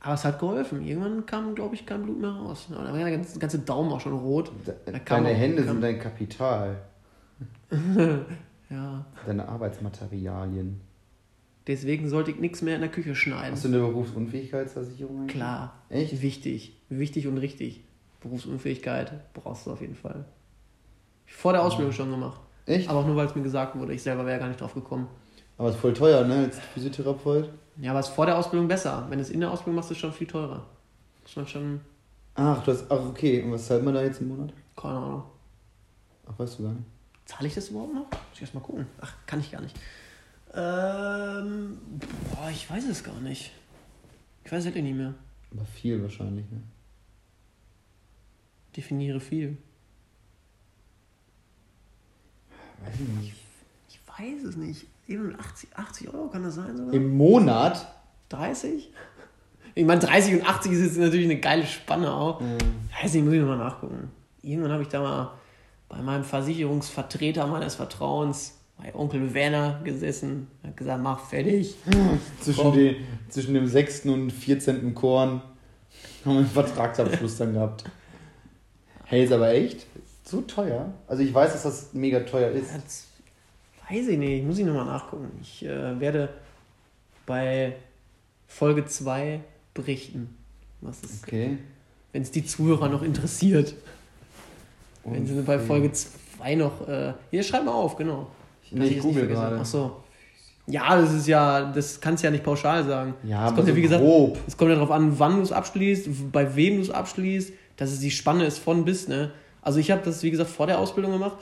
Aber 0.00 0.14
es 0.14 0.24
hat 0.24 0.38
geholfen. 0.38 0.84
Irgendwann 0.86 1.26
kam, 1.26 1.54
glaube 1.54 1.74
ich, 1.74 1.84
kein 1.86 2.02
Blut 2.02 2.20
mehr 2.20 2.30
raus. 2.30 2.68
Da 2.70 2.76
war 2.76 2.86
ja 2.98 3.04
der 3.06 3.16
ganze, 3.16 3.38
ganze 3.38 3.58
Daumen 3.58 3.90
auch 3.92 4.00
schon 4.00 4.12
rot. 4.12 4.52
Da 4.64 4.72
Deine 5.04 5.28
Hände 5.28 5.64
sind 5.64 5.80
dein 5.80 5.98
Kapital, 5.98 6.82
Ja, 8.70 9.04
deine 9.24 9.48
Arbeitsmaterialien. 9.48 10.80
deswegen 11.66 12.08
sollte 12.08 12.30
ich 12.32 12.38
nichts 12.38 12.62
mehr 12.62 12.74
in 12.74 12.80
der 12.80 12.90
Küche 12.90 13.14
schneiden. 13.14 13.52
Hast 13.52 13.64
du 13.64 13.68
eine 13.68 13.78
Berufsunfähigkeitsversicherung 13.78 15.20
eigentlich? 15.20 15.36
Klar. 15.36 15.74
Echt? 15.88 16.20
Wichtig. 16.22 16.76
Wichtig 16.88 17.26
und 17.28 17.38
richtig. 17.38 17.84
Berufsunfähigkeit 18.20 19.32
brauchst 19.34 19.66
du 19.66 19.72
auf 19.72 19.80
jeden 19.80 19.94
Fall. 19.94 20.24
Vor 21.26 21.52
der 21.52 21.62
Ausbildung 21.62 21.92
schon 21.92 22.10
gemacht. 22.10 22.40
Echt? 22.66 22.88
Aber 22.88 23.00
auch 23.00 23.06
nur, 23.06 23.14
weil 23.16 23.26
es 23.26 23.34
mir 23.36 23.42
gesagt 23.42 23.78
wurde. 23.78 23.92
Ich 23.94 24.02
selber 24.02 24.26
wäre 24.26 24.38
gar 24.40 24.48
nicht 24.48 24.60
drauf 24.60 24.74
gekommen. 24.74 25.06
Aber 25.58 25.70
ist 25.70 25.76
voll 25.76 25.92
teuer, 25.94 26.24
ne? 26.24 26.44
Als 26.44 26.58
Physiotherapeut. 26.58 27.50
Ja, 27.78 27.90
aber 27.90 28.00
es 28.00 28.08
ist 28.08 28.14
vor 28.14 28.26
der 28.26 28.36
Ausbildung 28.38 28.68
besser. 28.68 29.06
Wenn 29.08 29.18
du 29.18 29.22
es 29.22 29.30
in 29.30 29.40
der 29.40 29.50
Ausbildung 29.50 29.76
machst, 29.76 29.90
ist 29.90 29.96
es 29.96 30.00
schon 30.00 30.12
viel 30.12 30.26
teurer. 30.26 30.66
Muss 31.22 31.36
man 31.36 31.46
schon, 31.46 31.80
Ach, 32.34 32.62
du 32.64 32.72
hast. 32.72 32.90
Ach, 32.90 33.00
okay. 33.06 33.42
Und 33.42 33.52
was 33.52 33.66
zahlt 33.66 33.82
man 33.84 33.94
da 33.94 34.02
jetzt 34.02 34.20
im 34.20 34.28
Monat? 34.28 34.52
keine 34.76 34.94
Ahnung. 34.98 35.22
Ach, 36.28 36.38
weißt 36.38 36.58
du 36.58 36.62
gar 36.64 36.72
nicht. 36.72 36.84
Zahle 37.24 37.48
ich 37.48 37.54
das 37.54 37.68
überhaupt 37.68 37.94
noch? 37.94 38.10
Muss 38.10 38.20
ich 38.34 38.42
erst 38.42 38.54
mal 38.54 38.60
gucken. 38.60 38.86
Ach, 39.00 39.14
kann 39.26 39.40
ich 39.40 39.50
gar 39.50 39.60
nicht. 39.60 39.76
Ähm, 40.54 41.78
boah, 42.30 42.48
ich 42.50 42.70
weiß 42.70 42.84
es 42.88 43.02
gar 43.02 43.18
nicht. 43.20 43.52
Ich 44.44 44.52
weiß 44.52 44.60
es 44.60 44.64
wirklich 44.66 44.84
nicht 44.84 44.96
mehr. 44.96 45.14
Aber 45.50 45.64
viel 45.64 46.00
wahrscheinlich, 46.02 46.44
ne? 46.50 46.62
Definiere 48.76 49.18
viel. 49.20 49.56
Weiß 52.84 52.94
ich 52.94 53.08
nicht. 53.08 53.34
Ich 54.18 54.24
weiß 54.24 54.44
es 54.44 54.56
nicht. 54.56 54.86
Eben 55.08 55.36
80, 55.38 55.70
80 55.76 56.14
Euro 56.14 56.28
kann 56.28 56.42
das 56.42 56.54
sein 56.54 56.76
sogar? 56.76 56.92
Im 56.94 57.16
Monat? 57.16 57.86
30? 58.30 58.90
Ich 59.74 59.84
meine, 59.84 60.00
30 60.00 60.34
und 60.34 60.48
80 60.48 60.72
ist 60.72 60.80
jetzt 60.80 60.98
natürlich 60.98 61.26
eine 61.26 61.38
geile 61.38 61.66
Spanne 61.66 62.12
auch. 62.12 62.40
Äh, 62.40 62.44
Weiß 63.02 63.14
nicht, 63.14 63.24
muss 63.24 63.34
ich 63.34 63.40
nochmal 63.40 63.58
nachgucken. 63.58 64.10
Irgendwann 64.42 64.72
habe 64.72 64.82
ich 64.82 64.88
da 64.88 65.00
mal 65.00 65.32
bei 65.88 66.00
meinem 66.00 66.24
Versicherungsvertreter 66.24 67.46
meines 67.46 67.74
Vertrauens, 67.74 68.58
bei 68.78 68.94
Onkel 68.94 69.32
Werner, 69.34 69.80
gesessen. 69.84 70.48
Hat 70.64 70.76
gesagt, 70.76 71.02
mach 71.02 71.20
fertig. 71.20 71.76
zwischen, 72.40 72.72
den, 72.72 72.96
zwischen 73.28 73.54
dem 73.54 73.66
6. 73.66 74.06
und 74.06 74.30
14. 74.30 74.94
Korn 74.94 75.42
haben 76.24 76.32
wir 76.32 76.38
einen 76.38 76.46
Vertragsabschluss 76.46 77.36
dann 77.36 77.52
gehabt. 77.52 77.84
Hey, 79.04 79.24
ist 79.24 79.32
aber 79.32 79.50
echt 79.50 79.86
so 80.24 80.40
teuer. 80.40 80.92
Also 81.06 81.22
ich 81.22 81.32
weiß, 81.32 81.52
dass 81.52 81.62
das 81.62 81.92
mega 81.92 82.20
teuer 82.20 82.50
ist. 82.50 82.74
Das 82.74 83.04
weiß 83.90 84.08
ich 84.08 84.18
nicht, 84.18 84.44
muss 84.44 84.58
ich 84.58 84.64
nochmal 84.64 84.86
nachgucken. 84.86 85.30
Ich 85.40 85.64
äh, 85.64 85.98
werde 86.00 86.28
bei 87.24 87.74
Folge 88.46 88.84
2 88.86 89.40
berichten, 89.74 90.36
was 90.80 91.02
es, 91.02 91.22
Okay. 91.24 91.58
wenn 92.12 92.22
es 92.22 92.30
die 92.30 92.44
Zuhörer 92.44 92.88
noch 92.88 93.02
interessiert. 93.02 93.74
Wenn 95.04 95.26
sie 95.26 95.40
bei. 95.42 95.58
Folge 95.58 95.92
2 95.92 96.54
noch. 96.56 96.86
Äh, 96.88 97.14
hier, 97.30 97.42
schreib 97.42 97.64
mal 97.64 97.72
auf, 97.72 97.96
genau. 97.96 98.28
Ich, 98.64 98.72
nee, 98.72 98.86
ich 98.86 99.00
google 99.00 99.26
gerade. 99.28 99.58
Ach 99.60 99.64
so. 99.66 100.02
Ja, 100.68 101.00
das 101.00 101.12
ist 101.12 101.28
ja, 101.28 101.70
das 101.70 102.00
kannst 102.00 102.22
du 102.24 102.26
ja 102.26 102.32
nicht 102.32 102.42
pauschal 102.42 102.84
sagen. 102.84 103.14
Ja, 103.22 103.48
es 103.48 103.54
kommt 103.54 103.68
ja, 103.68 103.76
wie 103.76 103.82
gesagt, 103.82 104.02
grob. 104.02 104.36
es 104.48 104.56
kommt 104.56 104.70
ja 104.70 104.74
darauf 104.74 104.90
an, 104.90 105.16
wann 105.16 105.36
du 105.36 105.42
es 105.42 105.52
abschließt, 105.52 106.32
bei 106.32 106.56
wem 106.56 106.76
du 106.76 106.82
es 106.82 106.90
abschließt, 106.90 107.52
dass 107.76 107.92
es 107.92 108.00
die 108.00 108.10
Spanne 108.10 108.44
ist 108.46 108.58
von 108.58 108.84
bis, 108.84 109.06
ne? 109.06 109.30
Also 109.62 109.78
ich 109.78 109.92
habe 109.92 110.02
das, 110.04 110.24
wie 110.24 110.30
gesagt, 110.32 110.50
vor 110.50 110.66
der 110.66 110.80
Ausbildung 110.80 111.12
gemacht. 111.12 111.36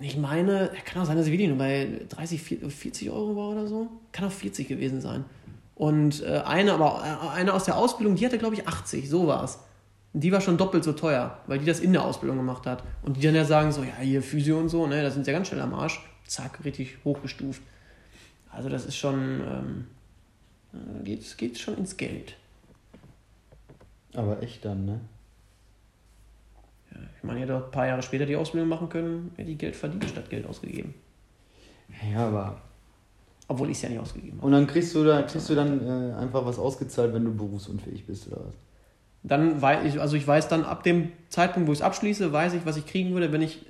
Ich 0.00 0.16
meine, 0.16 0.70
kann 0.86 1.02
auch 1.02 1.06
sein, 1.06 1.18
dass 1.18 1.26
wirklich 1.26 1.48
nur 1.48 1.58
bei 1.58 2.00
30, 2.08 2.42
40 2.42 3.10
Euro 3.10 3.36
war 3.36 3.50
oder 3.50 3.66
so. 3.66 3.88
Kann 4.12 4.26
auch 4.26 4.32
40 4.32 4.66
gewesen 4.66 5.00
sein. 5.02 5.24
Und 5.74 6.22
äh, 6.22 6.42
eine, 6.44 6.72
aber 6.72 7.02
äh, 7.04 7.38
eine 7.38 7.52
aus 7.52 7.64
der 7.64 7.76
Ausbildung, 7.76 8.16
die 8.16 8.24
hatte, 8.24 8.38
glaube 8.38 8.54
ich, 8.54 8.66
80, 8.66 9.08
so 9.08 9.26
war 9.26 9.44
es. 9.44 9.58
Die 10.12 10.32
war 10.32 10.40
schon 10.40 10.56
doppelt 10.56 10.84
so 10.84 10.92
teuer, 10.92 11.38
weil 11.46 11.58
die 11.58 11.66
das 11.66 11.80
in 11.80 11.92
der 11.92 12.04
Ausbildung 12.04 12.38
gemacht 12.38 12.66
hat. 12.66 12.82
Und 13.02 13.16
die 13.16 13.20
dann 13.20 13.34
ja 13.34 13.44
sagen 13.44 13.72
so, 13.72 13.82
ja, 13.82 13.96
hier 14.00 14.22
Physio 14.22 14.58
und 14.58 14.70
so, 14.70 14.86
ne, 14.86 15.02
da 15.02 15.10
sind 15.10 15.24
sie 15.24 15.30
ja 15.30 15.36
ganz 15.36 15.48
schnell 15.48 15.60
am 15.60 15.74
Arsch. 15.74 16.00
Zack, 16.26 16.64
richtig 16.64 16.96
hochgestuft. 17.04 17.62
Also 18.50 18.68
das 18.68 18.86
ist 18.86 18.96
schon, 18.96 19.40
ähm, 19.40 19.86
äh, 20.72 21.04
geht, 21.04 21.38
geht 21.38 21.58
schon 21.58 21.76
ins 21.76 21.96
Geld. 21.96 22.36
Aber 24.14 24.42
echt 24.42 24.64
dann, 24.64 24.86
ne? 24.86 25.00
Ich 27.16 27.24
meine, 27.24 27.40
ihr 27.40 27.46
hättet 27.46 27.64
ein 27.64 27.70
paar 27.70 27.86
Jahre 27.86 28.02
später 28.02 28.26
die 28.26 28.36
Ausbildung 28.36 28.68
machen 28.68 28.88
können, 28.88 29.32
hätte 29.36 29.50
ich 29.50 29.58
Geld 29.58 29.76
verdient 29.76 30.04
statt 30.04 30.30
Geld 30.30 30.46
ausgegeben. 30.46 30.94
Ja, 32.12 32.28
aber. 32.28 32.60
Obwohl 33.48 33.70
ich 33.70 33.76
es 33.76 33.82
ja 33.82 33.88
nicht 33.88 33.98
ausgegeben 33.98 34.38
habe. 34.38 34.46
Und 34.46 34.52
dann 34.52 34.66
kriegst 34.66 34.94
du 34.94 35.04
da 35.04 35.22
kriegst 35.22 35.48
du 35.50 35.54
dann 35.54 35.86
äh, 35.86 36.14
einfach 36.14 36.44
was 36.46 36.58
ausgezahlt, 36.58 37.12
wenn 37.12 37.24
du 37.24 37.34
berufsunfähig 37.34 38.06
bist, 38.06 38.28
oder 38.28 38.44
was? 38.46 38.54
Dann 39.22 39.60
weiß 39.60 39.84
ich, 39.84 40.00
also 40.00 40.16
ich 40.16 40.26
weiß 40.26 40.48
dann 40.48 40.64
ab 40.64 40.82
dem 40.82 41.12
Zeitpunkt, 41.28 41.68
wo 41.68 41.72
ich 41.72 41.80
es 41.80 41.84
abschließe, 41.84 42.32
weiß 42.32 42.54
ich, 42.54 42.64
was 42.64 42.76
ich 42.76 42.86
kriegen 42.86 43.12
würde, 43.12 43.32
wenn 43.32 43.42
ich 43.42 43.66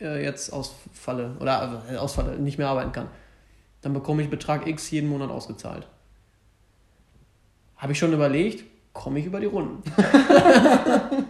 äh, 0.00 0.22
jetzt 0.24 0.52
ausfalle 0.52 1.36
oder 1.38 1.84
äh, 1.90 1.96
ausfalle, 1.96 2.38
nicht 2.38 2.58
mehr 2.58 2.68
arbeiten 2.68 2.92
kann. 2.92 3.08
Dann 3.82 3.92
bekomme 3.92 4.22
ich 4.22 4.30
Betrag 4.30 4.66
X 4.66 4.90
jeden 4.90 5.08
Monat 5.08 5.30
ausgezahlt. 5.30 5.86
Habe 7.76 7.92
ich 7.92 7.98
schon 7.98 8.12
überlegt, 8.12 8.64
komme 8.92 9.20
ich 9.20 9.26
über 9.26 9.40
die 9.40 9.46
Runden. 9.46 9.82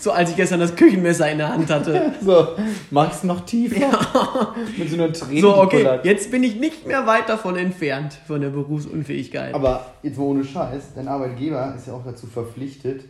so 0.00 0.12
als 0.12 0.30
ich 0.30 0.36
gestern 0.36 0.60
das 0.60 0.74
Küchenmesser 0.74 1.30
in 1.30 1.38
der 1.38 1.48
Hand 1.48 1.70
hatte. 1.70 2.12
So, 2.22 2.48
mach's 2.90 3.22
noch 3.24 3.40
tiefer. 3.44 4.54
Mit 4.76 4.90
so 4.90 4.96
einer 4.96 5.12
Träne. 5.12 5.40
So, 5.40 5.56
okay, 5.56 6.00
jetzt 6.02 6.30
bin 6.30 6.42
ich 6.42 6.56
nicht 6.56 6.86
mehr 6.86 7.06
weit 7.06 7.28
davon 7.28 7.56
entfernt, 7.56 8.18
von 8.26 8.40
der 8.40 8.50
Berufsunfähigkeit. 8.50 9.54
Aber 9.54 9.92
jetzt 10.02 10.18
mal 10.18 10.24
ohne 10.24 10.44
Scheiß, 10.44 10.94
dein 10.94 11.08
Arbeitgeber 11.08 11.74
ist 11.76 11.86
ja 11.86 11.94
auch 11.94 12.04
dazu 12.04 12.26
verpflichtet, 12.26 13.04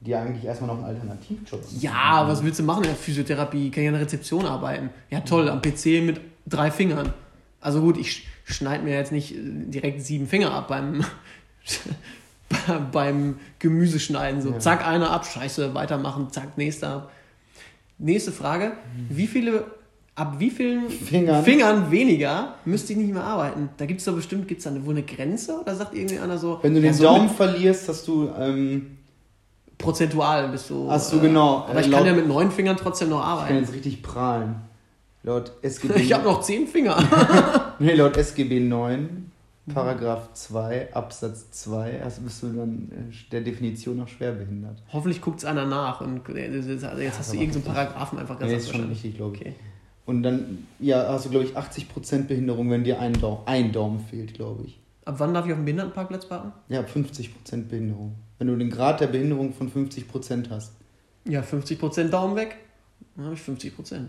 dir 0.00 0.20
eigentlich 0.20 0.44
erstmal 0.44 0.68
noch 0.68 0.76
einen 0.76 0.86
Alternativjob 0.94 1.60
anzubieten. 1.60 1.80
Ja, 1.80 2.24
was 2.26 2.44
willst 2.44 2.58
du 2.58 2.62
machen 2.62 2.84
in 2.84 2.90
der 2.90 2.96
Physiotherapie? 2.96 3.70
Kann 3.70 3.82
ich 3.82 3.88
an 3.88 3.94
der 3.94 4.02
Rezeption 4.02 4.44
arbeiten? 4.44 4.90
Ja, 5.10 5.20
toll, 5.20 5.48
am 5.48 5.60
PC 5.62 6.02
mit 6.04 6.20
drei 6.46 6.70
Fingern. 6.70 7.12
Also 7.60 7.80
gut, 7.80 7.98
ich 7.98 8.26
schneide 8.44 8.84
mir 8.84 8.94
jetzt 8.94 9.12
nicht 9.12 9.34
äh, 9.34 9.38
direkt 9.42 10.02
sieben 10.02 10.26
Finger 10.26 10.52
ab 10.52 10.68
beim, 10.68 11.04
beim 12.92 13.38
Gemüseschneiden. 13.58 14.40
So, 14.42 14.50
Ja. 14.52 14.58
zack, 14.58 14.86
einer 14.86 15.10
ab, 15.10 15.26
scheiße, 15.26 15.74
weitermachen, 15.74 16.28
zack, 16.30 16.56
nächster 16.56 16.88
ab. 16.88 17.10
Nächste 17.98 18.32
Frage. 18.32 18.72
Wie 19.08 19.26
viele, 19.26 19.64
ab 20.14 20.36
wie 20.38 20.50
vielen 20.50 20.88
Fingern. 20.88 21.44
Fingern 21.44 21.90
weniger 21.90 22.54
müsste 22.64 22.92
ich 22.92 22.98
nicht 22.98 23.12
mehr 23.12 23.24
arbeiten? 23.24 23.70
Da 23.76 23.86
gibt 23.86 24.00
es 24.00 24.06
doch 24.06 24.14
bestimmt, 24.14 24.46
gibt 24.48 24.60
es 24.60 24.64
da 24.64 24.86
wohl 24.86 24.94
eine 24.94 25.02
Grenze? 25.02 25.60
Oder 25.60 25.74
sagt 25.74 25.94
irgendwie 25.94 26.18
einer 26.18 26.38
so, 26.38 26.58
Wenn 26.62 26.74
du 26.74 26.80
ja, 26.80 26.86
den 26.88 26.94
so 26.94 27.02
Daumen 27.04 27.28
verlierst, 27.28 27.88
hast 27.88 28.06
du. 28.06 28.30
Ähm, 28.38 28.98
prozentual 29.76 30.48
bist 30.48 30.70
du. 30.70 30.88
Ach 30.90 30.98
so, 30.98 31.18
genau. 31.20 31.66
Aber 31.68 31.80
ich 31.80 31.86
Äh, 31.86 31.90
kann 31.90 32.04
ja 32.04 32.10
laut- 32.12 32.16
mit 32.20 32.28
neun 32.28 32.50
Fingern 32.50 32.76
trotzdem 32.76 33.10
noch 33.10 33.18
ich 33.18 33.24
kann 33.24 33.32
arbeiten. 33.38 33.56
jetzt 33.58 33.72
richtig 33.72 34.02
prahlen. 34.02 34.56
Laut 35.22 35.52
SGB, 35.62 36.00
Ich 36.00 36.12
habe 36.12 36.24
noch 36.24 36.40
zehn 36.40 36.66
Finger. 36.66 36.96
nee, 37.78 37.94
laut 37.94 38.16
SGB 38.16 38.60
9, 38.60 39.30
Paragraph 39.68 40.32
2, 40.34 40.94
Absatz 40.94 41.50
2, 41.50 42.02
also 42.02 42.22
bist 42.22 42.42
du 42.42 42.48
dann 42.48 42.90
äh, 42.90 43.30
der 43.30 43.40
Definition 43.42 43.98
nach 43.98 44.08
schwerbehindert. 44.08 44.82
Hoffentlich 44.92 45.20
guckt 45.20 45.38
es 45.38 45.44
einer 45.44 45.66
nach 45.66 46.00
und 46.00 46.28
äh, 46.30 46.50
jetzt 46.50 46.68
jetzt 46.68 46.84
hast 46.84 47.32
du 47.32 47.36
irgendeinen 47.36 47.64
so 47.64 47.70
Paragraphen 47.70 48.18
einfach 48.18 48.40
Ja, 48.40 48.46
ganz 48.46 48.64
ist 48.64 48.72
schon 48.72 48.88
richtig, 48.88 49.16
glaube 49.16 49.36
ich. 49.36 49.42
Okay. 49.42 49.54
Und 50.06 50.22
dann 50.22 50.66
ja, 50.78 51.06
hast 51.08 51.26
du, 51.26 51.30
glaube 51.30 51.44
ich, 51.44 51.56
80% 51.56 52.26
Behinderung, 52.26 52.70
wenn 52.70 52.82
dir 52.82 52.98
ein 52.98 53.12
Daumen, 53.12 53.42
ein 53.46 53.72
Daumen 53.72 54.00
fehlt, 54.00 54.32
glaube 54.32 54.64
ich. 54.64 54.80
Ab 55.04 55.16
wann 55.18 55.34
darf 55.34 55.44
ich 55.46 55.52
auf 55.52 55.58
dem 55.58 55.66
Behindertenparkplatz 55.66 56.26
parken? 56.26 56.52
Ja, 56.68 56.80
50% 56.80 57.68
Behinderung. 57.68 58.14
Wenn 58.38 58.46
du 58.46 58.56
den 58.56 58.70
Grad 58.70 59.00
der 59.00 59.08
Behinderung 59.08 59.52
von 59.52 59.70
50% 59.70 60.48
hast. 60.50 60.72
Ja, 61.26 61.42
50% 61.42 62.08
Daumen 62.08 62.36
weg. 62.36 62.56
Dann 63.16 63.26
habe 63.26 63.34
ich 63.34 63.40
50%. 63.40 64.06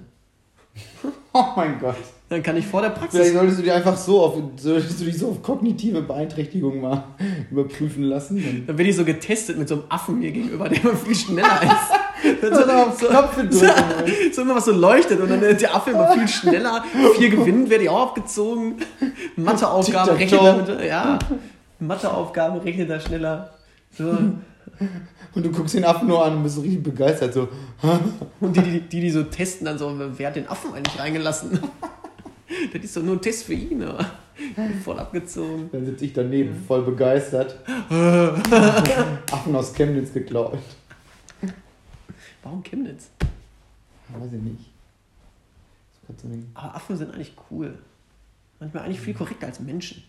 Oh 1.33 1.45
mein 1.55 1.79
Gott. 1.79 1.95
Dann 2.29 2.43
kann 2.43 2.57
ich 2.57 2.65
vor 2.65 2.81
der 2.81 2.89
Praxis. 2.89 3.19
Vielleicht 3.19 3.33
solltest 3.33 3.59
du 3.59 3.63
dir 3.63 3.75
einfach 3.75 3.97
so 3.97 4.21
auf, 4.21 4.35
solltest 4.57 4.99
du 5.01 5.05
dich 5.05 5.17
so 5.17 5.29
auf 5.29 5.41
kognitive 5.41 6.01
Beeinträchtigung 6.01 6.81
mal 6.81 7.03
überprüfen 7.51 8.03
lassen. 8.03 8.65
Dann 8.67 8.75
bin 8.75 8.85
ich 8.87 8.95
so 8.95 9.03
getestet 9.03 9.57
mit 9.57 9.67
so 9.67 9.75
einem 9.75 9.83
Affen 9.89 10.19
mir 10.19 10.31
gegenüber, 10.31 10.69
der 10.69 10.83
immer 10.83 10.95
viel 10.95 11.15
schneller 11.15 11.61
ist. 11.63 12.41
Dann 12.41 12.53
so 12.53 12.61
auf 12.71 12.97
Knöpfe 12.97 13.45
drücken. 13.47 14.33
so 14.33 14.41
immer 14.41 14.55
was 14.55 14.65
so 14.65 14.71
leuchtet 14.73 15.21
und 15.21 15.29
dann 15.31 15.41
ist 15.41 15.61
der 15.61 15.73
Affe 15.73 15.91
immer 15.91 16.11
viel 16.11 16.27
schneller. 16.27 16.83
Vier 17.15 17.29
gewinnen, 17.29 17.69
werde 17.69 17.85
ich 17.85 17.89
auch 17.89 18.07
abgezogen. 18.09 18.75
Matheaufgaben 19.37 20.15
rechnet 20.17 20.41
damit. 20.41 20.85
Ja, 20.85 21.17
Matheaufgaben 21.79 22.59
rechnet 22.59 22.89
er 22.89 22.99
schneller. 22.99 23.53
So. 23.97 24.17
Und 25.35 25.45
du 25.45 25.51
guckst 25.51 25.75
den 25.75 25.85
Affen 25.85 26.07
nur 26.07 26.23
an 26.25 26.37
und 26.37 26.43
bist 26.43 26.57
richtig 26.57 26.83
begeistert. 26.83 27.33
So, 27.33 27.47
Und 28.39 28.55
die, 28.55 28.61
die, 28.61 28.79
die, 28.81 29.01
die 29.01 29.09
so 29.09 29.23
testen, 29.23 29.65
dann 29.65 29.77
so, 29.77 29.93
wer 30.17 30.27
hat 30.27 30.35
den 30.35 30.47
Affen 30.47 30.73
eigentlich 30.73 30.99
reingelassen? 30.99 31.59
Das 32.73 32.83
ist 32.83 32.97
doch 32.97 33.03
nur 33.03 33.15
ein 33.15 33.21
Test 33.21 33.45
für 33.45 33.53
ihn, 33.53 33.83
aber 33.83 34.03
voll 34.83 34.99
abgezogen. 34.99 35.69
dann 35.71 35.85
sitze 35.85 36.05
ich 36.05 36.13
daneben, 36.13 36.63
voll 36.67 36.81
begeistert. 36.81 37.57
Affen 39.31 39.55
aus 39.55 39.71
Chemnitz 39.73 40.11
geklaut. 40.11 40.57
Warum 42.41 42.63
Chemnitz? 42.63 43.11
Weiß 44.09 44.33
ich 44.33 44.41
nicht. 44.41 44.71
Aber 46.55 46.75
Affen 46.75 46.97
sind 46.97 47.13
eigentlich 47.13 47.33
cool. 47.51 47.77
Manchmal 48.59 48.83
eigentlich 48.85 48.99
viel 48.99 49.13
korrekter 49.13 49.47
als 49.47 49.59
Menschen. 49.59 50.03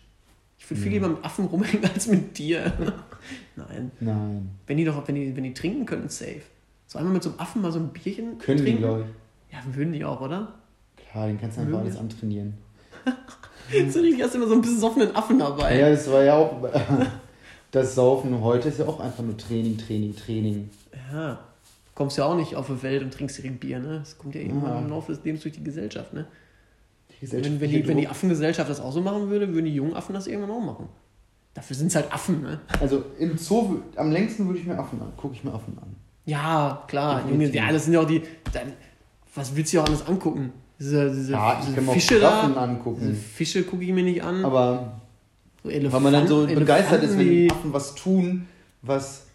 Ich 0.63 0.69
würde 0.69 0.81
viel 0.81 0.91
Ja. 0.93 0.97
lieber 0.99 1.09
mit 1.15 1.25
Affen 1.25 1.45
rumhängen 1.45 1.83
als 1.93 2.05
mit 2.07 2.37
dir. 2.37 2.71
Nein. 3.55 3.91
Nein. 3.99 4.49
Wenn 4.67 4.77
die 4.77 4.85
doch, 4.85 5.07
wenn 5.07 5.15
die, 5.15 5.35
wenn 5.35 5.43
die 5.43 5.53
trinken 5.55 5.85
könnten, 5.87 6.07
safe. 6.09 6.41
So 6.87 6.99
einmal 6.99 7.13
mit 7.15 7.23
so 7.23 7.31
einem 7.31 7.39
Affen 7.39 7.61
mal 7.61 7.71
so 7.71 7.79
ein 7.79 7.87
Bierchen 7.89 8.37
Können 8.37 8.57
die, 8.59 8.63
trinken. 8.63 8.81
glaube 8.81 9.05
ich. 9.49 9.53
Ja, 9.53 9.59
würden 9.73 9.91
die 9.93 10.05
auch, 10.05 10.21
oder? 10.21 10.53
Klar, 11.11 11.27
den 11.27 11.39
kannst 11.41 11.57
du 11.57 11.61
einfach 11.61 11.79
alles 11.79 11.97
antrainieren. 11.97 12.53
So 13.89 13.99
richtig 14.01 14.21
hast 14.21 14.33
du 14.33 14.37
immer 14.39 14.47
so 14.47 14.53
einen 14.53 14.61
besoffenen 14.63 15.15
Affen 15.15 15.39
dabei. 15.39 15.79
Ja, 15.79 15.89
das 15.89 16.11
war 16.11 16.23
ja 16.25 16.35
auch. 16.35 16.61
Das 17.71 17.95
Saufen 17.95 18.41
heute 18.41 18.67
ist 18.67 18.79
ja 18.79 18.85
auch 18.85 18.99
einfach 18.99 19.23
nur 19.23 19.37
Training, 19.37 19.77
Training, 19.77 20.13
Training. 20.13 20.69
Ja. 21.13 21.35
Du 21.35 21.39
kommst 21.95 22.17
ja 22.17 22.25
auch 22.25 22.35
nicht 22.35 22.55
auf 22.55 22.67
die 22.67 22.83
Welt 22.83 23.01
und 23.01 23.13
trinkst 23.13 23.37
direkt 23.37 23.61
Bier, 23.61 23.79
ne? 23.79 23.99
Das 23.99 24.17
kommt 24.17 24.35
ja 24.35 24.41
irgendwann 24.41 24.71
Ja. 24.73 24.79
im 24.79 24.89
Laufe 24.89 25.13
des 25.13 25.23
Lebens 25.23 25.43
durch 25.43 25.53
die 25.53 25.63
Gesellschaft, 25.63 26.11
ne? 26.13 26.25
Wenn, 27.21 27.61
wenn, 27.61 27.69
die, 27.69 27.87
wenn 27.87 27.97
die 27.97 28.07
Affengesellschaft 28.07 28.69
das 28.69 28.79
auch 28.79 28.91
so 28.91 29.01
machen 29.01 29.29
würde, 29.29 29.53
würden 29.53 29.65
die 29.65 29.75
jungen 29.75 29.93
Affen 29.93 30.13
das 30.13 30.27
irgendwann 30.27 30.51
auch 30.51 30.61
machen. 30.65 30.89
Dafür 31.53 31.75
sind 31.75 31.87
es 31.87 31.95
halt 31.95 32.11
Affen, 32.11 32.41
ne? 32.41 32.59
Also 32.79 33.03
im 33.19 33.37
Zoo, 33.37 33.79
am 33.95 34.11
längsten 34.11 34.47
würde 34.47 34.59
ich 34.59 34.65
mir 34.65 34.77
Affen 34.79 35.01
an. 35.01 35.11
Gucke 35.17 35.35
ich 35.35 35.43
mir 35.43 35.53
Affen 35.53 35.77
an. 35.81 35.95
Ja, 36.25 36.83
klar, 36.87 37.23
Junge, 37.29 37.49
ja, 37.53 37.71
das 37.71 37.85
sind 37.85 37.93
ja 37.93 37.99
auch 38.01 38.07
die. 38.07 38.21
Dann, 38.53 38.73
was 39.35 39.55
willst 39.55 39.71
du 39.73 39.77
ja 39.77 39.83
auch 39.83 39.87
alles 39.87 40.05
angucken? 40.07 40.53
Diese, 40.79 41.09
diese, 41.11 41.33
Ja, 41.33 41.53
ich 41.59 41.65
diese 41.65 41.75
kann 41.75 41.85
mir 41.85 41.91
auch 41.91 41.93
Fische 41.93 42.15
Giraffen 42.15 42.55
da. 42.55 42.65
Diese 42.65 42.71
angucken. 42.77 43.15
Fische 43.35 43.63
gucke 43.63 43.83
ich 43.83 43.91
mir 43.91 44.03
nicht 44.03 44.23
an. 44.23 44.43
Aber 44.45 44.99
so 45.63 45.69
weil 45.69 45.99
man 45.99 46.13
dann 46.13 46.27
so 46.27 46.37
Elefanten- 46.41 46.59
begeistert 46.59 47.03
ist, 47.03 47.17
wenn 47.17 47.25
die- 47.29 47.47
die 47.47 47.51
Affen 47.51 47.73
was 47.73 47.93
tun, 47.95 48.47
was 48.81 49.25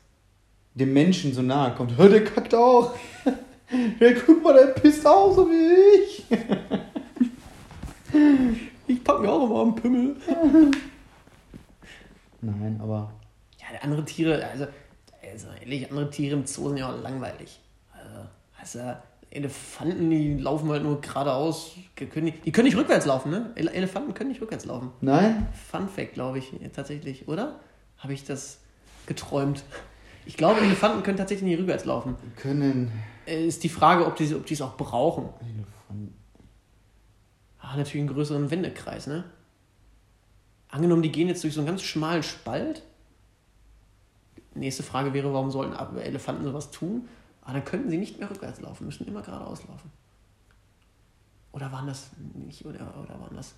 dem 0.75 0.93
Menschen 0.93 1.33
so 1.35 1.43
nahe 1.43 1.73
kommt. 1.75 1.97
Hör, 1.97 2.09
der 2.09 2.25
kackt 2.25 2.55
auch. 2.55 2.95
Ja, 3.99 4.09
guck 4.25 4.45
mal, 4.45 4.55
der 4.55 4.67
pisst 4.81 5.05
auch 5.05 5.35
so 5.35 5.49
wie 5.51 6.05
ich. 6.05 6.25
Ich 8.87 9.03
pack 9.03 9.21
mir 9.21 9.31
auch 9.31 9.45
immer 9.45 9.63
einen 9.63 9.75
Pimmel. 9.75 10.17
Nein, 12.41 12.79
aber 12.83 13.13
Ja, 13.59 13.67
andere 13.83 14.05
Tiere, 14.05 14.45
also, 14.47 14.67
also 15.33 15.49
ehrlich, 15.61 15.91
andere 15.91 16.11
Tiere 16.11 16.37
im 16.37 16.47
Zoo 16.47 16.69
sind 16.69 16.79
ja 16.79 16.91
auch 16.93 17.03
langweilig. 17.03 17.61
Also, 17.93 18.29
also 18.81 18.97
Elefanten, 19.31 20.09
die 20.11 20.35
laufen 20.39 20.71
halt 20.71 20.83
nur 20.83 21.01
geradeaus. 21.01 21.73
Die 21.99 22.07
können 22.07 22.27
nicht, 22.27 22.45
die 22.47 22.53
können 22.53 22.67
nicht 22.67 22.77
rückwärts 22.77 23.07
laufen, 23.07 23.31
ne? 23.31 23.51
Ele 23.57 23.73
Elefanten 23.73 24.15
können 24.15 24.31
nicht 24.31 24.41
rückwärts 24.41 24.65
laufen. 24.65 24.91
nein, 25.01 25.49
Fun 25.71 25.89
Fact, 25.89 26.15
glaube 26.15 26.39
ich, 26.39 26.53
tatsächlich, 26.75 27.27
oder? 27.29 27.59
Habe 27.99 28.13
ich 28.13 28.25
das 28.25 28.61
geträumt? 29.07 29.65
Ich 30.27 30.37
glaube, 30.37 30.61
Elefanten 30.61 31.03
können 31.03 31.17
tatsächlich 31.17 31.49
nicht 31.51 31.59
rückwärts 31.59 31.85
laufen. 31.85 32.17
können 32.37 32.93
Äh, 33.27 33.47
Ist 33.47 33.63
die 33.65 33.69
Frage, 33.69 34.07
ob 34.07 34.17
die 34.17 34.33
ob 34.35 34.47
die 34.47 34.55
es 34.55 34.63
auch 34.63 34.77
brauchen. 34.77 35.29
Elefanten. 35.41 35.67
Ah, 37.69 37.77
natürlich 37.77 38.03
einen 38.07 38.15
größeren 38.15 38.51
Wendekreis, 38.53 39.09
ne? 39.09 39.25
Angenommen, 40.69 41.03
die 41.03 41.11
gehen 41.11 41.27
jetzt 41.27 41.43
durch 41.43 41.55
so 41.55 41.61
einen 41.61 41.67
ganz 41.67 41.83
schmalen 41.83 42.23
Spalt. 42.23 42.83
Nächste 44.55 44.85
Frage 44.85 45.13
wäre, 45.13 45.33
warum 45.33 45.51
sollten 45.51 45.75
Elefanten 45.99 46.45
sowas 46.45 46.71
tun? 46.71 47.09
Aber 47.43 47.55
dann 47.55 47.65
könnten 47.65 47.91
sie 47.91 47.99
nicht 47.99 48.21
mehr 48.21 48.31
rückwärts 48.31 48.61
laufen, 48.61 48.87
müssen 48.87 49.07
immer 49.09 49.23
geradeaus 49.23 49.67
laufen. 49.67 49.91
Oder 51.51 51.73
waren 51.73 51.89
das 51.89 52.11
nicht, 52.35 52.65
oder, 52.65 52.95
oder 53.03 53.21
waren 53.21 53.35
das 53.35 53.55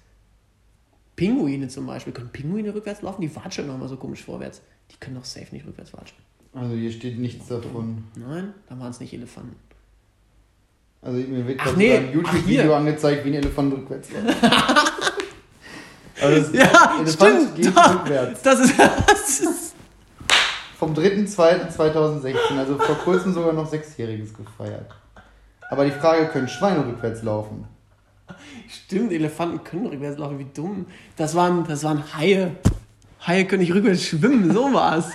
Pinguine 1.14 1.68
zum 1.68 1.86
Beispiel? 1.86 2.14
Können 2.14 2.30
Pinguine 2.30 2.74
rückwärts 2.74 3.02
laufen? 3.02 3.20
Die 3.20 3.34
watscheln 3.36 3.68
noch 3.68 3.76
mal 3.76 3.88
so 3.88 3.96
komisch 3.96 4.24
vorwärts. 4.24 4.62
Die 4.90 4.96
können 4.96 5.16
doch 5.16 5.24
safe 5.24 5.54
nicht 5.54 5.66
rückwärts 5.66 5.92
watscheln. 5.92 6.22
Also 6.54 6.74
hier 6.74 6.92
steht 6.92 7.18
nichts 7.18 7.48
davon. 7.48 8.04
Nein, 8.16 8.54
dann 8.68 8.80
waren 8.80 8.90
es 8.90 9.00
nicht 9.00 9.12
Elefanten. 9.12 9.56
Also 11.00 11.18
mir 11.18 11.46
wird 11.46 11.58
gerade 11.58 11.76
nee. 11.78 11.96
ein 11.96 12.12
YouTube-Video 12.12 12.74
angezeigt, 12.74 13.24
wie 13.24 13.28
ein 13.30 13.34
Elefant 13.34 13.72
rückwärts 13.72 14.08
läuft. 14.10 14.36
Aber 16.20 16.30
das 16.34 16.52
Ja, 16.52 16.96
Elefant 17.00 17.08
stimmt. 17.08 17.54
geht 17.56 17.76
Da- 17.76 17.86
rückwärts. 17.92 18.42
Das 18.42 18.58
ist, 18.60 18.74
das 19.06 19.40
ist 19.40 19.74
Vom 20.78 20.94
3.2.2016, 20.94 22.58
also 22.58 22.78
vor 22.78 22.96
kurzem 22.96 23.32
sogar 23.32 23.52
noch 23.52 23.68
Sechsjähriges 23.68 24.34
gefeiert. 24.34 24.90
Aber 25.70 25.84
die 25.84 25.90
Frage, 25.92 26.26
können 26.28 26.48
Schweine 26.48 26.84
rückwärts 26.86 27.22
laufen? 27.22 27.64
Stimmt, 28.68 29.12
Elefanten 29.12 29.62
können 29.64 29.86
rückwärts 29.86 30.18
laufen, 30.18 30.38
wie 30.38 30.46
dumm. 30.54 30.86
Das 31.16 31.34
waren, 31.34 31.64
das 31.66 31.84
waren 31.84 32.02
Haie. 32.16 32.52
Haie 33.26 33.44
können 33.46 33.62
nicht 33.62 33.74
rückwärts 33.74 34.04
schwimmen, 34.04 34.52
so 34.52 34.72
war's. 34.72 35.10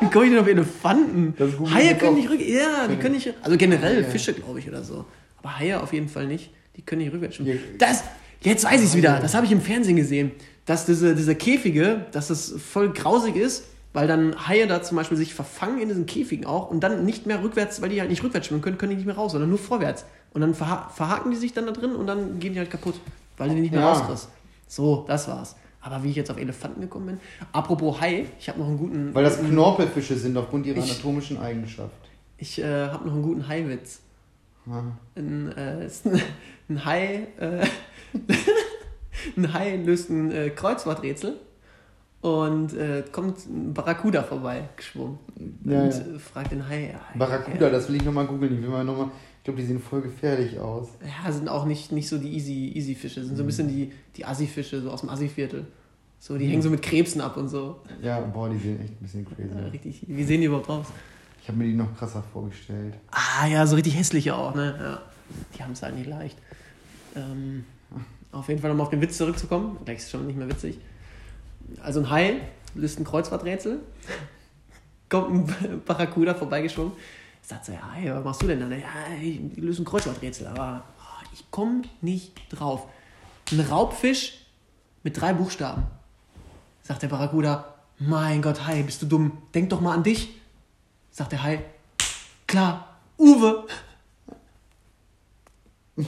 Wie 0.00 0.08
komme 0.10 0.26
ich 0.26 0.30
denn 0.32 0.40
auf 0.40 0.46
Elefanten? 0.48 1.34
Haie 1.72 1.96
können 1.96 2.14
nicht 2.16 2.28
rückwärts. 2.30 2.52
Ja, 2.52 2.88
die 2.88 2.96
können 2.96 3.14
nicht. 3.14 3.32
Also 3.42 3.56
generell. 3.56 4.04
Fische, 4.04 4.32
glaube 4.34 4.58
ich, 4.58 4.68
oder 4.68 4.82
so. 4.82 5.04
Aber 5.42 5.58
Haie 5.58 5.80
auf 5.80 5.92
jeden 5.92 6.08
Fall 6.08 6.26
nicht. 6.26 6.50
Die 6.76 6.82
können 6.82 7.02
nicht 7.02 7.12
rückwärts 7.12 7.36
schwimmen. 7.36 7.58
Das, 7.78 8.04
jetzt 8.42 8.64
weiß 8.64 8.80
ich 8.80 8.88
es 8.88 8.94
wieder. 8.96 9.18
Das 9.20 9.34
habe 9.34 9.46
ich 9.46 9.52
im 9.52 9.60
Fernsehen 9.60 9.96
gesehen. 9.96 10.32
Dass 10.66 10.86
diese, 10.86 11.14
diese 11.16 11.34
Käfige, 11.34 12.06
dass 12.12 12.28
das 12.28 12.52
voll 12.52 12.92
grausig 12.92 13.34
ist, 13.36 13.64
weil 13.92 14.06
dann 14.06 14.46
Haie 14.46 14.66
da 14.68 14.82
zum 14.82 14.96
Beispiel 14.96 15.16
sich 15.16 15.34
verfangen 15.34 15.80
in 15.80 15.88
diesen 15.88 16.06
Käfigen 16.06 16.46
auch 16.46 16.70
und 16.70 16.80
dann 16.80 17.04
nicht 17.04 17.26
mehr 17.26 17.42
rückwärts, 17.42 17.82
weil 17.82 17.88
die 17.88 18.00
halt 18.00 18.08
nicht 18.10 18.22
rückwärts 18.22 18.46
schwimmen 18.46 18.62
können, 18.62 18.78
können 18.78 18.90
die 18.90 18.96
nicht 18.96 19.06
mehr 19.06 19.16
raus, 19.16 19.32
sondern 19.32 19.50
nur 19.50 19.58
vorwärts. 19.58 20.04
Und 20.32 20.42
dann 20.42 20.54
verha 20.54 20.88
verhaken 20.94 21.32
die 21.32 21.36
sich 21.36 21.52
dann 21.54 21.66
da 21.66 21.72
drin 21.72 21.96
und 21.96 22.06
dann 22.06 22.38
gehen 22.38 22.52
die 22.52 22.60
halt 22.60 22.70
kaputt, 22.70 22.94
weil 23.36 23.48
du 23.48 23.56
die 23.56 23.62
nicht 23.62 23.72
mehr 23.72 23.80
Ja. 23.80 23.92
rauskriegst. 23.92 24.28
So, 24.68 25.04
das 25.08 25.26
war's. 25.26 25.56
Aber 25.80 26.04
wie 26.04 26.10
ich 26.10 26.16
jetzt 26.16 26.30
auf 26.30 26.36
Elefanten 26.38 26.82
gekommen 26.82 27.06
bin. 27.06 27.20
Apropos 27.52 28.00
Hai, 28.00 28.26
ich 28.38 28.48
habe 28.48 28.60
noch 28.60 28.66
einen 28.68 28.78
guten. 28.78 29.12
Weil 29.14 29.24
das 29.24 29.40
Knorpelfische 29.40 30.14
sind 30.14 30.36
aufgrund 30.36 30.66
ihrer 30.66 30.78
Ich- 30.78 30.84
anatomischen 30.92 31.38
Eigenschaft. 31.40 31.90
Ich 32.38 32.60
äh, 32.60 32.86
habe 32.86 33.06
noch 33.06 33.14
einen 33.14 33.22
guten 33.22 33.48
Hai-Witz. 33.48 34.00
Ja. 34.70 34.84
Ein, 35.16 35.52
äh, 35.52 35.88
ein, 36.68 36.84
Hai. 36.84 37.26
Äh, 37.38 37.66
ein 39.36 39.52
Hai 39.52 39.76
löst 39.76 40.10
ein 40.10 40.30
äh, 40.30 40.50
Kreuzworträtsel 40.50 41.36
und 42.20 42.74
äh, 42.74 43.02
kommt 43.10 43.46
ein 43.46 43.74
Barracuda 43.74 44.22
vorbei 44.22 44.68
geschwommen. 44.76 45.18
Ja, 45.64 45.82
und 45.82 45.90
ja. 45.92 45.98
äh, 45.98 46.18
fragt 46.18 46.52
den 46.52 46.68
Hai. 46.68 46.92
ja, 46.92 47.00
Barracuda, 47.18 47.66
ja, 47.66 47.70
das 47.70 47.88
will 47.88 47.96
ich 47.96 48.04
nochmal 48.04 48.26
googeln. 48.26 48.54
Ich 48.54 48.62
will 48.62 48.68
mal 48.68 48.84
noch 48.84 48.96
mal, 48.96 49.10
ich 49.38 49.44
glaube, 49.44 49.60
die 49.60 49.66
sehen 49.66 49.80
voll 49.80 50.02
gefährlich 50.02 50.58
aus. 50.58 50.88
Ja, 51.02 51.32
sind 51.32 51.48
auch 51.48 51.64
nicht, 51.64 51.92
nicht 51.92 52.08
so 52.08 52.18
die 52.18 52.34
easy, 52.34 52.72
easy 52.74 52.94
Fische, 52.94 53.24
sind 53.24 53.36
so 53.36 53.42
ein 53.42 53.46
bisschen 53.46 53.68
die, 53.68 53.92
die 54.16 54.24
Assi-Fische, 54.24 54.82
so 54.82 54.90
aus 54.90 55.00
dem 55.00 55.08
Assi-Viertel. 55.10 55.66
So, 56.18 56.36
die 56.36 56.46
hängen 56.46 56.60
so 56.60 56.68
mit 56.68 56.82
Krebsen 56.82 57.22
ab 57.22 57.38
und 57.38 57.48
so. 57.48 57.76
Ja, 58.02 58.20
boah, 58.20 58.50
die 58.50 58.58
sehen 58.58 58.78
echt 58.82 58.92
ein 58.92 58.98
bisschen 59.00 59.24
crazy 59.24 59.48
Ja, 59.56 59.68
richtig. 59.68 60.02
Wie 60.06 60.22
sehen 60.22 60.42
die 60.42 60.48
überhaupt 60.48 60.68
aus? 60.68 60.86
Ich 61.42 61.48
habe 61.48 61.58
mir 61.58 61.64
die 61.64 61.74
noch 61.74 61.96
krasser 61.96 62.22
vorgestellt. 62.32 62.94
Ah 63.10 63.46
ja, 63.46 63.66
so 63.66 63.74
richtig 63.74 63.96
hässliche 63.96 64.34
auch, 64.34 64.54
ne? 64.54 64.78
Ja. 64.78 65.02
Die 65.56 65.62
haben 65.62 65.72
es 65.72 65.82
halt 65.82 65.96
nicht 65.96 66.08
leicht. 66.08 66.36
Ähm, 67.16 67.64
auf 68.32 68.48
jeden 68.48 68.60
Fall, 68.60 68.70
um 68.70 68.80
auf 68.80 68.90
den 68.90 69.00
Witz 69.00 69.16
zurückzukommen, 69.16 69.78
gleich 69.84 69.98
ist 69.98 70.04
es 70.04 70.10
schon 70.10 70.26
nicht 70.26 70.36
mehr 70.36 70.48
witzig. 70.48 70.78
Also 71.82 72.00
ein 72.00 72.10
Hai 72.10 72.40
löst 72.74 72.98
ein 72.98 73.04
Kreuzworträtsel, 73.04 73.80
kommt 75.08 75.50
ein 75.62 75.82
Barracuda 75.86 76.34
vorbeigeschwommen, 76.34 76.92
sagt 77.42 77.66
so, 77.66 77.72
ja, 77.72 77.92
Hai, 77.92 78.12
was 78.12 78.24
machst 78.24 78.42
du 78.42 78.46
denn 78.46 78.60
da? 78.60 78.76
Ja, 78.76 78.86
ich 79.20 79.40
löse 79.56 79.82
ein 79.82 79.84
Kreuzworträtsel, 79.84 80.46
aber 80.46 80.84
oh, 80.98 81.26
ich 81.32 81.50
komme 81.50 81.82
nicht 82.00 82.32
drauf. 82.50 82.86
Ein 83.50 83.60
Raubfisch 83.60 84.34
mit 85.02 85.20
drei 85.20 85.32
Buchstaben. 85.32 85.84
Sagt 86.82 87.02
der 87.02 87.08
Barracuda, 87.08 87.74
mein 87.98 88.42
Gott, 88.42 88.66
Hai, 88.66 88.82
bist 88.82 89.02
du 89.02 89.06
dumm? 89.06 89.38
Denk 89.54 89.70
doch 89.70 89.80
mal 89.80 89.94
an 89.94 90.02
dich. 90.02 90.39
Sagt 91.10 91.32
der 91.32 91.42
Hai, 91.42 91.60
klar, 92.46 92.96
Uwe. 93.18 93.66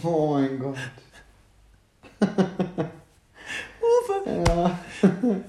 Oh 0.02 0.32
mein 0.34 0.58
Gott. 0.58 0.76
Uwe. 3.82 4.44
Ja. 4.46 4.78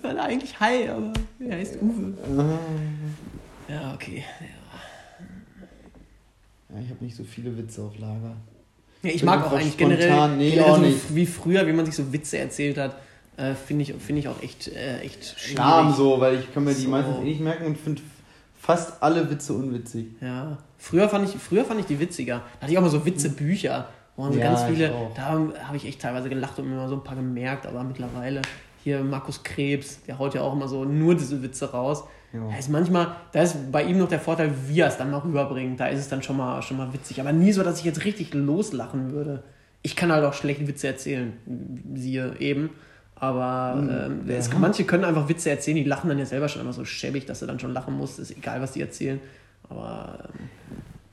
Weil 0.01 0.17
er 0.17 0.23
eigentlich 0.23 0.59
Hai, 0.59 0.91
aber 0.91 1.13
er 1.39 1.57
heißt 1.57 1.77
Uwe. 1.81 2.13
Ja, 3.69 3.93
okay. 3.93 4.25
ja 6.69 6.79
ich 6.81 6.89
habe 6.89 7.03
nicht 7.05 7.15
so 7.15 7.23
viele 7.23 7.55
Witze 7.57 7.81
auf 7.83 7.97
Lager. 7.99 8.35
Ja, 9.03 9.09
ich 9.11 9.17
Bin 9.21 9.25
mag 9.25 9.45
auch 9.45 9.51
eigentlich 9.53 9.73
spontan. 9.73 9.97
generell, 9.99 10.37
Nee, 10.37 10.49
generell 10.51 10.71
auch 10.71 10.75
so 10.77 10.81
nicht. 10.81 11.15
wie 11.15 11.25
früher, 11.25 11.67
wie 11.67 11.73
man 11.73 11.85
sich 11.85 11.95
so 11.95 12.11
Witze 12.11 12.37
erzählt 12.39 12.77
hat, 12.77 12.95
äh, 13.37 13.53
finde 13.53 13.83
ich, 13.83 13.93
find 13.95 14.19
ich 14.19 14.27
auch 14.27 14.41
echt, 14.41 14.67
äh, 14.69 14.99
echt 15.01 15.39
schwierig. 15.39 15.57
Namen 15.57 15.93
so, 15.93 16.19
weil 16.19 16.39
ich 16.39 16.53
kann 16.53 16.63
mir 16.63 16.73
die 16.73 16.81
So. 16.83 16.89
meistens 16.89 17.17
eh 17.19 17.23
nicht 17.23 17.41
merken 17.41 17.65
und 17.65 17.77
finde 17.77 18.01
fast 18.63 19.03
alle 19.03 19.29
Witze 19.29 19.53
unwitzig. 19.53 20.07
Ja, 20.21 20.57
früher 20.77 21.09
fand, 21.09 21.27
ich, 21.27 21.35
früher 21.35 21.65
fand 21.65 21.81
ich 21.81 21.85
die 21.85 21.99
witziger. 21.99 22.43
Da 22.55 22.61
hatte 22.61 22.71
ich 22.71 22.77
auch 22.77 22.81
mal 22.81 22.89
so 22.89 23.05
Witzebücher, 23.05 23.89
wo 24.15 24.23
man 24.23 24.31
so 24.31 24.39
Ja, 24.39 24.45
ganz 24.45 24.63
viele, 24.63 24.93
da 25.15 25.25
habe 25.25 25.75
ich 25.75 25.85
echt 25.85 26.01
teilweise 26.01 26.29
gelacht 26.29 26.57
und 26.59 26.69
mir 26.69 26.75
mal 26.77 26.87
so 26.87 26.95
ein 26.95 27.03
paar 27.03 27.17
gemerkt, 27.17 27.67
aber 27.67 27.83
mittlerweile 27.83 28.41
hier 28.81 29.03
Markus 29.03 29.43
Krebs, 29.43 30.03
der 30.03 30.17
haut 30.17 30.33
ja 30.33 30.41
auch 30.41 30.53
immer 30.53 30.69
so 30.69 30.85
nur 30.85 31.13
diese 31.15 31.43
Witze 31.43 31.71
raus. 31.71 32.05
Ja. 32.31 32.39
Da 32.49 32.57
ist 32.57 32.69
manchmal, 32.69 33.15
da 33.33 33.41
ist 33.41 33.71
bei 33.71 33.83
ihm 33.83 33.97
noch 33.97 34.07
der 34.07 34.19
Vorteil, 34.19 34.51
wie 34.67 34.79
er 34.79 34.87
es 34.87 34.97
dann 34.97 35.11
mal 35.11 35.19
rüberbringt. 35.19 35.79
Da 35.79 35.87
ist 35.87 35.99
es 35.99 36.09
dann 36.09 36.23
schon 36.23 36.37
mal, 36.37 36.61
schon 36.61 36.77
mal 36.77 36.91
witzig. 36.93 37.19
Aber 37.19 37.31
nie 37.31 37.51
so, 37.51 37.63
dass 37.63 37.79
ich 37.79 37.85
jetzt 37.85 38.05
richtig 38.05 38.33
loslachen 38.33 39.11
würde. 39.11 39.43
Ich 39.81 39.95
kann 39.95 40.11
halt 40.11 40.23
auch 40.23 40.33
schlecht 40.33 40.65
Witze 40.67 40.87
erzählen, 40.87 41.33
siehe 41.93 42.37
eben. 42.39 42.71
Aber 43.23 43.79
ähm, 43.79 44.27
ja. 44.27 44.35
es, 44.35 44.51
manche 44.51 44.83
können 44.83 45.05
einfach 45.05 45.29
Witze 45.29 45.49
erzählen, 45.49 45.77
die 45.77 45.85
lachen 45.85 46.09
dann 46.09 46.19
ja 46.19 46.25
selber 46.25 46.49
schon 46.49 46.61
immer 46.61 46.73
so 46.73 46.83
schäbig, 46.83 47.25
dass 47.25 47.39
du 47.39 47.45
dann 47.45 47.57
schon 47.57 47.71
lachen 47.71 47.95
musst. 47.95 48.19
Ist 48.19 48.31
egal, 48.31 48.59
was 48.59 48.73
die 48.73 48.81
erzählen. 48.81 49.21
Aber 49.69 50.27
ähm, 50.27 50.49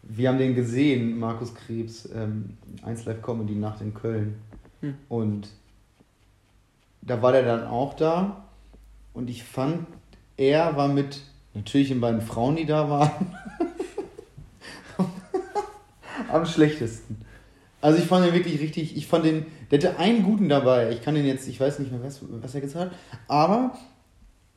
Wir 0.03 0.29
haben 0.29 0.39
den 0.39 0.57
gesehen, 0.57 1.21
Markus 1.21 1.55
Krebs, 1.55 2.09
ähm, 2.13 2.57
1 2.83 3.05
Live 3.05 3.23
Comedy 3.23 3.55
Nacht 3.55 3.81
in 3.81 3.95
Köln. 3.95 4.35
Hm. 4.81 4.95
Und 5.09 5.51
da 7.03 7.23
war 7.23 7.31
der 7.31 7.45
dann 7.45 7.69
auch 7.69 7.95
da. 7.95 8.45
Und 9.15 9.31
ich 9.31 9.45
fand, 9.45 9.87
er 10.37 10.77
war 10.77 10.89
mit 10.89 11.21
natürlich 11.55 11.91
den 11.91 12.01
beiden 12.01 12.23
Frauen, 12.23 12.57
die 12.57 12.67
da 12.67 12.91
waren, 12.91 13.37
am 16.33 16.45
schlechtesten. 16.45 17.25
Also 17.83 17.99
ich 17.99 18.05
fand 18.05 18.27
den 18.27 18.35
wirklich 18.35 18.61
richtig, 18.61 18.97
ich 18.97 19.07
fand 19.07 19.25
den, 19.25 19.47
der 19.71 19.79
hatte 19.79 19.99
einen 19.99 20.23
guten 20.23 20.49
dabei. 20.49 20.91
Ich 20.91 21.03
kann 21.03 21.15
den 21.15 21.25
jetzt, 21.27 21.49
ich 21.49 21.59
weiß 21.59 21.79
nicht 21.79 21.91
mehr, 21.91 22.03
was, 22.03 22.21
was 22.29 22.55
er 22.55 22.61
gesagt 22.61 22.85
hat, 22.87 22.99
aber 23.29 23.73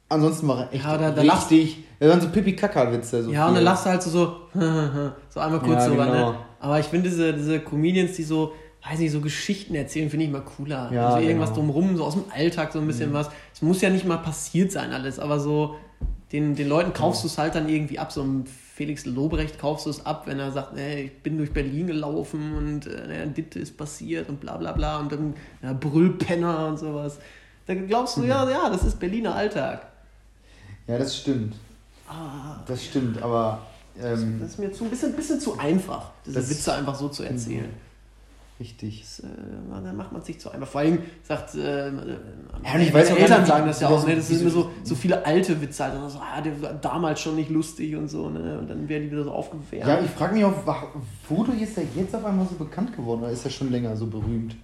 ansonsten 0.10 0.48
war 0.48 0.62
er 0.62 0.74
echt 0.74 0.84
Ja, 0.84 0.98
da- 0.98 1.12
da 1.12 1.22
richtig, 1.22 1.78
das 2.00 2.10
waren 2.10 2.22
so 2.22 2.30
Pipi-Kaka-Witze. 2.30 3.24
So 3.24 3.32
ja, 3.32 3.44
und 3.48 3.54
dann 3.54 3.56
viel. 3.58 3.64
lachst 3.64 3.86
du 3.86 3.90
halt 3.90 4.04
so, 4.04 4.10
so, 4.10 4.36
so 5.30 5.40
einmal 5.40 5.60
kurz 5.60 5.84
Ja, 5.84 5.86
so. 5.86 5.92
genau. 5.92 6.32
Ne? 6.32 6.36
Aber 6.60 6.80
ich 6.80 6.86
finde 6.88 7.10
diese, 7.10 7.34
diese 7.34 7.60
Comedians, 7.60 8.14
die 8.18 8.24
so, 8.24 8.54
weiß 8.88 9.00
nicht, 9.00 9.12
so 9.12 9.22
Geschichten 9.22 9.76
erzählen, 9.76 10.10
finde 10.10 10.26
ich 10.26 10.32
mal 10.32 10.42
cooler. 10.42 10.92
Ja, 10.92 11.10
also 11.10 11.26
irgendwas 11.28 11.54
genau. 11.54 11.68
drumrum, 11.68 11.96
so 11.98 12.04
aus 12.04 12.14
dem 12.16 12.26
Alltag 12.34 12.74
so 12.74 12.80
ein 12.80 12.88
bisschen 12.88 13.14
was. 13.14 13.30
Es 13.54 13.62
muss 13.62 13.82
ja 13.82 13.90
nicht 13.90 14.06
mal 14.06 14.18
passiert 14.18 14.72
sein 14.72 14.92
alles, 14.92 15.20
aber 15.20 15.40
so 15.40 15.76
den, 16.32 16.56
den 16.56 16.68
Leuten 16.68 16.92
kaufst 16.94 17.24
du 17.24 17.28
es 17.28 17.38
halt 17.38 17.56
dann 17.56 17.70
irgendwie 17.70 18.00
ab. 18.00 18.12
So 18.12 18.22
einem 18.22 18.44
Felix 18.76 19.06
Lobrecht 19.06 19.60
kaufst 19.60 19.86
du 19.86 19.92
es 19.92 20.04
ab, 20.04 20.24
wenn 20.26 20.40
er 20.40 20.52
sagt, 20.52 20.74
nee, 20.74 21.04
ich 21.04 21.22
bin 21.22 21.38
durch 21.38 21.52
Berlin 21.54 21.86
gelaufen 21.86 22.56
und 22.56 22.88
äh, 22.88 23.28
dit 23.28 23.56
ist 23.56 23.78
passiert 23.78 24.30
und 24.30 24.40
bla 24.40 24.58
bla 24.58 24.72
bla 24.72 25.00
und 25.00 25.12
dann 25.12 25.36
ja, 25.62 25.74
Brüllpenner 25.74 26.68
und 26.70 26.78
sowas. 26.80 27.20
Da 27.68 27.76
glaubst 27.76 28.18
du, 28.18 28.24
ja, 28.24 28.50
ja, 28.50 28.70
das 28.72 28.84
ist 28.84 29.00
Berliner 29.00 29.36
Alltag. 29.36 29.86
Ja, 30.88 30.98
das 30.98 31.16
stimmt. 31.18 31.54
Ah, 32.10 32.62
Das 32.66 32.84
stimmt, 32.84 33.22
aber 33.22 33.62
ähm, 34.02 34.40
das 34.42 34.50
ist 34.52 34.60
mir 34.60 34.72
zu, 34.72 34.86
ein 34.86 34.90
bisschen, 34.90 35.14
bisschen 35.16 35.40
zu 35.40 35.58
einfach, 35.60 36.10
diese 36.26 36.40
Das- 36.40 36.50
Witze 36.50 36.74
einfach 36.74 36.96
so 36.96 37.10
zu 37.10 37.22
erzählen. 37.24 37.70
Richtig. 38.60 39.02
Das, 39.02 39.20
äh, 39.20 39.84
da 39.84 39.94
macht 39.94 40.12
man 40.12 40.22
sich 40.24 40.40
zu 40.40 40.50
einfach. 40.52 40.68
Vor 40.68 40.82
allem 40.82 41.00
sagt, 41.24 41.56
äh, 41.56 41.90
und 41.90 42.82
ich 42.82 42.94
weiß 42.94 43.10
Eltern 43.12 43.46
sagen 43.46 43.66
das 43.68 43.82
ja 43.82 43.88
auch, 43.90 43.96
das- 43.96 44.08
ne? 44.08 44.16
das 44.16 44.28
sind 44.28 44.38
so- 44.38 44.44
immer 44.44 44.52
so, 44.52 44.72
so 44.84 44.96
viele 44.96 45.26
alte 45.26 45.60
Witze, 45.62 45.84
halt. 45.84 45.96
Also, 46.02 46.20
ah, 46.20 46.40
der 46.42 46.62
war 46.62 46.74
damals 46.74 47.20
schon 47.22 47.36
nicht 47.36 47.50
lustig 47.50 47.96
und 47.96 48.08
so, 48.08 48.30
ne? 48.30 48.60
Und 48.60 48.70
dann 48.70 48.88
werden 48.88 49.04
die 49.06 49.12
wieder 49.12 49.24
so 49.24 49.32
aufgewärmt. 49.32 49.88
Ja, 49.88 50.00
ich 50.02 50.12
frage 50.12 50.36
mich 50.36 50.46
auch, 50.46 50.54
wodurch 51.30 51.62
ist 51.62 51.78
er 51.78 51.84
jetzt 51.96 52.16
auf 52.16 52.24
einmal 52.26 52.48
so 52.48 52.56
bekannt 52.56 52.96
geworden 52.96 53.22
oder 53.24 53.32
ist 53.32 53.44
er 53.46 53.52
schon 53.52 53.72
länger 53.72 53.96
so 53.98 54.08
berühmt? 54.08 54.56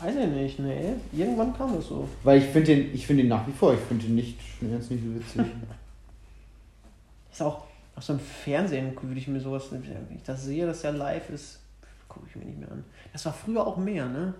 Weiß 0.00 0.14
ich 0.16 0.26
nicht, 0.28 0.58
ne? 0.58 0.96
Irgendwann 1.12 1.56
kam 1.56 1.74
das 1.74 1.86
so. 1.86 2.08
Weil 2.24 2.38
ich 2.38 2.44
finde 2.46 2.74
den, 2.74 2.94
ich 2.94 3.06
finde 3.06 3.22
den 3.22 3.28
nach 3.30 3.46
wie 3.46 3.52
vor, 3.52 3.72
ich 3.74 3.80
finde 3.80 4.04
den 4.06 4.16
nicht, 4.16 4.38
jetzt 4.60 4.90
nicht 4.90 5.02
so 5.04 5.14
witzig. 5.14 5.52
Ist 7.32 7.42
auch, 7.42 7.62
auch 7.96 8.02
so 8.02 8.12
im 8.12 8.20
Fernsehen 8.20 8.92
würde 9.02 9.18
ich 9.18 9.28
mir 9.28 9.40
sowas, 9.40 9.64
wenn 9.70 9.82
ich 10.14 10.22
das 10.24 10.44
sehe, 10.44 10.66
dass 10.66 10.82
ja 10.82 10.90
live 10.90 11.30
ist, 11.30 11.60
gucke 12.08 12.26
ich 12.28 12.36
mir 12.36 12.44
nicht 12.44 12.58
mehr 12.58 12.70
an. 12.70 12.84
Das 13.12 13.24
war 13.26 13.32
früher 13.32 13.66
auch 13.66 13.76
mehr, 13.76 14.06
ne? 14.06 14.34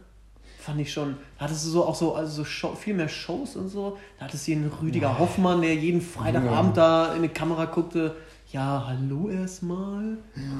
Fand 0.60 0.80
ich 0.80 0.92
schon. 0.92 1.16
Da 1.38 1.44
hattest 1.44 1.66
du 1.66 1.70
so 1.70 1.84
auch 1.84 1.94
so, 1.94 2.14
also 2.14 2.36
so 2.36 2.44
Show, 2.44 2.74
viel 2.74 2.94
mehr 2.94 3.08
Shows 3.08 3.56
und 3.56 3.68
so. 3.68 3.98
Da 4.18 4.24
hattest 4.24 4.48
du 4.48 4.52
einen 4.52 4.72
Rüdiger 4.80 5.18
Hoffmann, 5.18 5.60
der 5.60 5.74
jeden 5.74 6.00
Freitagabend 6.00 6.76
da 6.76 7.14
in 7.14 7.22
die 7.22 7.28
Kamera 7.28 7.66
guckte. 7.66 8.16
Ja, 8.50 8.84
hallo 8.86 9.28
erstmal. 9.28 10.16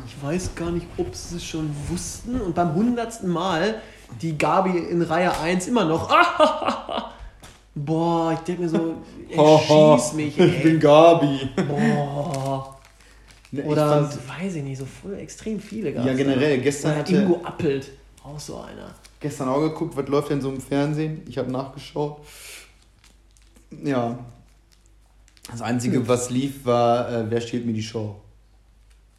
Ich 0.06 0.22
weiß 0.22 0.56
gar 0.56 0.70
nicht, 0.72 0.86
ob 0.98 1.14
sie 1.14 1.36
es 1.36 1.44
schon 1.44 1.70
wussten. 1.88 2.40
Und 2.40 2.54
beim 2.54 2.74
hundertsten 2.74 3.30
Mal 3.30 3.80
die 4.20 4.36
Gabi 4.36 4.78
in 4.78 5.00
Reihe 5.00 5.38
1 5.38 5.68
immer 5.68 5.84
noch. 5.84 6.10
Boah, 7.74 8.32
ich 8.32 8.40
denke 8.40 8.62
mir 8.62 8.68
so, 8.68 8.96
ey, 9.28 9.58
schieß 9.98 10.12
mich, 10.14 10.38
ich 10.38 10.62
bin 10.62 10.74
ey. 10.74 10.78
Gabi. 10.78 11.48
Boah. 11.66 12.73
Ne, 13.54 13.60
ich 13.60 13.66
Oder, 13.66 14.08
fand- 14.08 14.28
weiß 14.28 14.56
ich 14.56 14.62
nicht, 14.64 14.78
so 14.78 14.84
früher 14.84 15.18
extrem 15.18 15.60
viele 15.60 15.92
gab's 15.92 16.06
ja, 16.06 16.14
generell, 16.14 16.58
gestern 16.60 16.90
Oder 16.90 17.00
hatte, 17.00 17.16
Ingo 17.16 17.40
Appelt, 17.44 17.90
auch 18.24 18.40
so 18.40 18.56
einer. 18.58 18.92
gestern 19.20 19.48
auch 19.48 19.60
geguckt, 19.60 19.96
was 19.96 20.08
läuft 20.08 20.30
denn 20.30 20.40
so 20.40 20.50
im 20.50 20.60
Fernsehen. 20.60 21.22
Ich 21.28 21.38
habe 21.38 21.52
nachgeschaut. 21.52 22.18
Ja. 23.84 24.18
Das 25.48 25.62
Einzige, 25.62 26.08
was 26.08 26.30
lief, 26.30 26.64
war, 26.64 27.08
äh, 27.12 27.30
wer 27.30 27.40
stiehlt 27.40 27.64
mir 27.64 27.72
die 27.74 27.82
Show? 27.82 28.16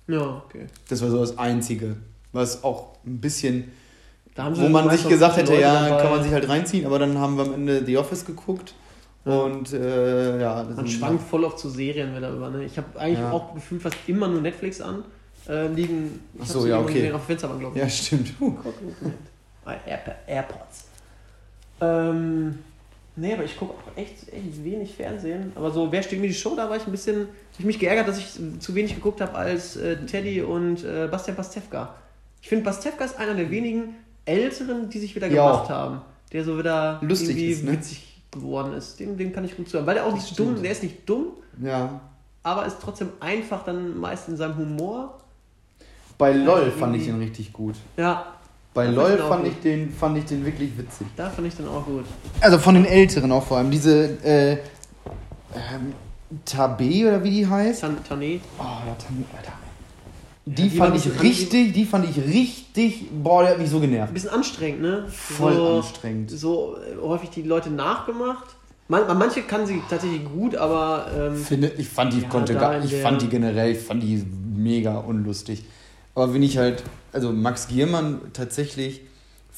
Ja, 0.07 0.43
okay. 0.45 0.65
Das 0.89 1.01
war 1.01 1.09
so 1.09 1.19
das 1.19 1.37
Einzige, 1.37 1.95
was 2.33 2.61
auch 2.63 2.97
ein 3.05 3.19
bisschen 3.21 3.71
wo 4.35 4.67
man 4.67 4.89
sich 4.89 5.07
gesagt 5.07 5.37
hätte, 5.37 5.51
Leute 5.51 5.61
ja, 5.61 5.87
dabei. 5.87 6.01
kann 6.01 6.11
man 6.11 6.23
sich 6.23 6.33
halt 6.33 6.49
reinziehen, 6.49 6.85
aber 6.85 6.99
dann 6.99 7.17
haben 7.17 7.37
wir 7.37 7.45
am 7.45 7.53
Ende 7.53 7.85
The 7.85 7.97
Office 7.97 8.25
geguckt. 8.25 8.73
Und 9.25 9.73
äh, 9.73 10.39
ja, 10.39 10.63
das 10.63 10.75
Man 10.77 10.87
schwankt 10.87 11.23
voll 11.27 11.43
oft 11.43 11.57
zu 11.57 11.69
Serien 11.69 12.15
wieder 12.15 12.29
über. 12.31 12.49
Ne? 12.51 12.63
Ich 12.63 12.77
habe 12.77 12.99
eigentlich 12.99 13.19
Ja. 13.19 13.31
auch 13.31 13.53
gefühlt 13.55 13.81
fast 13.81 13.97
immer 14.07 14.27
nur 14.27 14.41
Netflix 14.41 14.79
an. 14.81 15.03
Äh, 15.49 15.67
liegen. 15.67 16.19
Ich 16.41 16.47
so, 16.47 16.65
ja, 16.65 16.79
okay. 16.79 17.11
Auf 17.11 17.25
Fenster 17.25 17.47
glaube 17.59 17.75
ich. 17.75 17.83
Ja, 17.83 17.89
stimmt. 17.89 18.33
Air 19.65 20.15
AirPods. 20.27 20.85
Ähm, 21.81 22.59
nee, 23.15 23.33
aber 23.33 23.43
ich 23.43 23.57
gucke 23.57 23.73
auch 23.73 23.97
echt, 23.97 24.31
echt 24.31 24.63
wenig 24.63 24.93
Fernsehen. 24.95 25.51
Aber 25.55 25.71
so, 25.71 25.91
wer 25.91 26.03
steht 26.03 26.19
mir 26.21 26.27
die 26.27 26.33
Show? 26.33 26.55
Da 26.55 26.69
war 26.69 26.77
ich 26.77 26.85
ein 26.85 26.91
bisschen. 26.91 27.21
Hab 27.21 27.59
ich 27.59 27.65
mich 27.65 27.79
geärgert, 27.79 28.07
dass 28.07 28.17
ich 28.19 28.39
zu 28.59 28.75
wenig 28.75 28.95
geguckt 28.95 29.21
habe 29.21 29.33
als 29.35 29.75
äh, 29.75 29.97
Teddy 30.05 30.41
und 30.41 30.83
äh, 30.83 31.07
Bastian 31.09 31.35
Pastewka. 31.35 31.95
Ich 32.41 32.47
finde, 32.49 32.63
Pastewka 32.63 33.03
ist 33.05 33.17
einer 33.17 33.33
der 33.33 33.49
wenigen 33.49 33.95
Älteren, 34.25 34.89
die 34.89 34.99
sich 34.99 35.15
wieder 35.15 35.27
Ja. 35.27 35.51
gemacht 35.51 35.69
haben. 35.69 36.01
Der 36.31 36.43
so 36.43 36.57
wieder 36.57 36.99
Lustig 37.01 37.29
irgendwie 37.29 37.51
ist, 37.51 37.63
ne? 37.63 37.71
witzig 37.73 38.14
geworden 38.35 38.73
ist. 38.73 38.99
Dem, 38.99 39.17
dem 39.17 39.33
kann 39.33 39.43
ich 39.45 39.57
gut 39.57 39.67
zuhören. 39.67 39.87
Weil 39.87 39.95
der 39.95 40.05
auch 40.05 40.13
nicht 40.13 40.37
dumm, 40.37 40.61
der 40.61 40.71
ist 40.71 40.83
nicht 40.83 41.07
dumm, 41.09 41.27
Ja. 41.61 41.99
aber 42.43 42.65
ist 42.65 42.77
trotzdem 42.81 43.09
einfach 43.19 43.63
dann 43.63 43.97
meist 43.99 44.29
in 44.29 44.37
seinem 44.37 44.57
Humor. 44.57 45.17
Bei 46.17 46.31
LOL 46.31 46.59
irgendwie- 46.59 46.79
fand 46.79 46.95
ich 46.95 47.07
ihn 47.07 47.17
richtig 47.19 47.51
gut. 47.51 47.75
Ja, 47.97 48.25
Bei 48.73 48.85
LOL 48.87 49.17
fand 49.17 49.47
ich 49.47 49.55
gut. 49.55 49.63
den, 49.63 49.91
fand 49.91 50.17
ich 50.17 50.25
den 50.25 50.45
wirklich 50.45 50.77
witzig. 50.77 51.07
da 51.15 51.29
fand 51.29 51.47
ich 51.47 51.55
dann 51.55 51.67
auch 51.67 51.85
gut. 51.85 52.05
Also 52.41 52.57
von 52.59 52.75
den 52.75 52.85
Älteren 52.85 53.31
auch 53.31 53.43
vor 53.43 53.57
allem. 53.57 53.71
Diese 53.71 54.17
äh, 54.23 54.53
ähm, 54.53 55.93
Tabe 56.45 56.83
oder 57.07 57.23
wie 57.23 57.29
die 57.31 57.47
heißt. 57.47 57.81
Tan 57.81 57.97
Tané. 58.07 58.39
Oh, 58.59 58.63
ja, 58.63 58.95
Tabe, 58.97 59.23
Alter. 59.37 59.53
Die, 60.47 60.69
die 60.69 60.77
fand 60.77 60.93
ein 60.93 60.99
ich 60.99 61.21
richtig, 61.21 61.73
die 61.73 61.85
fand 61.85 62.07
ich 62.07 62.23
richtig, 62.23 63.09
boah, 63.11 63.41
der 63.41 63.51
hat 63.53 63.59
mich 63.59 63.69
so 63.69 63.77
Ein 63.77 63.83
genervt. 63.83 64.13
bisschen 64.13 64.29
anstrengend, 64.29 64.81
ne? 64.81 65.05
Voll 65.09 65.55
so, 65.55 65.67
anstrengend. 65.77 66.29
So 66.29 66.77
äh, 66.77 67.01
häufig 67.01 67.31
die 67.31 67.41
Leute 67.41 67.71
nachgemacht. 67.71 68.55
Man, 68.87 69.17
manche 69.17 69.41
kann 69.41 69.65
sie 69.65 69.81
tatsächlich 69.89 70.23
gut, 70.23 70.55
aber 70.55 71.07
ähm, 71.17 71.35
Finde, 71.35 71.71
ich 71.77 71.89
fand 71.89 72.13
die 72.13 72.21
Ja, 72.21 72.29
konnte 72.29 72.53
gar, 72.53 72.83
ich 72.83 72.95
fand 72.95 73.23
die 73.23 73.27
generell, 73.27 73.71
ich 73.71 73.79
fand 73.79 74.03
die 74.03 74.23
mega 74.55 74.97
unlustig. 74.99 75.65
Aber 76.13 76.31
wenn 76.35 76.43
ich 76.43 76.59
halt, 76.59 76.83
also 77.11 77.31
Max 77.33 77.67
Giermann 77.67 78.21
tatsächlich, 78.33 79.01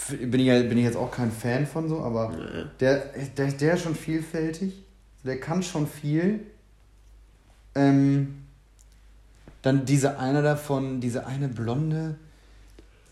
bin 0.07 0.39
ich, 0.39 0.47
bin 0.69 0.77
ich 0.77 0.85
jetzt 0.85 0.95
auch 0.95 1.11
kein 1.11 1.31
Fan 1.31 1.67
von 1.67 1.89
so, 1.89 1.99
aber 1.99 2.31
äh, 2.33 2.65
der, 2.79 3.11
der, 3.37 3.51
der 3.51 3.73
ist 3.73 3.83
schon 3.83 3.95
vielfältig, 3.95 4.73
der 5.25 5.37
kann 5.41 5.61
schon 5.61 5.85
viel. 5.85 6.39
Ähm, 7.75 8.46
dann 9.67 9.85
diese 9.85 10.17
eine 10.17 10.41
davon, 10.41 11.01
diese 11.01 11.27
eine 11.27 11.47
Blonde, 11.47 12.15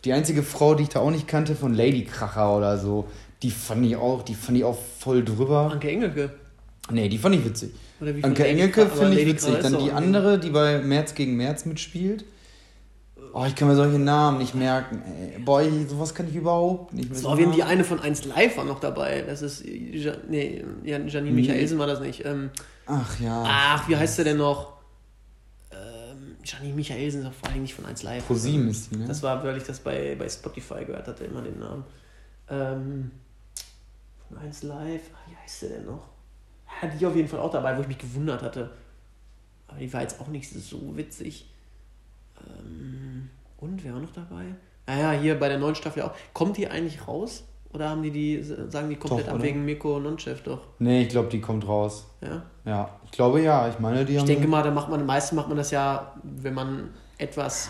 die 0.05 0.13
einzige 0.13 0.41
Frau, 0.41 0.73
die 0.75 0.83
ich 0.83 0.89
da 0.89 0.99
auch 1.01 1.11
nicht 1.11 1.27
kannte, 1.27 1.55
von 1.55 1.73
Lady 1.73 2.05
Kracher 2.05 2.55
oder 2.55 2.77
so, 2.77 3.07
die 3.43 3.51
fand 3.51 3.85
ich 3.85 3.95
auch, 3.95 4.23
die 4.23 4.35
fand 4.35 4.57
ich 4.57 4.63
auch 4.63 4.77
voll 4.99 5.23
drüber. 5.23 5.69
Anke 5.71 5.89
Engelke. 5.89 6.31
Nee, 6.89 7.09
die 7.09 7.17
fand 7.17 7.35
ich 7.35 7.45
witzig. 7.45 7.71
Anke 8.21 8.47
Engelke 8.47 8.87
finde 8.87 9.19
ich 9.19 9.27
witzig. 9.27 9.55
Dann 9.61 9.77
die 9.79 9.91
andere, 9.91 10.39
die 10.39 10.49
bei 10.49 10.79
März 10.79 11.13
gegen 11.15 11.35
März 11.35 11.65
mitspielt. 11.65 12.23
Oh, 13.33 13.43
ich 13.45 13.55
kann 13.55 13.67
mir 13.67 13.75
solche 13.75 13.99
Namen 13.99 14.37
nicht 14.37 14.55
merken. 14.55 15.01
Ey. 15.05 15.41
Boah, 15.43 15.61
ich, 15.61 15.89
sowas 15.89 16.15
kann 16.15 16.29
ich 16.29 16.35
überhaupt 16.35 16.93
nicht 16.93 17.09
mehr. 17.09 17.19
So, 17.19 17.37
wir 17.37 17.45
haben 17.45 17.53
die 17.53 17.63
eine 17.63 17.83
von 17.83 17.99
1 17.99 18.25
Live 18.25 18.55
war 18.55 18.63
noch 18.63 18.79
dabei. 18.79 19.23
Das 19.27 19.41
ist. 19.41 19.65
Ja, 19.65 20.13
nee, 20.29 20.63
ja, 20.85 20.99
Janine 20.99 21.35
Michaelsen 21.35 21.77
war 21.77 21.87
das 21.87 21.99
nicht. 21.99 22.23
Ähm, 22.23 22.51
Ach 22.85 23.19
ja. 23.19 23.43
ach, 23.45 23.89
wie 23.89 23.97
heißt 23.97 24.19
der 24.19 24.25
denn 24.25 24.37
noch? 24.37 24.74
Janine 26.43 26.73
Michaelsen 26.73 27.21
ist 27.21 27.27
doch 27.27 27.33
vor 27.33 27.49
allem 27.49 27.61
nicht 27.61 27.73
von 27.73 27.85
1 27.85 28.03
Live. 28.03 28.27
ProSieben 28.27 28.67
ist 28.69 28.91
die, 28.91 28.97
ne? 28.97 29.07
Das 29.07 29.23
war, 29.23 29.43
weil 29.43 29.57
ich 29.57 29.63
das 29.63 29.79
bei, 29.79 30.15
bei 30.15 30.27
Spotify 30.29 30.85
gehört 30.85 31.07
hatte, 31.07 31.23
immer 31.25 31.41
den 31.41 31.59
Namen. 31.59 31.83
Ähm, 32.49 33.11
von 34.27 34.37
1 34.37 34.63
Live, 34.63 35.01
ah, 35.13 35.29
wie 35.29 35.35
heißt 35.35 35.63
der 35.63 35.69
denn 35.69 35.85
noch? 35.85 36.07
Ja, 36.81 36.87
die 36.89 37.05
auf 37.05 37.15
jeden 37.15 37.27
Fall 37.27 37.39
auch 37.39 37.51
dabei, 37.51 37.77
wo 37.77 37.81
ich 37.81 37.87
mich 37.87 37.97
gewundert 37.97 38.41
hatte. 38.41 38.71
Aber 39.67 39.79
die 39.79 39.91
war 39.93 40.01
jetzt 40.01 40.19
auch 40.19 40.27
nicht 40.27 40.49
so 40.49 40.95
witzig. 40.97 41.49
Ähm, 42.47 43.29
und 43.57 43.83
wer 43.83 43.93
war 43.93 44.01
noch 44.01 44.13
dabei? 44.13 44.55
Naja, 44.87 45.11
hier 45.13 45.39
bei 45.39 45.49
der 45.49 45.57
neuen 45.57 45.75
Staffel 45.75 46.03
auch. 46.03 46.13
Kommt 46.33 46.57
die 46.57 46.67
eigentlich 46.67 47.07
raus? 47.07 47.43
Oder 47.75 47.89
haben 47.89 48.01
die 48.01 48.11
die, 48.11 48.41
sagen 48.41 48.89
die 48.89 48.95
komplett 48.95 49.25
Doch, 49.27 49.33
ab 49.33 49.35
oder? 49.35 49.43
wegen 49.43 49.65
Mirko 49.65 49.99
Nonchef 49.99 50.41
doch? 50.43 50.61
Nee, 50.79 51.03
ich 51.03 51.09
glaube, 51.09 51.27
die 51.27 51.41
kommt 51.41 51.67
raus. 51.67 52.05
Ja. 52.21 52.41
Ja, 52.63 52.89
ich 53.03 53.11
glaube 53.11 53.41
ja. 53.41 53.67
Ich 53.67 53.79
meine, 53.79 54.05
die 54.05 54.13
Ich 54.13 54.19
haben. 54.19 54.25
denke 54.27 54.47
mal, 54.47 54.63
da 54.63 54.71
macht 54.71 54.89
man, 54.89 55.05
meistens 55.05 55.35
macht 55.35 55.49
man 55.49 55.57
das 55.57 55.71
ja, 55.71 56.13
wenn 56.23 56.53
man 56.53 56.89
etwas 57.17 57.69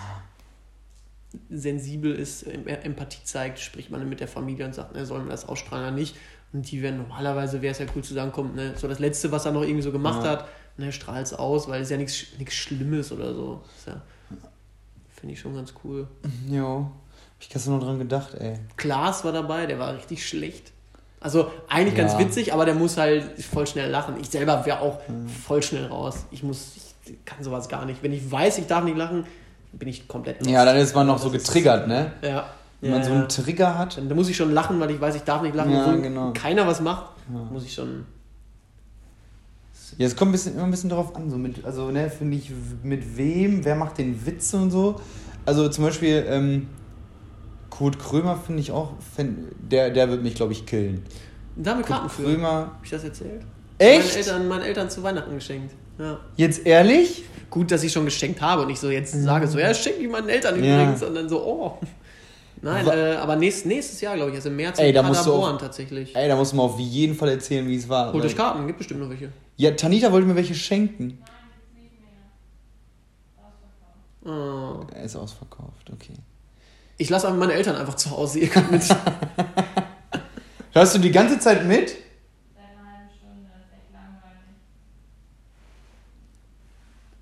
sensibel 1.50 2.14
ist, 2.14 2.44
em- 2.44 2.68
Empathie 2.68 3.24
zeigt, 3.24 3.60
spricht 3.60 3.90
man 3.90 4.08
mit 4.08 4.20
der 4.20 4.28
Familie 4.28 4.66
und 4.66 4.74
sagt, 4.76 4.94
ne, 4.96 5.06
soll 5.06 5.20
man 5.20 5.30
das 5.30 5.48
ausstrahlen 5.48 5.88
oder 5.88 5.96
nicht. 5.96 6.16
Und 6.54 6.70
die 6.72 6.82
werden 6.82 6.98
normalerweise, 7.00 7.62
wäre 7.62 7.72
es 7.72 7.80
ja 7.80 7.86
cool 7.96 8.04
zu 8.04 8.14
sagen, 8.14 8.32
kommt, 8.32 8.56
ne, 8.56 8.74
so 8.78 8.88
das 8.88 9.00
Letzte, 9.00 9.32
was 9.32 9.46
er 9.46 9.52
noch 9.52 9.64
irgendwie 9.64 9.82
so 9.82 9.92
gemacht 9.92 10.24
Ja. 10.24 10.32
hat, 10.32 10.48
ne, 10.78 10.92
strahlt 10.92 11.26
es 11.26 11.34
aus, 11.34 11.68
weil 11.68 11.82
es 11.82 11.90
ja 11.90 11.98
nichts 11.98 12.16
Schlimmes 12.54 13.12
oder 13.12 13.34
so. 13.34 13.64
Ist 13.78 13.88
ja, 13.88 14.02
Finde 15.10 15.34
ich 15.34 15.40
schon 15.40 15.56
ganz 15.56 15.74
cool. 15.84 16.08
Jo. 16.50 16.92
Ich 17.48 17.50
gestern 17.50 17.78
noch 17.78 17.84
dran 17.86 18.00
gedacht, 18.00 18.34
ey. 18.40 18.58
Klaas 18.76 19.24
war 19.24 19.32
dabei, 19.32 19.68
der 19.68 19.78
war 19.78 19.94
richtig 19.94 20.28
schlecht. 20.28 20.72
Also 21.20 21.52
eigentlich 21.70 21.96
Ja. 21.96 22.06
ganz 22.08 22.18
witzig, 22.18 22.52
aber 22.54 22.66
der 22.66 22.74
muss 22.74 22.98
halt 22.98 23.40
voll 23.44 23.68
schnell 23.68 23.92
lachen. 23.92 24.16
Ich 24.20 24.30
selber 24.30 24.66
wäre 24.66 24.80
auch 24.80 25.00
voll 25.48 25.62
schnell 25.62 25.86
raus. 25.86 26.26
Ich 26.32 26.42
muss, 26.42 26.72
ich 27.06 27.24
kann 27.24 27.44
sowas 27.44 27.70
gar 27.70 27.86
nicht. 27.86 28.02
Wenn 28.02 28.14
ich 28.14 28.32
weiß, 28.32 28.58
ich 28.58 28.66
darf 28.66 28.84
nicht 28.84 28.98
lachen, 28.98 29.26
bin 29.74 29.88
ich 29.90 30.08
komplett 30.08 30.40
lost. 30.40 30.50
Ja, 30.50 30.66
dann 30.66 30.76
ist 30.78 30.96
man 30.96 31.06
noch 31.06 31.20
so 31.20 31.30
Das 31.30 31.44
ist- 31.44 31.48
getriggert, 31.48 31.88
ne? 31.88 32.14
Ja. 32.24 32.50
Wenn 32.82 32.90
ja, 32.92 32.98
man 32.98 33.06
so 33.06 33.14
einen 33.14 33.30
Trigger 33.30 33.78
hat. 33.78 33.98
Dann 33.98 34.16
muss 34.16 34.28
ich 34.28 34.36
schon 34.36 34.52
lachen, 34.52 34.80
weil 34.80 34.90
ich 34.90 35.00
weiß, 35.00 35.14
ich 35.16 35.22
darf 35.24 35.44
nicht 35.44 35.54
lachen. 35.56 35.72
Ja, 35.72 35.86
Obwohl 35.86 36.02
genau. 36.02 36.34
keiner 36.34 36.66
was 36.66 36.82
macht, 36.82 37.12
muss 37.52 37.64
ich 37.64 37.74
schon. 37.76 38.06
Ja, 40.00 40.08
es 40.08 40.16
kommt 40.16 40.30
ein 40.30 40.32
bisschen, 40.34 40.56
immer 40.56 40.64
ein 40.66 40.72
bisschen 40.72 40.90
darauf 40.90 41.16
an, 41.16 41.30
so 41.30 41.38
mit, 41.38 41.64
also 41.64 41.92
ne, 41.92 42.10
finde 42.10 42.38
ich, 42.38 42.52
mit 42.84 43.18
wem, 43.18 43.64
wer 43.64 43.76
macht 43.76 44.00
den 44.00 44.26
Witz 44.26 44.52
und 44.56 44.72
so. 44.72 45.00
Also 45.46 45.70
zum 45.70 45.84
Beispiel, 45.86 46.26
ähm, 46.28 46.68
Kurt 47.78 48.00
Krömer 48.00 48.38
finde 48.38 48.62
ich 48.62 48.72
auch, 48.72 48.92
fänd, 49.16 49.38
der, 49.60 49.90
der 49.90 50.10
wird 50.10 50.24
mich, 50.24 50.36
glaube 50.36 50.54
ich, 50.54 50.66
killen. 50.66 51.04
Da 51.56 51.72
haben 51.72 51.80
wir 51.80 51.86
Karten 51.86 52.04
Kurt 52.08 52.12
für. 52.14 52.24
Krömer. 52.24 52.50
Hab 52.50 52.80
ich 52.84 52.90
das 52.90 53.04
erzählt? 53.04 53.42
Echt? 53.78 54.06
Meinen 54.08 54.16
Eltern, 54.18 54.48
meinen 54.48 54.62
Eltern 54.62 54.90
zu 54.90 55.04
Weihnachten 55.04 55.34
geschenkt. 55.36 55.74
Ja. 56.00 56.20
Jetzt 56.38 56.66
ehrlich? 56.66 57.24
Gut, 57.50 57.72
dass 57.72 57.84
ich 57.84 57.92
schon 57.92 58.06
geschenkt 58.06 58.42
habe 58.42 58.62
und 58.62 58.68
nicht 58.70 58.80
so 58.80 58.90
jetzt 58.90 59.14
sage, 59.14 59.48
so, 59.48 59.60
ja, 59.60 59.74
schenke 59.74 60.00
ich 60.00 60.10
meinen 60.10 60.30
Eltern 60.30 60.62
Ja. 60.64 60.76
übrigens, 60.82 61.00
sondern 61.02 61.28
so, 61.30 61.42
oh. 61.44 61.78
Nein, 62.62 62.88
äh, 62.88 63.16
aber 63.16 63.36
nächst, 63.36 63.66
nächstes 63.66 64.00
Jahr, 64.02 64.16
glaube 64.16 64.32
ich, 64.32 64.38
also 64.38 64.50
im 64.50 64.56
März 64.56 64.80
Ey, 64.80 64.90
in 64.90 64.96
da 64.96 65.04
musst 65.04 65.26
du 65.26 65.32
auch- 65.32 65.42
Paderborn 65.42 65.60
tatsächlich. 65.60 66.16
Ey, 66.16 66.28
da 66.28 66.36
muss 66.36 66.54
man 66.54 66.66
auf 66.66 66.80
jeden 66.80 67.14
Fall 67.14 67.30
erzählen, 67.30 67.68
wie 67.68 67.76
es 67.76 67.88
war. 67.88 68.12
Holt 68.14 68.24
euch 68.26 68.36
Karten, 68.36 68.66
gibt 68.66 68.78
bestimmt 68.80 69.02
noch 69.02 69.10
welche. 69.10 69.32
Ja, 69.58 69.72
Tanita 69.72 70.12
wollte 70.12 70.28
mir 70.28 70.36
welche 70.36 70.56
schenken. 70.56 71.20
Oh. 74.26 74.80
Er 74.94 75.04
ist 75.04 75.16
ausverkauft, 75.16 75.92
okay. 75.94 76.14
Ich 76.98 77.10
lasse 77.10 77.28
aber 77.28 77.38
meine 77.38 77.54
Eltern 77.54 77.76
einfach 77.76 77.96
zu 77.96 78.12
Hause. 78.12 78.40
Ihr 78.40 78.48
könnt 78.50 78.72
mit. 78.72 78.84
Hörst 80.74 80.96
du 80.96 81.00
die 81.00 81.12
ganze 81.12 81.40
Zeit 81.40 81.66
mit? 81.66 81.90
Seit 81.90 81.98
einer 81.98 82.92
halben 82.92 83.10
Stunde, 83.18 83.50
das 83.50 83.66
ist 83.66 83.74
echt 83.74 83.92
langweilig. 83.94 84.56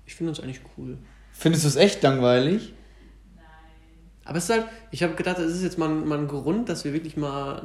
Ich 0.06 0.14
finde 0.14 0.30
uns 0.30 0.40
eigentlich 0.40 0.60
cool. 0.76 0.98
Findest 1.32 1.64
du 1.64 1.68
es 1.68 1.76
echt 1.76 2.02
langweilig? 2.02 2.72
Aber 4.24 4.38
es 4.38 4.44
ist 4.44 4.50
halt, 4.50 4.66
ich 4.90 5.02
habe 5.02 5.14
gedacht, 5.14 5.38
es 5.38 5.52
ist 5.54 5.62
jetzt 5.62 5.76
mal, 5.76 5.88
ein- 5.90 6.06
mal 6.06 6.18
ein 6.18 6.28
Grund, 6.28 6.68
dass 6.68 6.84
wir 6.84 6.92
wirklich 6.94 7.16
mal 7.16 7.62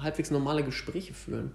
halbwegs 0.00 0.30
normale 0.30 0.64
Gespräche 0.64 1.12
führen. 1.12 1.52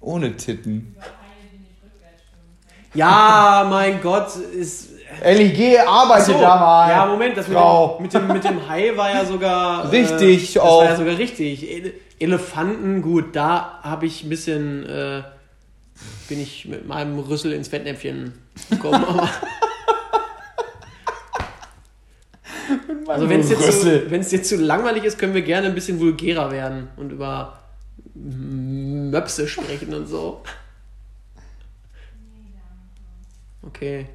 Ohne 0.00 0.36
Titten. 0.36 0.94
Über 0.96 1.02
Haie, 1.02 1.10
die 1.52 1.58
nicht 1.58 1.70
rückwärts 1.84 2.22
schwimmen 2.22 2.56
können. 2.66 2.98
Ja, 2.98 3.66
mein 3.70 4.00
Gott, 4.00 4.34
ist. 4.36 4.88
Ellie, 5.20 5.50
geh, 5.50 5.78
arbeite 5.78 6.32
So, 6.32 6.40
da 6.40 6.56
mal. 6.56 6.90
ja, 6.90 7.06
Moment, 7.06 7.36
das 7.36 7.48
mit 7.48 7.56
dem, 7.56 8.02
mit, 8.02 8.14
dem, 8.14 8.26
mit 8.28 8.44
dem 8.44 8.68
Hai 8.68 8.92
war 8.96 9.10
ja 9.10 9.24
sogar. 9.24 9.90
Richtig 9.92 10.50
äh, 10.50 10.54
das 10.54 10.62
auch. 10.62 10.80
war 10.80 10.90
ja 10.90 10.96
sogar 10.96 11.18
richtig. 11.18 11.70
Ele 11.70 11.92
Elefanten, 12.18 13.02
gut, 13.02 13.34
da 13.36 13.80
habe 13.82 14.06
ich 14.06 14.22
ein 14.24 14.28
bisschen. 14.28 14.86
Äh, 14.88 15.22
bin 16.28 16.40
ich 16.40 16.66
mit 16.66 16.86
meinem 16.86 17.18
Rüssel 17.18 17.52
ins 17.52 17.68
Fettnäpfchen 17.68 18.32
gekommen. 18.70 19.04
aber 19.04 19.28
also, 23.12 23.28
wenn 23.28 23.40
es 23.40 23.50
jetzt, 23.50 23.82
so, 23.82 23.88
jetzt 23.88 24.46
zu 24.46 24.56
langweilig 24.56 25.04
ist, 25.04 25.18
können 25.18 25.34
wir 25.34 25.42
gerne 25.42 25.68
ein 25.68 25.74
bisschen 25.74 26.00
vulgärer 26.00 26.50
werden 26.50 26.88
und 26.96 27.12
über 27.12 27.58
Möpse 28.14 29.46
sprechen 29.46 29.94
und 29.94 30.06
so. 30.06 30.42
Okay. 33.62 34.06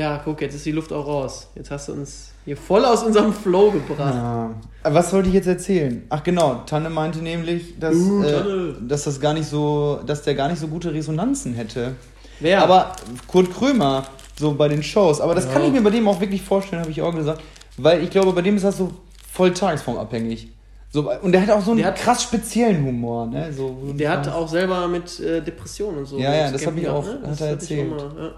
Ja, 0.00 0.20
guck, 0.24 0.40
jetzt 0.40 0.54
ist 0.54 0.64
die 0.64 0.72
Luft 0.72 0.92
auch 0.92 1.06
raus. 1.06 1.48
Jetzt 1.54 1.70
hast 1.70 1.88
du 1.88 1.92
uns 1.92 2.30
hier 2.46 2.56
voll 2.56 2.84
aus 2.86 3.02
unserem 3.02 3.32
Flow 3.34 3.70
gebracht. 3.70 4.14
Ja. 4.14 4.50
Was 4.84 5.12
wollte 5.12 5.28
ich 5.28 5.34
jetzt 5.34 5.46
erzählen? 5.46 6.04
Ach 6.08 6.22
genau, 6.22 6.62
Tanne 6.64 6.88
meinte 6.88 7.18
nämlich, 7.18 7.78
dass, 7.78 7.94
Uh, 7.94 8.22
äh, 8.24 8.74
dass 8.80 9.04
das 9.04 9.20
gar 9.20 9.34
nicht 9.34 9.46
so, 9.46 10.00
dass 10.06 10.22
der 10.22 10.34
gar 10.34 10.48
nicht 10.48 10.58
so 10.58 10.68
gute 10.68 10.92
Resonanzen 10.94 11.52
hätte. 11.54 11.96
Wer? 12.40 12.62
Aber 12.62 12.92
Kurt 13.26 13.52
Krömer, 13.52 14.04
so 14.38 14.54
bei 14.54 14.68
den 14.68 14.82
Shows, 14.82 15.20
aber 15.20 15.34
das 15.34 15.50
kann 15.52 15.60
Ja. 15.62 15.68
ich 15.68 15.74
mir 15.74 15.82
bei 15.82 15.90
dem 15.90 16.08
auch 16.08 16.18
wirklich 16.18 16.40
vorstellen, 16.40 16.80
habe 16.80 16.90
ich 16.90 17.02
auch 17.02 17.14
gesagt. 17.14 17.42
Weil 17.76 18.02
ich 18.02 18.08
glaube, 18.10 18.32
bei 18.32 18.40
dem 18.42 18.56
ist 18.56 18.64
das 18.64 18.78
so 18.78 18.90
voll 19.30 19.52
tagesformabhängig. 19.52 20.48
So, 20.92 21.08
und 21.22 21.32
der 21.32 21.42
hat 21.42 21.50
auch 21.50 21.60
so 21.62 21.72
einen 21.72 21.84
hat- 21.84 21.96
krass 21.96 22.22
speziellen 22.22 22.84
Humor, 22.86 23.26
ne? 23.26 23.52
So, 23.52 23.76
Der 23.92 24.10
hat 24.12 24.26
auch 24.28 24.48
selber 24.48 24.88
mit 24.88 25.20
äh, 25.20 25.40
Depressionen 25.42 25.98
und 25.98 26.06
so. 26.06 26.18
Ja, 26.18 26.34
ja, 26.34 26.42
das 26.50 26.52
hab 26.66 26.74
kämpfen 26.74 26.78
ich 26.82 26.88
auch- 26.88 27.04
gehabt, 27.04 27.26
hat 27.26 27.40
er 27.42 27.46
erzählt. 27.48 27.90
mal, 27.90 27.98
ja. 28.18 28.30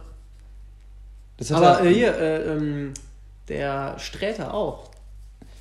Aber 1.51 1.81
er- 1.81 1.85
äh, 1.87 1.95
hier, 1.95 2.15
äh, 2.19 2.43
ähm, 2.57 2.93
der 3.49 3.99
Sträter 3.99 4.55
auch. 4.55 4.91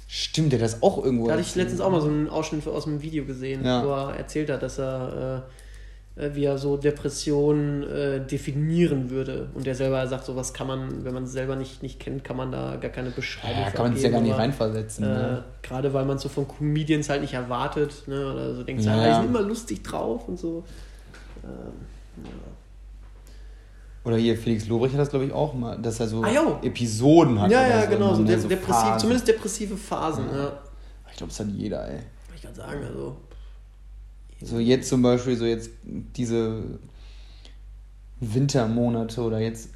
Stimmt, 0.07 0.51
der 0.51 0.59
das 0.59 0.83
auch 0.83 1.03
irgendwo. 1.03 1.27
Da 1.27 1.33
hatte 1.33 1.41
ich 1.41 1.55
letztens 1.55 1.79
auch 1.81 1.89
mal 1.89 2.01
so 2.01 2.07
einen 2.09 2.29
Ausschnitt 2.29 2.67
aus 2.67 2.85
einem 2.85 3.01
Video 3.01 3.23
gesehen, 3.25 3.63
Ja. 3.65 3.83
wo 3.85 3.89
er 3.91 4.15
erzählt 4.17 4.49
hat, 4.49 4.61
dass 4.61 4.77
er, 4.77 5.45
äh, 6.17 6.25
äh, 6.25 6.35
wie 6.35 6.43
er 6.43 6.57
so 6.57 6.75
Depressionen 6.75 7.83
äh, 7.89 8.19
definieren 8.19 9.09
würde. 9.09 9.47
Und 9.53 9.65
der 9.65 9.73
selber 9.73 10.05
sagt, 10.07 10.25
so 10.25 10.35
was 10.35 10.53
kann 10.53 10.67
man, 10.67 11.05
wenn 11.05 11.13
man 11.13 11.23
es 11.23 11.31
selber 11.31 11.55
nicht, 11.55 11.81
nicht 11.81 12.01
kennt, 12.01 12.25
kann 12.25 12.35
man 12.35 12.51
da 12.51 12.75
gar 12.75 12.91
keine 12.91 13.09
Beschreibung 13.11 13.61
Ja, 13.61 13.71
kann 13.71 13.85
man 13.85 13.93
sich 13.95 14.03
ja 14.03 14.09
gar 14.09 14.19
nicht 14.19 14.33
aber, 14.33 14.41
reinversetzen. 14.43 15.05
Äh, 15.05 15.07
ne? 15.07 15.43
Gerade 15.61 15.93
weil 15.93 16.03
man 16.03 16.17
es 16.17 16.23
so 16.23 16.27
von 16.29 16.45
Comedians 16.45 17.07
halt 17.09 17.21
nicht 17.21 17.33
erwartet, 17.33 18.03
ne? 18.07 18.33
Oder 18.33 18.53
so 18.55 18.63
denkt, 18.63 18.83
Ja, 18.83 18.93
ja, 18.97 19.01
die 19.03 19.07
ja. 19.09 19.15
sind 19.21 19.29
immer 19.29 19.41
lustig 19.41 19.81
drauf 19.81 20.27
und 20.27 20.37
so. 20.37 20.65
Ähm, 21.45 21.49
ja. 22.25 22.29
Oder 24.03 24.17
hier, 24.17 24.35
Felix 24.35 24.67
Lobrecht 24.67 24.93
hat 24.93 25.01
das, 25.01 25.09
glaube 25.09 25.25
ich, 25.25 25.31
auch 25.31 25.53
mal, 25.53 25.77
dass 25.77 25.99
er 25.99 26.07
so 26.07 26.23
Ah. 26.23 26.59
Episoden 26.63 27.39
hat. 27.39 27.51
Ja, 27.51 27.67
ja, 27.67 27.83
so, 27.83 27.89
genau, 27.89 28.15
so, 28.15 28.21
ne? 28.23 28.27
de 28.35 28.47
depressiv, 28.47 28.65
Phasen. 28.67 28.99
zumindest 28.99 29.27
depressive 29.27 29.77
Phasen, 29.77 30.25
ja. 30.33 30.53
Ich 31.11 31.17
glaube, 31.17 31.29
das 31.31 31.39
hat 31.39 31.47
jeder, 31.49 31.87
ey. 31.87 31.99
Ich 32.35 32.41
kann 32.41 32.55
sagen, 32.55 32.83
also. 32.83 33.17
So 34.43 34.57
jetzt 34.57 34.89
zum 34.89 35.03
Beispiel, 35.03 35.37
so 35.37 35.45
jetzt 35.45 35.69
diese 35.83 36.63
Wintermonate 38.19 39.21
oder 39.21 39.39
jetzt, 39.39 39.69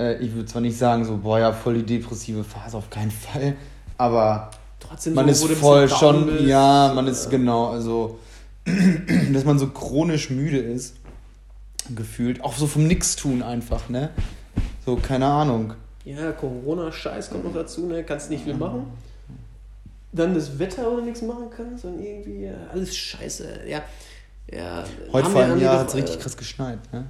äh, 0.00 0.16
ich 0.22 0.32
würde 0.34 0.46
zwar 0.46 0.62
nicht 0.62 0.78
sagen, 0.78 1.04
so, 1.04 1.18
boah, 1.18 1.38
ja, 1.38 1.52
voll 1.52 1.74
die 1.82 1.98
depressive 1.98 2.44
Phase, 2.44 2.76
auf 2.76 2.88
keinen 2.88 3.10
Fall, 3.10 3.54
aber 3.98 4.50
Trotzdem 4.80 5.12
man 5.14 5.32
so, 5.34 5.46
ist 5.48 5.58
voll 5.58 5.88
schon, 5.88 6.26
bist, 6.26 6.44
ja, 6.44 6.92
man 6.94 7.06
ist 7.06 7.28
genau, 7.28 7.68
also, 7.68 8.18
dass 9.32 9.44
man 9.44 9.58
so 9.58 9.68
chronisch 9.68 10.30
müde 10.30 10.58
ist, 10.58 10.96
gefühlt, 11.94 12.42
auch 12.42 12.54
so 12.54 12.66
vom 12.66 12.86
Nix-Tun 12.86 13.42
einfach, 13.42 13.88
ne? 13.88 14.10
So, 14.84 14.96
keine 14.96 15.26
Ahnung. 15.26 15.74
Ja, 16.04 16.32
Corona-Scheiß 16.32 17.30
kommt 17.30 17.44
noch 17.44 17.54
dazu, 17.54 17.86
ne? 17.86 18.04
Kannst 18.04 18.30
nicht 18.30 18.44
viel 18.44 18.54
machen. 18.54 18.86
Dann 20.12 20.34
das 20.34 20.58
Wetter, 20.58 20.90
wo 20.90 20.96
du 20.96 21.02
nichts 21.02 21.22
machen 21.22 21.50
kannst 21.54 21.84
und 21.84 22.00
irgendwie 22.00 22.44
äh, 22.44 22.54
alles 22.72 22.96
scheiße. 22.96 23.60
Ja. 23.68 23.82
ja 24.50 24.84
Heute 25.12 25.28
vor 25.28 25.42
einem 25.42 25.60
Jahr 25.60 25.80
hat 25.80 25.88
es 25.88 25.94
richtig 25.94 26.16
äh, 26.16 26.18
krass 26.18 26.36
geschneit, 26.36 26.78
ne? 26.92 27.06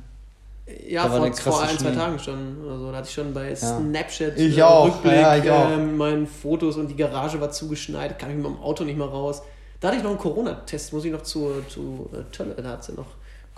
Ja, 0.87 1.05
Da 1.05 1.16
vor, 1.16 1.33
vor 1.33 1.62
ein, 1.62 1.79
zwei. 1.79 1.93
Tagen 1.93 2.18
schon. 2.18 2.57
Also, 2.68 2.91
da 2.91 2.99
hatte 2.99 3.09
ich 3.09 3.14
schon 3.14 3.33
bei 3.33 3.55
Snapchat 3.55 4.37
Ich 4.37 4.59
äh, 4.59 4.62
auch, 4.62 4.87
Rückblick 4.87 5.14
ja, 5.14 5.37
ich 5.37 5.51
auch. 5.51 5.70
ähm, 5.70 5.97
meinen 5.97 6.26
Fotos 6.26 6.76
und 6.76 6.89
die 6.89 6.97
Garage 6.97 7.41
war 7.41 7.51
zugeschneit, 7.51 8.18
kam 8.18 8.31
ich 8.31 8.37
mit 8.37 8.45
dem 8.45 8.59
Auto 8.59 8.85
nicht 8.85 8.99
mehr 8.99 9.07
raus. 9.07 9.43
Da 9.81 9.89
hatte 9.89 9.99
ich 9.99 10.03
noch 10.03 10.11
einen 10.11 10.18
Corona-Test, 10.18 10.93
muss 10.93 11.05
ich 11.05 11.12
noch 11.12 11.22
zu, 11.22 11.62
zu 11.68 12.11
äh, 12.12 12.31
Tölle, 12.33 12.55
da 12.57 12.70
hat 12.70 12.85
sie 12.85 12.93
noch, 12.93 13.07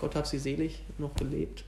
Gott 0.01 0.15
hab 0.15 0.25
sie 0.27 0.39
selig, 0.39 0.83
noch 0.97 1.13
gelebt. 1.15 1.63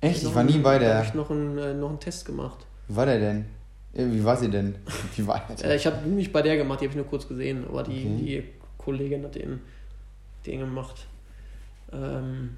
Echt? 0.00 0.22
Noch 0.22 0.30
Ich 0.30 0.36
war 0.36 0.44
nie 0.44 0.54
einen- 0.54 0.62
bei 0.62 0.78
der. 0.78 0.94
habe 0.98 1.06
ich 1.06 1.14
noch 1.14 1.30
einen, 1.30 1.58
äh, 1.58 1.74
noch 1.74 1.88
einen 1.88 1.98
Test 2.00 2.24
gemacht. 2.26 2.58
Wie 2.86 2.94
war 2.96 3.06
der 3.06 3.18
denn? 3.18 3.46
Äh, 3.94 4.04
Wie 4.12 4.22
war 4.22 4.36
sie 4.36 4.48
denn? 4.50 4.76
Wie 5.16 5.26
war 5.26 5.42
der 5.58 5.70
Äh, 5.72 5.76
ich 5.76 5.86
habe 5.86 6.06
nicht 6.08 6.32
bei 6.32 6.42
der 6.42 6.56
gemacht, 6.58 6.80
die 6.80 6.84
habe 6.84 6.92
ich 6.92 6.96
nur 6.96 7.06
kurz 7.06 7.26
gesehen, 7.26 7.64
aber 7.68 7.82
die, 7.82 8.04
Okay. 8.04 8.16
die 8.18 8.44
Kollegin 8.76 9.24
hat 9.24 9.34
den, 9.34 9.60
den 10.46 10.60
gemacht. 10.60 11.06
Ähm, 11.92 12.56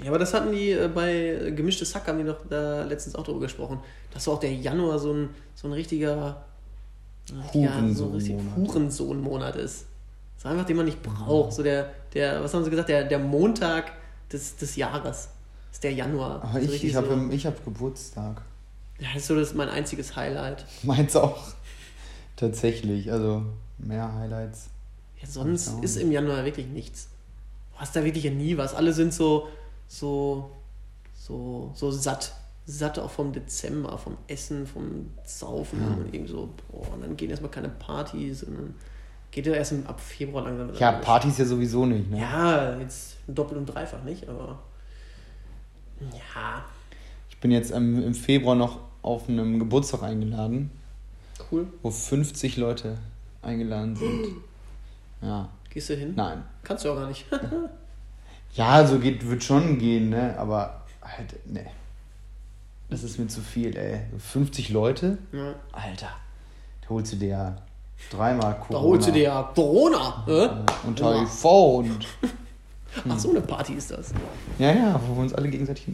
ja, 0.00 0.08
aber 0.08 0.18
das 0.20 0.32
hatten 0.32 0.52
die 0.52 0.70
äh, 0.70 0.88
bei 0.88 1.52
Gemischtes 1.54 1.94
Hack, 1.94 2.06
haben 2.06 2.18
die 2.18 2.24
doch 2.24 2.38
da 2.48 2.84
letztens 2.84 3.16
auch 3.16 3.24
drüber 3.24 3.40
gesprochen, 3.40 3.80
dass 4.12 4.24
so 4.24 4.32
auch 4.32 4.40
der 4.40 4.52
Januar 4.54 4.98
so 5.00 5.12
ein, 5.12 5.30
so 5.56 5.68
ein 5.68 5.72
richtiger, 5.72 6.44
Hurensohnmonat. 7.52 8.56
Hurensohnmonat 8.56 9.56
ist. 9.56 9.86
So 10.36 10.48
einfach, 10.48 10.64
den 10.66 10.76
man 10.76 10.86
nicht 10.86 11.02
braucht. 11.02 11.52
So 11.52 11.62
der, 11.62 11.90
der, 12.12 12.42
was 12.42 12.52
haben 12.54 12.64
sie 12.64 12.70
gesagt, 12.70 12.88
der, 12.88 13.04
der 13.04 13.18
Montag 13.18 13.92
des, 14.32 14.56
des 14.56 14.76
Jahres 14.76 15.28
ist 15.72 15.82
der 15.84 15.92
Januar. 15.92 16.42
Aber 16.42 16.60
so 16.60 16.72
ich, 16.72 16.84
ich 16.84 16.94
habe 16.94 17.08
so, 17.08 17.30
ich 17.34 17.46
hab 17.46 17.64
Geburtstag. 17.64 18.42
ja, 18.98 19.08
das 19.14 19.22
ist 19.22 19.28
so 19.28 19.36
das 19.36 19.54
mein 19.54 19.68
einziges 19.68 20.16
Highlight. 20.16 20.64
Meins 20.82 21.16
auch. 21.16 21.38
Tatsächlich. 22.36 23.10
Also 23.12 23.44
mehr 23.78 24.12
Highlights. 24.14 24.68
Ja, 25.20 25.28
sonst 25.28 25.72
ist 25.82 25.96
im 25.96 26.10
Januar 26.12 26.44
wirklich 26.44 26.66
nichts. 26.66 27.08
Du 27.72 27.80
hast 27.80 27.94
da 27.96 28.04
wirklich 28.04 28.24
ja 28.24 28.30
nie 28.30 28.56
was. 28.56 28.74
Alle 28.74 28.92
sind 28.92 29.12
so, 29.12 29.48
so, 29.88 30.50
so, 31.14 31.72
so 31.74 31.90
satt. 31.90 32.34
Satt 32.66 32.98
auch 32.98 33.10
vom 33.10 33.32
Dezember, 33.32 33.98
vom 33.98 34.16
Essen, 34.26 34.66
vom 34.66 35.10
Saufen 35.26 35.80
Ja. 35.82 35.88
und 35.88 36.14
irgendwie 36.14 36.32
so, 36.32 36.48
boah, 36.70 36.94
und 36.94 37.02
dann 37.02 37.14
gehen 37.16 37.28
erstmal 37.30 37.50
keine 37.50 37.68
Partys 37.68 38.42
und 38.42 38.54
dann 38.54 38.74
geht 39.34 39.46
ja 39.46 39.52
erst 39.54 39.74
ab 39.86 40.00
Februar 40.00 40.44
langsam 40.44 40.72
Ja. 40.78 40.92
Partys 40.92 41.38
ja 41.38 41.44
sowieso 41.44 41.86
nicht, 41.86 42.08
ne? 42.08 42.20
Ja, 42.20 42.78
jetzt 42.78 43.16
doppelt 43.26 43.58
und 43.58 43.66
dreifach 43.66 44.04
nicht, 44.04 44.28
aber 44.28 44.60
ja, 46.00 46.64
Ich 47.28 47.38
bin 47.40 47.50
jetzt 47.50 47.72
im, 47.72 48.00
im 48.00 48.14
Februar 48.14 48.54
noch 48.54 48.78
auf 49.02 49.28
einem 49.28 49.58
Geburtstag 49.58 50.04
eingeladen, 50.04 50.70
cool. 51.50 51.66
wo 51.82 51.90
50 51.90 52.56
Leute 52.58 52.96
eingeladen 53.42 53.96
sind. 53.96 54.36
Ja. 55.20 55.48
Gehst 55.68 55.90
du 55.90 55.96
hin? 55.96 56.12
Nein. 56.14 56.44
Kannst 56.62 56.84
du 56.84 56.92
auch 56.92 56.96
gar 56.96 57.08
nicht. 57.08 57.26
Ja, 58.54 58.86
so 58.86 59.00
geht, 59.00 59.28
wird 59.28 59.42
schon 59.42 59.80
gehen, 59.80 60.10
ne? 60.10 60.38
Aber 60.38 60.84
halt, 61.02 61.44
ne. 61.44 61.66
Das 62.88 63.02
ist 63.02 63.18
mir 63.18 63.26
zu 63.26 63.40
viel, 63.40 63.76
ey. 63.76 64.02
So 64.12 64.18
50 64.20 64.68
Leute? 64.68 65.18
ja. 65.32 65.56
Alter. 65.72 66.10
Da 66.82 66.88
holst 66.88 67.14
du 67.14 67.16
dir 67.16 67.28
ja 67.30 67.56
dreimal 68.10 68.54
Corona. 68.60 68.78
Da 68.78 68.80
holst 68.80 69.08
du 69.08 69.12
dir 69.12 69.22
ja 69.22 69.42
Corona. 69.54 70.24
Äh? 70.26 70.86
Und. 70.86 71.00
HIV 71.00 71.44
und. 71.44 72.06
Ach, 73.08 73.18
so 73.18 73.30
eine 73.30 73.40
Party 73.40 73.74
ist 73.74 73.90
das. 73.90 74.12
Ja, 74.58 74.72
ja, 74.72 75.00
wo 75.06 75.14
wir 75.16 75.22
uns 75.22 75.34
alle 75.34 75.48
gegenseitig. 75.48 75.88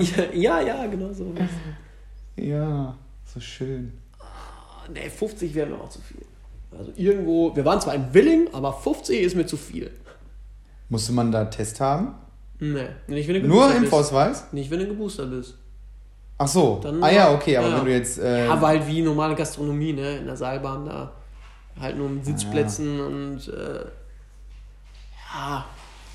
Ja, 0.00 0.30
ja, 0.32 0.60
ja 0.60 0.86
genau 0.86 1.12
so. 1.12 1.34
Ja, 2.36 2.96
so 3.24 3.40
schön. 3.40 3.92
Ne, 4.92 5.10
50 5.10 5.54
wäre 5.54 5.68
mir 5.70 5.80
auch 5.80 5.88
zu 5.88 6.00
viel. 6.00 6.22
Also 6.76 6.92
irgendwo, 6.96 7.54
wir 7.54 7.64
waren 7.64 7.80
zwar 7.80 7.94
in 7.94 8.14
Willing, 8.14 8.48
aber 8.52 8.72
50 8.72 9.20
ist 9.20 9.36
mir 9.36 9.46
zu 9.46 9.56
viel. 9.56 9.90
Musste 10.88 11.12
man 11.12 11.32
da 11.32 11.44
Test 11.46 11.80
haben? 11.80 12.14
Ne, 12.58 12.96
nicht 13.08 13.28
wenn 13.28 13.42
du 13.42 13.48
Nur 13.48 13.74
Impfausweis? 13.74 14.42
bist. 14.42 14.52
Nicht 14.54 14.70
wenn 14.70 14.78
du 14.78 14.86
geboostert 14.86 15.30
bist. 15.30 15.56
Ach 16.42 16.48
so. 16.48 16.80
Dann 16.82 17.02
ah 17.04 17.10
ja, 17.10 17.32
okay, 17.32 17.56
aber 17.56 17.68
ja. 17.68 17.76
wenn 17.78 17.84
du 17.84 17.92
jetzt. 17.92 18.18
Äh, 18.18 18.46
Ja, 18.46 18.52
aber 18.54 18.66
halt 18.68 18.86
wie 18.86 19.00
normale 19.02 19.34
Gastronomie, 19.36 19.92
ne? 19.92 20.16
In 20.18 20.26
der 20.26 20.36
Seilbahn 20.36 20.84
da. 20.86 21.12
Halt 21.80 21.96
nur 21.96 22.08
mit 22.08 22.24
Sitzplätzen 22.24 23.00
und 23.00 23.48
äh, 23.48 23.84
ja, 25.34 25.64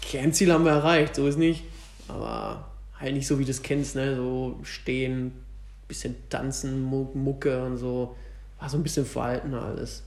Kernziel 0.01 0.51
haben 0.51 0.65
wir 0.65 0.71
erreicht, 0.73 1.15
so 1.15 1.27
ist 1.27 1.37
nicht. 1.37 1.63
Aber 2.09 2.65
halt 2.99 3.13
nicht 3.13 3.25
so 3.27 3.39
wie 3.39 3.45
du 3.45 3.51
es 3.51 3.61
kennst, 3.61 3.95
ne? 3.95 4.15
So 4.15 4.59
stehen, 4.63 5.31
bisschen 5.87 6.15
tanzen, 6.29 6.81
Mu- 6.83 7.09
Mucke 7.13 7.63
und 7.63 7.77
so. 7.77 8.15
War 8.59 8.69
so 8.69 8.77
ein 8.77 8.83
bisschen 8.83 9.05
verhalten 9.05 9.53
alles. 9.53 10.03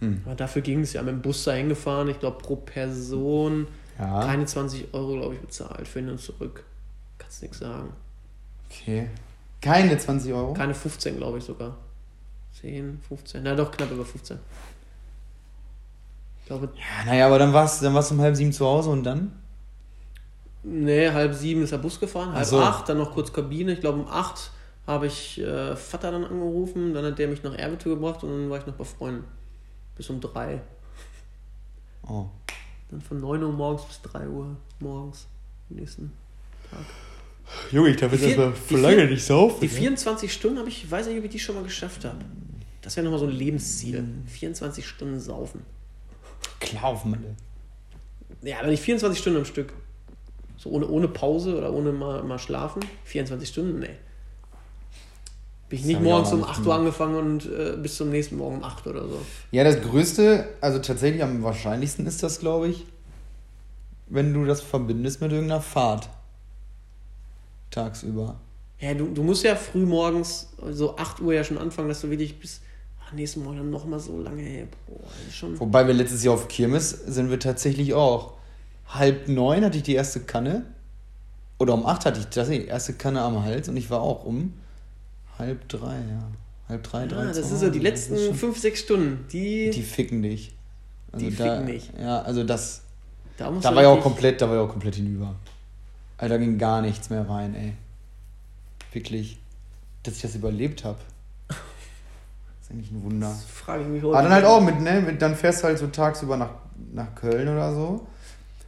Hm. 0.00 0.20
Aber 0.26 0.34
dafür 0.34 0.62
ging 0.62 0.80
es 0.80 0.92
ja 0.92 1.02
mit 1.02 1.12
dem 1.14 1.22
Bus 1.22 1.44
da 1.44 1.52
hingefahren. 1.52 2.08
Ich 2.08 2.18
glaube, 2.18 2.38
pro 2.38 2.56
Person 2.56 3.68
ja, 3.98 4.20
keine 4.26 4.44
20 4.44 4.92
Euro, 4.92 5.14
glaube 5.14 5.34
ich, 5.36 5.40
bezahlt 5.40 5.86
für 5.88 6.00
hin 6.00 6.10
und 6.10 6.20
zurück. 6.20 6.64
Kannst 7.18 7.40
nichts 7.42 7.60
sagen. 7.60 7.92
Okay. 8.70 9.08
Keine 9.60 9.96
20 9.98 10.32
Euro? 10.32 10.52
Keine 10.52 10.74
15, 10.74 11.16
glaube 11.16 11.38
ich 11.38 11.44
sogar. 11.44 11.76
10, 12.60 13.00
15. 13.08 13.42
Na 13.42 13.54
doch, 13.54 13.70
knapp 13.70 13.90
über 13.90 14.04
15. 14.04 14.38
Ich 16.40 16.46
glaube, 16.46 16.68
Ja, 16.76 17.04
naja, 17.04 17.26
aber 17.26 17.38
dann 17.38 17.52
warst 17.52 17.82
dann 17.82 17.94
warst 17.94 18.10
du 18.10 18.14
um 18.14 18.20
halb 18.20 18.36
sieben 18.36 18.52
zu 18.52 18.64
Hause 18.66 18.90
und 18.90 19.02
dann? 19.04 19.32
nee, 20.62 21.10
halb 21.10 21.34
sieben 21.34 21.62
ist 21.62 21.72
der 21.72 21.78
Bus 21.78 21.98
gefahren, 22.00 22.32
halb 22.32 22.46
so. 22.46 22.60
acht, 22.60 22.88
dann 22.88 22.98
noch 22.98 23.12
kurz 23.12 23.32
Kabine. 23.32 23.72
Ich 23.72 23.80
glaube, 23.80 24.00
um 24.00 24.08
acht 24.08 24.50
habe 24.86 25.06
ich 25.06 25.40
äh, 25.40 25.74
Vater 25.76 26.12
dann 26.12 26.24
angerufen, 26.24 26.94
dann 26.94 27.04
hat 27.04 27.18
der 27.18 27.28
mich 27.28 27.42
nach 27.42 27.54
Erwitte 27.54 27.88
gebracht 27.88 28.22
und 28.22 28.30
dann 28.30 28.50
war 28.50 28.58
ich 28.58 28.66
noch 28.66 28.74
bei 28.74 28.84
Freunden. 28.84 29.24
Bis 29.96 30.08
um 30.10 30.20
drei. 30.20 30.60
Oh. 32.08 32.26
Dann 32.90 33.00
von 33.00 33.20
9 33.20 33.42
Uhr 33.42 33.52
morgens 33.52 33.84
bis 33.84 34.00
3 34.02 34.28
Uhr 34.28 34.56
morgens 34.78 35.26
am 35.70 35.76
nächsten 35.76 36.12
Tag. 36.70 36.84
Junge, 37.70 37.90
ich 37.90 37.96
darf 37.96 38.12
jetzt 38.12 38.24
erst 38.24 38.38
mal 38.38 38.52
für 38.52 38.76
lange 38.76 39.06
nicht 39.06 39.24
saufen. 39.24 39.60
Die 39.60 39.68
24 39.68 40.32
Stunden 40.32 40.58
habe 40.58 40.68
ich, 40.68 40.84
ich 40.84 40.90
weiß 40.90 41.06
nicht, 41.06 41.18
ob 41.18 41.24
ich 41.24 41.30
die 41.30 41.38
schon 41.38 41.54
mal 41.54 41.64
geschafft 41.64 42.04
habe. 42.04 42.18
Das 42.82 42.96
wäre 42.96 43.04
nochmal 43.04 43.20
so 43.20 43.26
ein 43.26 43.32
Lebensziel. 43.32 44.04
24 44.26 44.86
Stunden 44.86 45.18
saufen. 45.18 45.62
Klar 46.60 46.84
auf 46.84 47.04
Malle. 47.04 47.34
Ja, 48.42 48.58
aber 48.60 48.68
nicht 48.68 48.82
24 48.82 49.20
Stunden 49.20 49.40
am 49.40 49.44
Stück. 49.44 49.72
So 50.56 50.70
ohne, 50.70 50.86
ohne 50.88 51.08
Pause 51.08 51.56
oder 51.56 51.72
ohne 51.72 51.92
mal, 51.92 52.22
mal 52.22 52.38
schlafen. 52.38 52.84
24 53.04 53.48
Stunden, 53.48 53.80
nee. 53.80 53.90
Bin 55.68 55.78
ich 55.78 55.80
Das 55.80 55.86
nicht 55.88 55.96
ich 55.96 56.02
morgens 56.02 56.32
um 56.32 56.38
nicht 56.40 56.48
8 56.48 56.66
Uhr 56.66 56.74
angefangen 56.74 57.16
und 57.16 57.46
äh, 57.46 57.76
bis 57.76 57.96
zum 57.96 58.10
nächsten 58.10 58.36
Morgen 58.36 58.58
um 58.58 58.64
8 58.64 58.86
oder 58.86 59.02
so. 59.02 59.20
Ja, 59.50 59.64
das 59.64 59.80
Größte, 59.80 60.48
also 60.60 60.78
tatsächlich 60.78 61.22
am 61.22 61.42
wahrscheinlichsten 61.42 62.06
ist 62.06 62.22
das, 62.22 62.38
glaube 62.38 62.68
ich, 62.68 62.84
wenn 64.08 64.32
du 64.32 64.44
das 64.44 64.60
verbindest 64.60 65.20
mit 65.20 65.32
irgendeiner 65.32 65.60
Fahrt. 65.60 66.08
Tagsüber. 67.70 68.36
Ja, 68.80 68.94
du, 68.94 69.06
du 69.06 69.22
musst 69.22 69.42
ja 69.42 69.56
früh 69.56 69.86
morgens, 69.86 70.48
so 70.70 70.96
8 70.96 71.20
Uhr 71.20 71.34
ja 71.34 71.44
schon 71.44 71.58
anfangen, 71.58 71.88
dass 71.88 72.02
du 72.02 72.10
wirklich 72.10 72.38
bis 72.38 72.60
ach, 73.04 73.12
nächsten 73.12 73.42
Morgen 73.42 73.58
dann 73.58 73.70
nochmal 73.70 74.00
so 74.00 74.20
lange, 74.20 74.42
ey, 74.42 74.66
boah, 74.86 74.98
das 75.02 75.28
ist 75.28 75.36
schon. 75.36 75.58
Wobei 75.58 75.86
wir 75.86 75.94
letztes 75.94 76.22
Jahr 76.24 76.34
auf 76.34 76.48
Kirmes 76.48 76.90
sind 76.90 77.30
wir 77.30 77.40
tatsächlich 77.40 77.94
auch. 77.94 78.34
Halb 78.88 79.28
neun 79.28 79.64
hatte 79.64 79.78
ich 79.78 79.82
die 79.82 79.94
erste 79.94 80.20
Kanne. 80.20 80.64
Oder 81.58 81.74
um 81.74 81.86
acht 81.86 82.04
hatte 82.04 82.20
ich 82.20 82.26
das, 82.26 82.48
die 82.48 82.66
erste 82.66 82.92
Kanne 82.92 83.22
am 83.22 83.42
Hals 83.42 83.68
und 83.68 83.76
ich 83.78 83.88
war 83.88 84.02
auch 84.02 84.24
um 84.24 84.52
halb 85.38 85.66
drei, 85.68 85.94
ja. 85.96 86.28
Halb 86.68 86.82
drei, 86.82 87.06
drei. 87.06 87.22
Ja, 87.22 87.26
das 87.28 87.48
zu 87.48 87.54
ist 87.54 87.60
so 87.60 87.70
die 87.70 87.78
Das 87.78 88.08
letzten 88.08 88.34
5, 88.34 88.58
6 88.58 88.80
Stunden. 88.80 89.26
Die, 89.32 89.70
Die 89.70 89.82
ficken 89.82 90.22
dich. 90.22 90.52
Also 91.12 91.26
Die 91.26 91.34
da, 91.34 91.44
ficken 91.44 91.66
dich. 91.66 91.90
Ja, 91.98 92.22
also 92.22 92.44
das. 92.44 92.82
da 93.38 93.50
Da 93.50 93.74
war 93.74 93.82
ich 93.82 93.88
auch 93.88 94.00
komplett, 94.02 94.42
da 94.42 94.48
war 94.48 94.56
ich 94.56 94.68
auch 94.68 94.72
komplett 94.72 94.96
hinüber. 94.96 95.34
Alter, 96.18 96.34
da 96.34 96.38
ging 96.38 96.58
gar 96.58 96.80
nichts 96.80 97.10
mehr 97.10 97.28
rein, 97.28 97.54
ey. 97.54 97.72
Wirklich. 98.92 99.38
Dass 100.02 100.16
ich 100.16 100.22
das 100.22 100.34
überlebt 100.34 100.84
habe. 100.84 100.98
ist 101.48 102.70
eigentlich 102.70 102.90
ein 102.90 103.02
Wunder. 103.02 103.28
Das 103.28 103.44
frage 103.44 103.82
ich 103.82 103.88
mich 103.88 104.02
heute. 104.02 104.14
Aber 104.14 104.22
dann 104.22 104.32
halt 104.32 104.44
auch 104.44 104.60
mit, 104.60 104.80
ne, 104.80 105.00
mit, 105.00 105.20
dann 105.20 105.34
fährst 105.36 105.62
du 105.62 105.66
halt 105.68 105.78
so 105.78 105.88
tagsüber 105.88 106.36
nach, 106.36 106.50
nach 106.92 107.14
Köln 107.14 107.48
oder 107.48 107.74
so. 107.74 108.06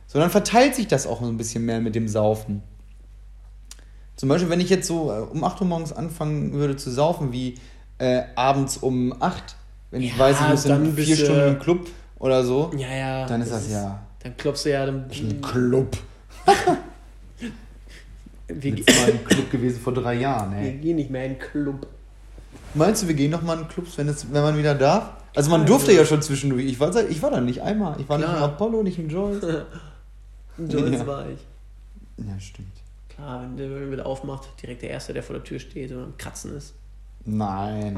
So, 0.06 0.18
dann 0.18 0.30
verteilt 0.30 0.74
sich 0.74 0.88
das 0.88 1.06
auch 1.06 1.20
so 1.20 1.28
ein 1.28 1.36
bisschen 1.36 1.64
mehr 1.64 1.80
mit 1.80 1.94
dem 1.94 2.08
Saufen. 2.08 2.62
Zum 4.16 4.28
Beispiel, 4.28 4.50
wenn 4.50 4.60
ich 4.60 4.68
jetzt 4.68 4.86
so 4.86 5.12
äh, 5.12 5.20
um 5.20 5.44
8 5.44 5.60
Uhr 5.60 5.66
morgens 5.66 5.92
anfangen 5.92 6.52
würde 6.52 6.76
zu 6.76 6.90
saufen, 6.90 7.32
wie 7.32 7.54
äh, 7.98 8.22
abends 8.34 8.76
um 8.78 9.14
8, 9.22 9.56
wenn 9.90 10.02
ich 10.02 10.12
Ja, 10.12 10.18
weiß, 10.18 10.40
ich 10.40 10.48
muss 10.48 10.62
dann 10.64 10.84
in 10.84 10.94
vier 10.96 11.16
Stunden 11.16 11.48
im 11.48 11.58
Club 11.58 11.86
oder 12.18 12.44
so, 12.44 12.72
Ja, 12.76 12.88
ja. 12.88 13.26
dann 13.26 13.40
ist 13.42 13.52
das, 13.52 13.70
ja 13.70 14.00
Dann 14.22 14.36
klopfst 14.36 14.64
du 14.64 14.70
ja. 14.70 14.84
Dann, 14.86 15.08
ein 15.10 15.40
Club. 15.40 15.96
wir, 18.48 18.72
Mit 18.72 18.86
mal 18.86 19.12
ein 19.12 19.24
Club 19.24 19.50
gewesen 19.50 19.80
vor 19.80 19.92
drei 19.94 20.14
Jahren, 20.14 20.52
wir 20.52 20.62
ey. 20.62 20.78
gehen 20.78 20.96
nicht 20.96 21.10
mehr 21.10 21.24
in 21.26 21.32
den 21.32 21.38
Club. 21.38 21.86
Meinst 22.74 23.02
du, 23.02 23.08
wir 23.08 23.14
gehen 23.14 23.30
nochmal 23.30 23.58
in 23.58 23.68
Clubs, 23.68 23.96
wenn, 23.98 24.08
es, 24.08 24.32
wenn 24.32 24.42
man 24.42 24.56
wieder 24.56 24.74
darf? 24.74 25.10
Also 25.34 25.50
man 25.50 25.66
durfte 25.66 25.92
ja. 25.92 26.04
schon 26.04 26.22
zwischendurch. 26.22 26.64
Ich 26.64 26.80
war, 26.80 26.94
ich 27.08 27.22
war 27.22 27.30
da 27.30 27.40
nicht 27.40 27.62
einmal. 27.62 28.00
Ich 28.00 28.08
war 28.08 28.18
nicht 28.18 28.26
Klar. 28.26 28.38
im 28.38 28.44
Apollo, 28.44 28.82
nicht 28.82 28.98
im 28.98 29.08
Joyce. 29.08 29.42
Joyce 30.58 30.92
Ja. 30.98 31.06
war 31.06 31.28
ich. 31.28 31.38
Ja, 32.26 32.38
stimmt. 32.40 32.72
Klar, 33.08 33.42
wenn 33.42 33.56
der 33.56 33.70
wenn 33.70 33.90
der 33.96 34.06
aufmacht, 34.06 34.48
direkt 34.62 34.82
der 34.82 34.90
Erste, 34.90 35.12
der 35.12 35.22
vor 35.22 35.34
der 35.34 35.44
Tür 35.44 35.58
steht 35.58 35.92
und 35.92 36.02
am 36.02 36.16
Kratzen 36.16 36.56
ist. 36.56 36.74
Nein. 37.24 37.96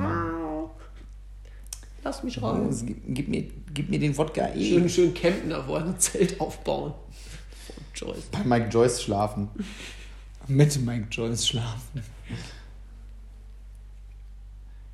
Lass 2.02 2.22
mich 2.22 2.40
raus. 2.42 2.82
Gib, 2.84 3.02
gib, 3.08 3.28
mir, 3.28 3.44
gib 3.72 3.90
mir 3.90 3.98
den 3.98 4.16
Wodka 4.16 4.48
eh. 4.54 4.70
Schön, 4.70 4.88
schön 4.88 5.14
campen 5.14 5.50
davor, 5.50 5.80
ein 5.80 5.94
Zelt 5.98 6.40
aufbauen. 6.40 6.94
Joyce. 7.94 8.24
Bei 8.32 8.44
Mike 8.44 8.68
Joyce 8.70 9.02
schlafen. 9.02 9.48
Mit 10.48 10.80
Mike 10.84 11.06
Joyce 11.10 11.46
schlafen. 11.46 12.02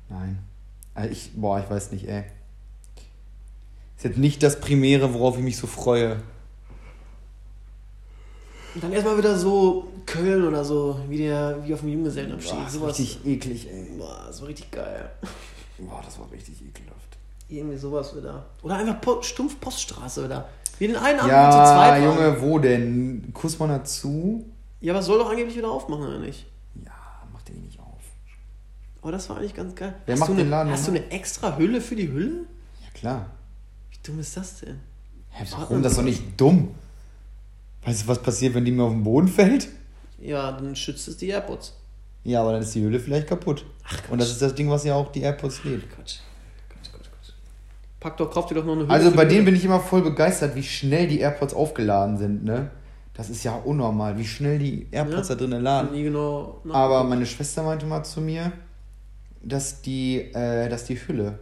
Nein. 0.09 0.39
Also 0.93 1.11
ich, 1.11 1.31
boah, 1.35 1.59
ich 1.59 1.69
weiß 1.69 1.91
nicht, 1.91 2.07
ey. 2.07 2.23
Ist 3.97 4.03
jetzt 4.03 4.17
nicht 4.17 4.43
das 4.43 4.59
Primäre, 4.59 5.13
worauf 5.13 5.37
ich 5.37 5.43
mich 5.43 5.57
so 5.57 5.67
freue. 5.67 6.17
Und 8.75 8.83
dann 8.83 8.93
erstmal 8.93 9.17
wieder 9.17 9.37
so 9.37 9.87
Köln 10.05 10.47
oder 10.47 10.63
so, 10.63 10.99
wie, 11.09 11.17
der, 11.17 11.63
wie 11.65 11.73
auf 11.73 11.79
dem 11.79 11.89
Junggesellenabschied. 11.89 12.53
Boah, 12.53 12.63
das 12.63 12.79
war 12.79 12.87
richtig 12.89 13.25
eklig, 13.25 13.67
ey. 13.71 13.87
Boah, 13.97 14.25
das 14.27 14.39
war 14.41 14.47
richtig 14.47 14.69
geil. 14.71 15.09
Boah, 15.79 16.01
das 16.05 16.19
war 16.19 16.31
richtig 16.31 16.61
ekelhaft. 16.61 17.17
Irgendwie 17.49 17.77
sowas 17.77 18.15
wieder. 18.15 18.45
Oder 18.61 18.75
einfach 18.77 19.01
po 19.01 19.21
stumpf 19.21 19.59
Poststraße 19.59 20.25
wieder. 20.25 20.47
Wie 20.77 20.87
den 20.87 20.95
einen 20.95 21.19
Abend 21.19 21.31
wir 21.31 21.51
zu 21.51 21.57
zweit 21.57 22.01
Ja. 22.01 22.05
Junge, 22.05 22.41
wo 22.41 22.59
denn? 22.59 23.31
Kuss 23.33 23.57
mal 23.57 23.67
dazu? 23.67 24.45
Ja, 24.79 24.93
aber 24.93 24.99
es 24.99 25.05
soll 25.05 25.19
doch 25.19 25.29
angeblich 25.29 25.57
wieder 25.57 25.71
aufmachen, 25.71 26.03
oder 26.05 26.19
nicht? 26.19 26.45
Ja, 26.85 26.91
mach 27.33 27.41
den 27.41 27.61
nicht 27.63 27.79
auf. 27.79 27.85
Aber 29.01 29.11
das 29.11 29.29
war 29.29 29.37
eigentlich 29.37 29.55
ganz 29.55 29.75
geil. 29.75 29.95
Wer 30.05 30.13
hast 30.13 30.19
macht 30.19 30.29
du 30.29 30.33
den 30.35 30.41
eine, 30.41 30.49
Laden 30.49 30.71
Hast 30.71 30.87
du 30.87 30.91
eine 30.91 31.09
extra 31.11 31.57
Hülle 31.57 31.81
für 31.81 31.95
die 31.95 32.11
Hülle? 32.11 32.45
Ja, 32.83 32.89
klar. 32.93 33.25
Wie 33.91 33.97
dumm 34.03 34.19
ist 34.19 34.37
das 34.37 34.59
denn? 34.59 34.79
Hä, 35.31 35.45
warum? 35.51 35.81
Das 35.81 35.93
ist 35.93 35.97
doch 35.97 36.03
so? 36.03 36.09
nicht 36.09 36.39
dumm. 36.39 36.75
Weißt 37.83 38.03
du, 38.03 38.07
was 38.07 38.21
passiert, 38.21 38.53
wenn 38.53 38.65
die 38.65 38.71
mir 38.71 38.83
auf 38.83 38.91
den 38.91 39.03
Boden 39.03 39.27
fällt? 39.27 39.69
Ja, 40.19 40.51
dann 40.51 40.75
schützt 40.75 41.07
es 41.07 41.17
die 41.17 41.29
AirPods. 41.29 41.73
Ja, 42.23 42.41
aber 42.41 42.51
dann 42.53 42.61
ist 42.61 42.75
die 42.75 42.81
Hülle 42.81 42.99
vielleicht 42.99 43.27
kaputt. 43.27 43.65
Ach, 43.85 43.97
Und 44.09 44.19
das 44.19 44.29
ist 44.29 44.41
das 44.41 44.53
Ding, 44.53 44.69
was 44.69 44.83
ja 44.83 44.95
auch 44.95 45.11
die 45.11 45.21
AirPods 45.21 45.63
lebt. 45.63 45.89
Quatsch, 45.95 46.17
Quatsch. 46.69 47.31
Pack 47.99 48.17
doch, 48.17 48.29
kauf 48.29 48.47
dir 48.47 48.55
doch 48.55 48.65
noch 48.65 48.73
eine 48.73 48.83
Hülle. 48.83 48.93
Also 48.93 49.11
bei 49.11 49.25
die 49.25 49.35
denen 49.35 49.45
bin 49.45 49.55
ich 49.55 49.63
immer 49.63 49.79
voll 49.79 50.01
begeistert, 50.01 50.55
wie 50.55 50.63
schnell 50.63 51.07
die 51.07 51.19
AirPods 51.19 51.53
aufgeladen 51.53 52.17
sind, 52.17 52.43
ne? 52.43 52.69
Das 53.17 53.29
ist 53.31 53.43
ja 53.43 53.55
unnormal, 53.55 54.17
wie 54.17 54.25
schnell 54.25 54.59
die 54.59 54.87
AirPods 54.91 55.29
Ja. 55.29 55.35
da 55.35 55.39
drinnen 55.41 55.57
Ich 55.59 55.63
laden. 55.63 56.03
genau 56.03 56.61
Aber 56.71 57.03
meine 57.03 57.25
Schwester 57.25 57.63
meinte 57.63 57.85
mal 57.87 58.03
zu 58.03 58.21
mir, 58.21 58.51
dass 59.41 59.81
die, 59.81 60.19
äh, 60.33 60.69
dass 60.69 60.85
die 60.85 60.95
Hülle 60.95 61.39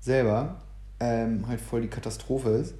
selber 0.00 0.62
ähm, 1.00 1.46
halt 1.46 1.60
voll 1.60 1.82
die 1.82 1.88
Katastrophe 1.88 2.48
ist, 2.50 2.74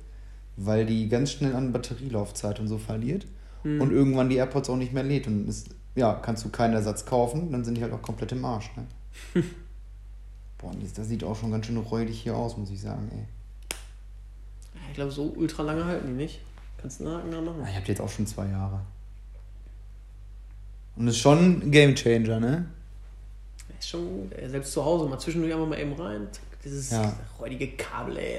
weil 0.57 0.87
die 0.87 1.09
ganz 1.09 1.33
schnell 1.33 1.55
an 1.55 1.73
Batterielaufzeit 1.73 2.61
und 2.61 2.69
so 2.69 2.79
verliert 2.79 3.27
Hm. 3.63 3.81
und 3.81 3.93
irgendwann 3.93 4.29
die 4.31 4.37
AirPods 4.37 4.71
auch 4.71 4.77
nicht 4.77 4.93
mehr 4.93 5.03
lädt. 5.03 5.27
Und 5.27 5.47
ist, 5.49 5.69
ja, 5.95 6.15
kannst 6.15 6.45
du 6.45 6.49
keinen 6.49 6.75
Ersatz 6.75 7.05
kaufen, 7.07 7.53
dann 7.53 7.65
sind 7.65 7.77
die 7.77 7.83
halt 7.83 7.93
auch 7.93 8.03
komplett 8.03 8.33
im 8.33 8.45
Arsch, 8.45 8.71
ne? 8.77 8.85
Boah, 10.59 10.71
und 10.71 10.83
das 10.99 11.09
sieht 11.09 11.25
auch 11.25 11.37
schon 11.37 11.51
ganz 11.51 11.67
schön 11.67 11.77
räudig 11.77 12.19
hier 12.21 12.37
aus, 12.37 12.57
muss 12.57 12.71
ich 12.71 12.81
sagen, 12.81 13.11
ey. 13.13 13.25
Ich 14.89 14.95
glaube, 14.95 15.11
so 15.11 15.33
ultra 15.37 15.63
lange 15.63 15.85
halten 15.85 16.07
die 16.07 16.13
nicht. 16.15 16.41
Kannst 16.85 17.01
du 17.01 17.07
einen 17.07 17.17
Haken 17.17 17.31
dran 17.31 17.45
machen. 17.47 17.63
Ah, 17.65 17.69
Ich 17.71 17.77
hab 17.77 17.85
die 17.87 17.93
jetzt 17.93 18.01
auch 18.03 18.09
schon 18.11 18.27
zwei 18.27 18.47
Jahre. 18.47 18.79
Und 20.97 21.09
ist 21.09 21.17
schon 21.17 21.39
ein 21.63 21.71
Gamechanger, 21.71 22.39
ne? 22.41 22.67
Ist 23.79 23.89
schon 23.89 24.05
gut, 24.07 24.35
ey. 24.35 24.51
Selbst 24.51 24.71
zu 24.71 24.85
Hause 24.85 25.09
mal 25.09 25.19
zwischendurch 25.19 25.55
einfach 25.55 25.67
mal 25.67 25.79
eben 25.81 25.95
rein. 25.95 26.29
Dieses 26.63 26.91
Ja. 26.91 27.11
räudige 27.41 27.69
Kabel, 27.69 28.19
ey. 28.19 28.39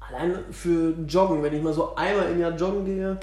Allein 0.00 0.34
für 0.50 0.92
Joggen, 1.06 1.40
wenn 1.44 1.54
ich 1.54 1.62
mal 1.62 1.72
so 1.72 1.94
einmal 1.94 2.32
im 2.32 2.40
Jahr 2.40 2.50
joggen 2.56 2.84
gehe, 2.84 3.16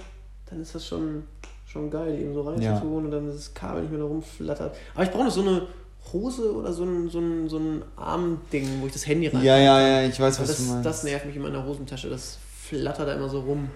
dann 0.49 0.61
ist 0.61 0.73
das 0.73 0.87
schon, 0.87 1.23
schon 1.67 1.91
geil, 1.91 2.17
eben 2.17 2.33
so 2.33 2.43
Ja. 2.45 2.71
reinzutun 2.71 3.03
und 3.07 3.11
dann 3.11 3.27
das 3.27 3.53
Kabel 3.53 3.81
nicht 3.81 3.91
mehr 3.91 3.99
da 3.99 4.05
rumflattert. 4.05 4.73
Aber 4.95 5.03
ich 5.03 5.11
brauche 5.11 5.25
noch 5.25 5.31
so 5.31 5.41
eine 5.41 5.67
Hose 6.13 6.55
oder 6.55 6.71
so 6.71 6.85
ein, 6.85 7.09
so 7.09 7.19
ein, 7.19 7.49
so 7.49 7.57
ein 7.59 7.83
Armding, 7.97 8.81
wo 8.81 8.87
ich 8.87 8.93
das 8.93 9.05
Handy 9.05 9.27
rein. 9.27 9.43
Ja, 9.43 9.57
ja, 9.57 9.81
ja, 10.01 10.07
ich 10.07 10.17
weiß, 10.17 10.39
was 10.39 10.47
das, 10.47 10.57
du 10.59 10.63
meinst. 10.71 10.85
das 10.85 11.03
nervt 11.03 11.25
mich 11.25 11.35
in 11.35 11.41
meiner 11.41 11.65
Hosentasche. 11.65 12.09
Das 12.09 12.37
flattert 12.71 13.07
da 13.07 13.13
immer 13.15 13.29
so 13.29 13.41
rum. 13.41 13.69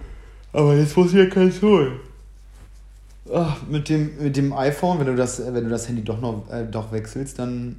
Aber 0.52 0.74
jetzt 0.74 0.96
muss 0.96 1.12
ich 1.12 1.18
ja 1.18 1.26
keins 1.26 1.60
holen. 1.60 2.00
Ach, 3.32 3.56
mit, 3.68 3.88
dem, 3.88 4.16
mit 4.18 4.36
dem 4.36 4.52
iPhone, 4.52 4.98
wenn 4.98 5.06
du 5.06 5.16
das, 5.16 5.38
wenn 5.44 5.64
du 5.64 5.70
das 5.70 5.88
Handy 5.88 6.02
doch 6.02 6.20
noch 6.20 6.50
äh, 6.50 6.64
doch 6.64 6.92
wechselst, 6.92 7.38
dann 7.38 7.76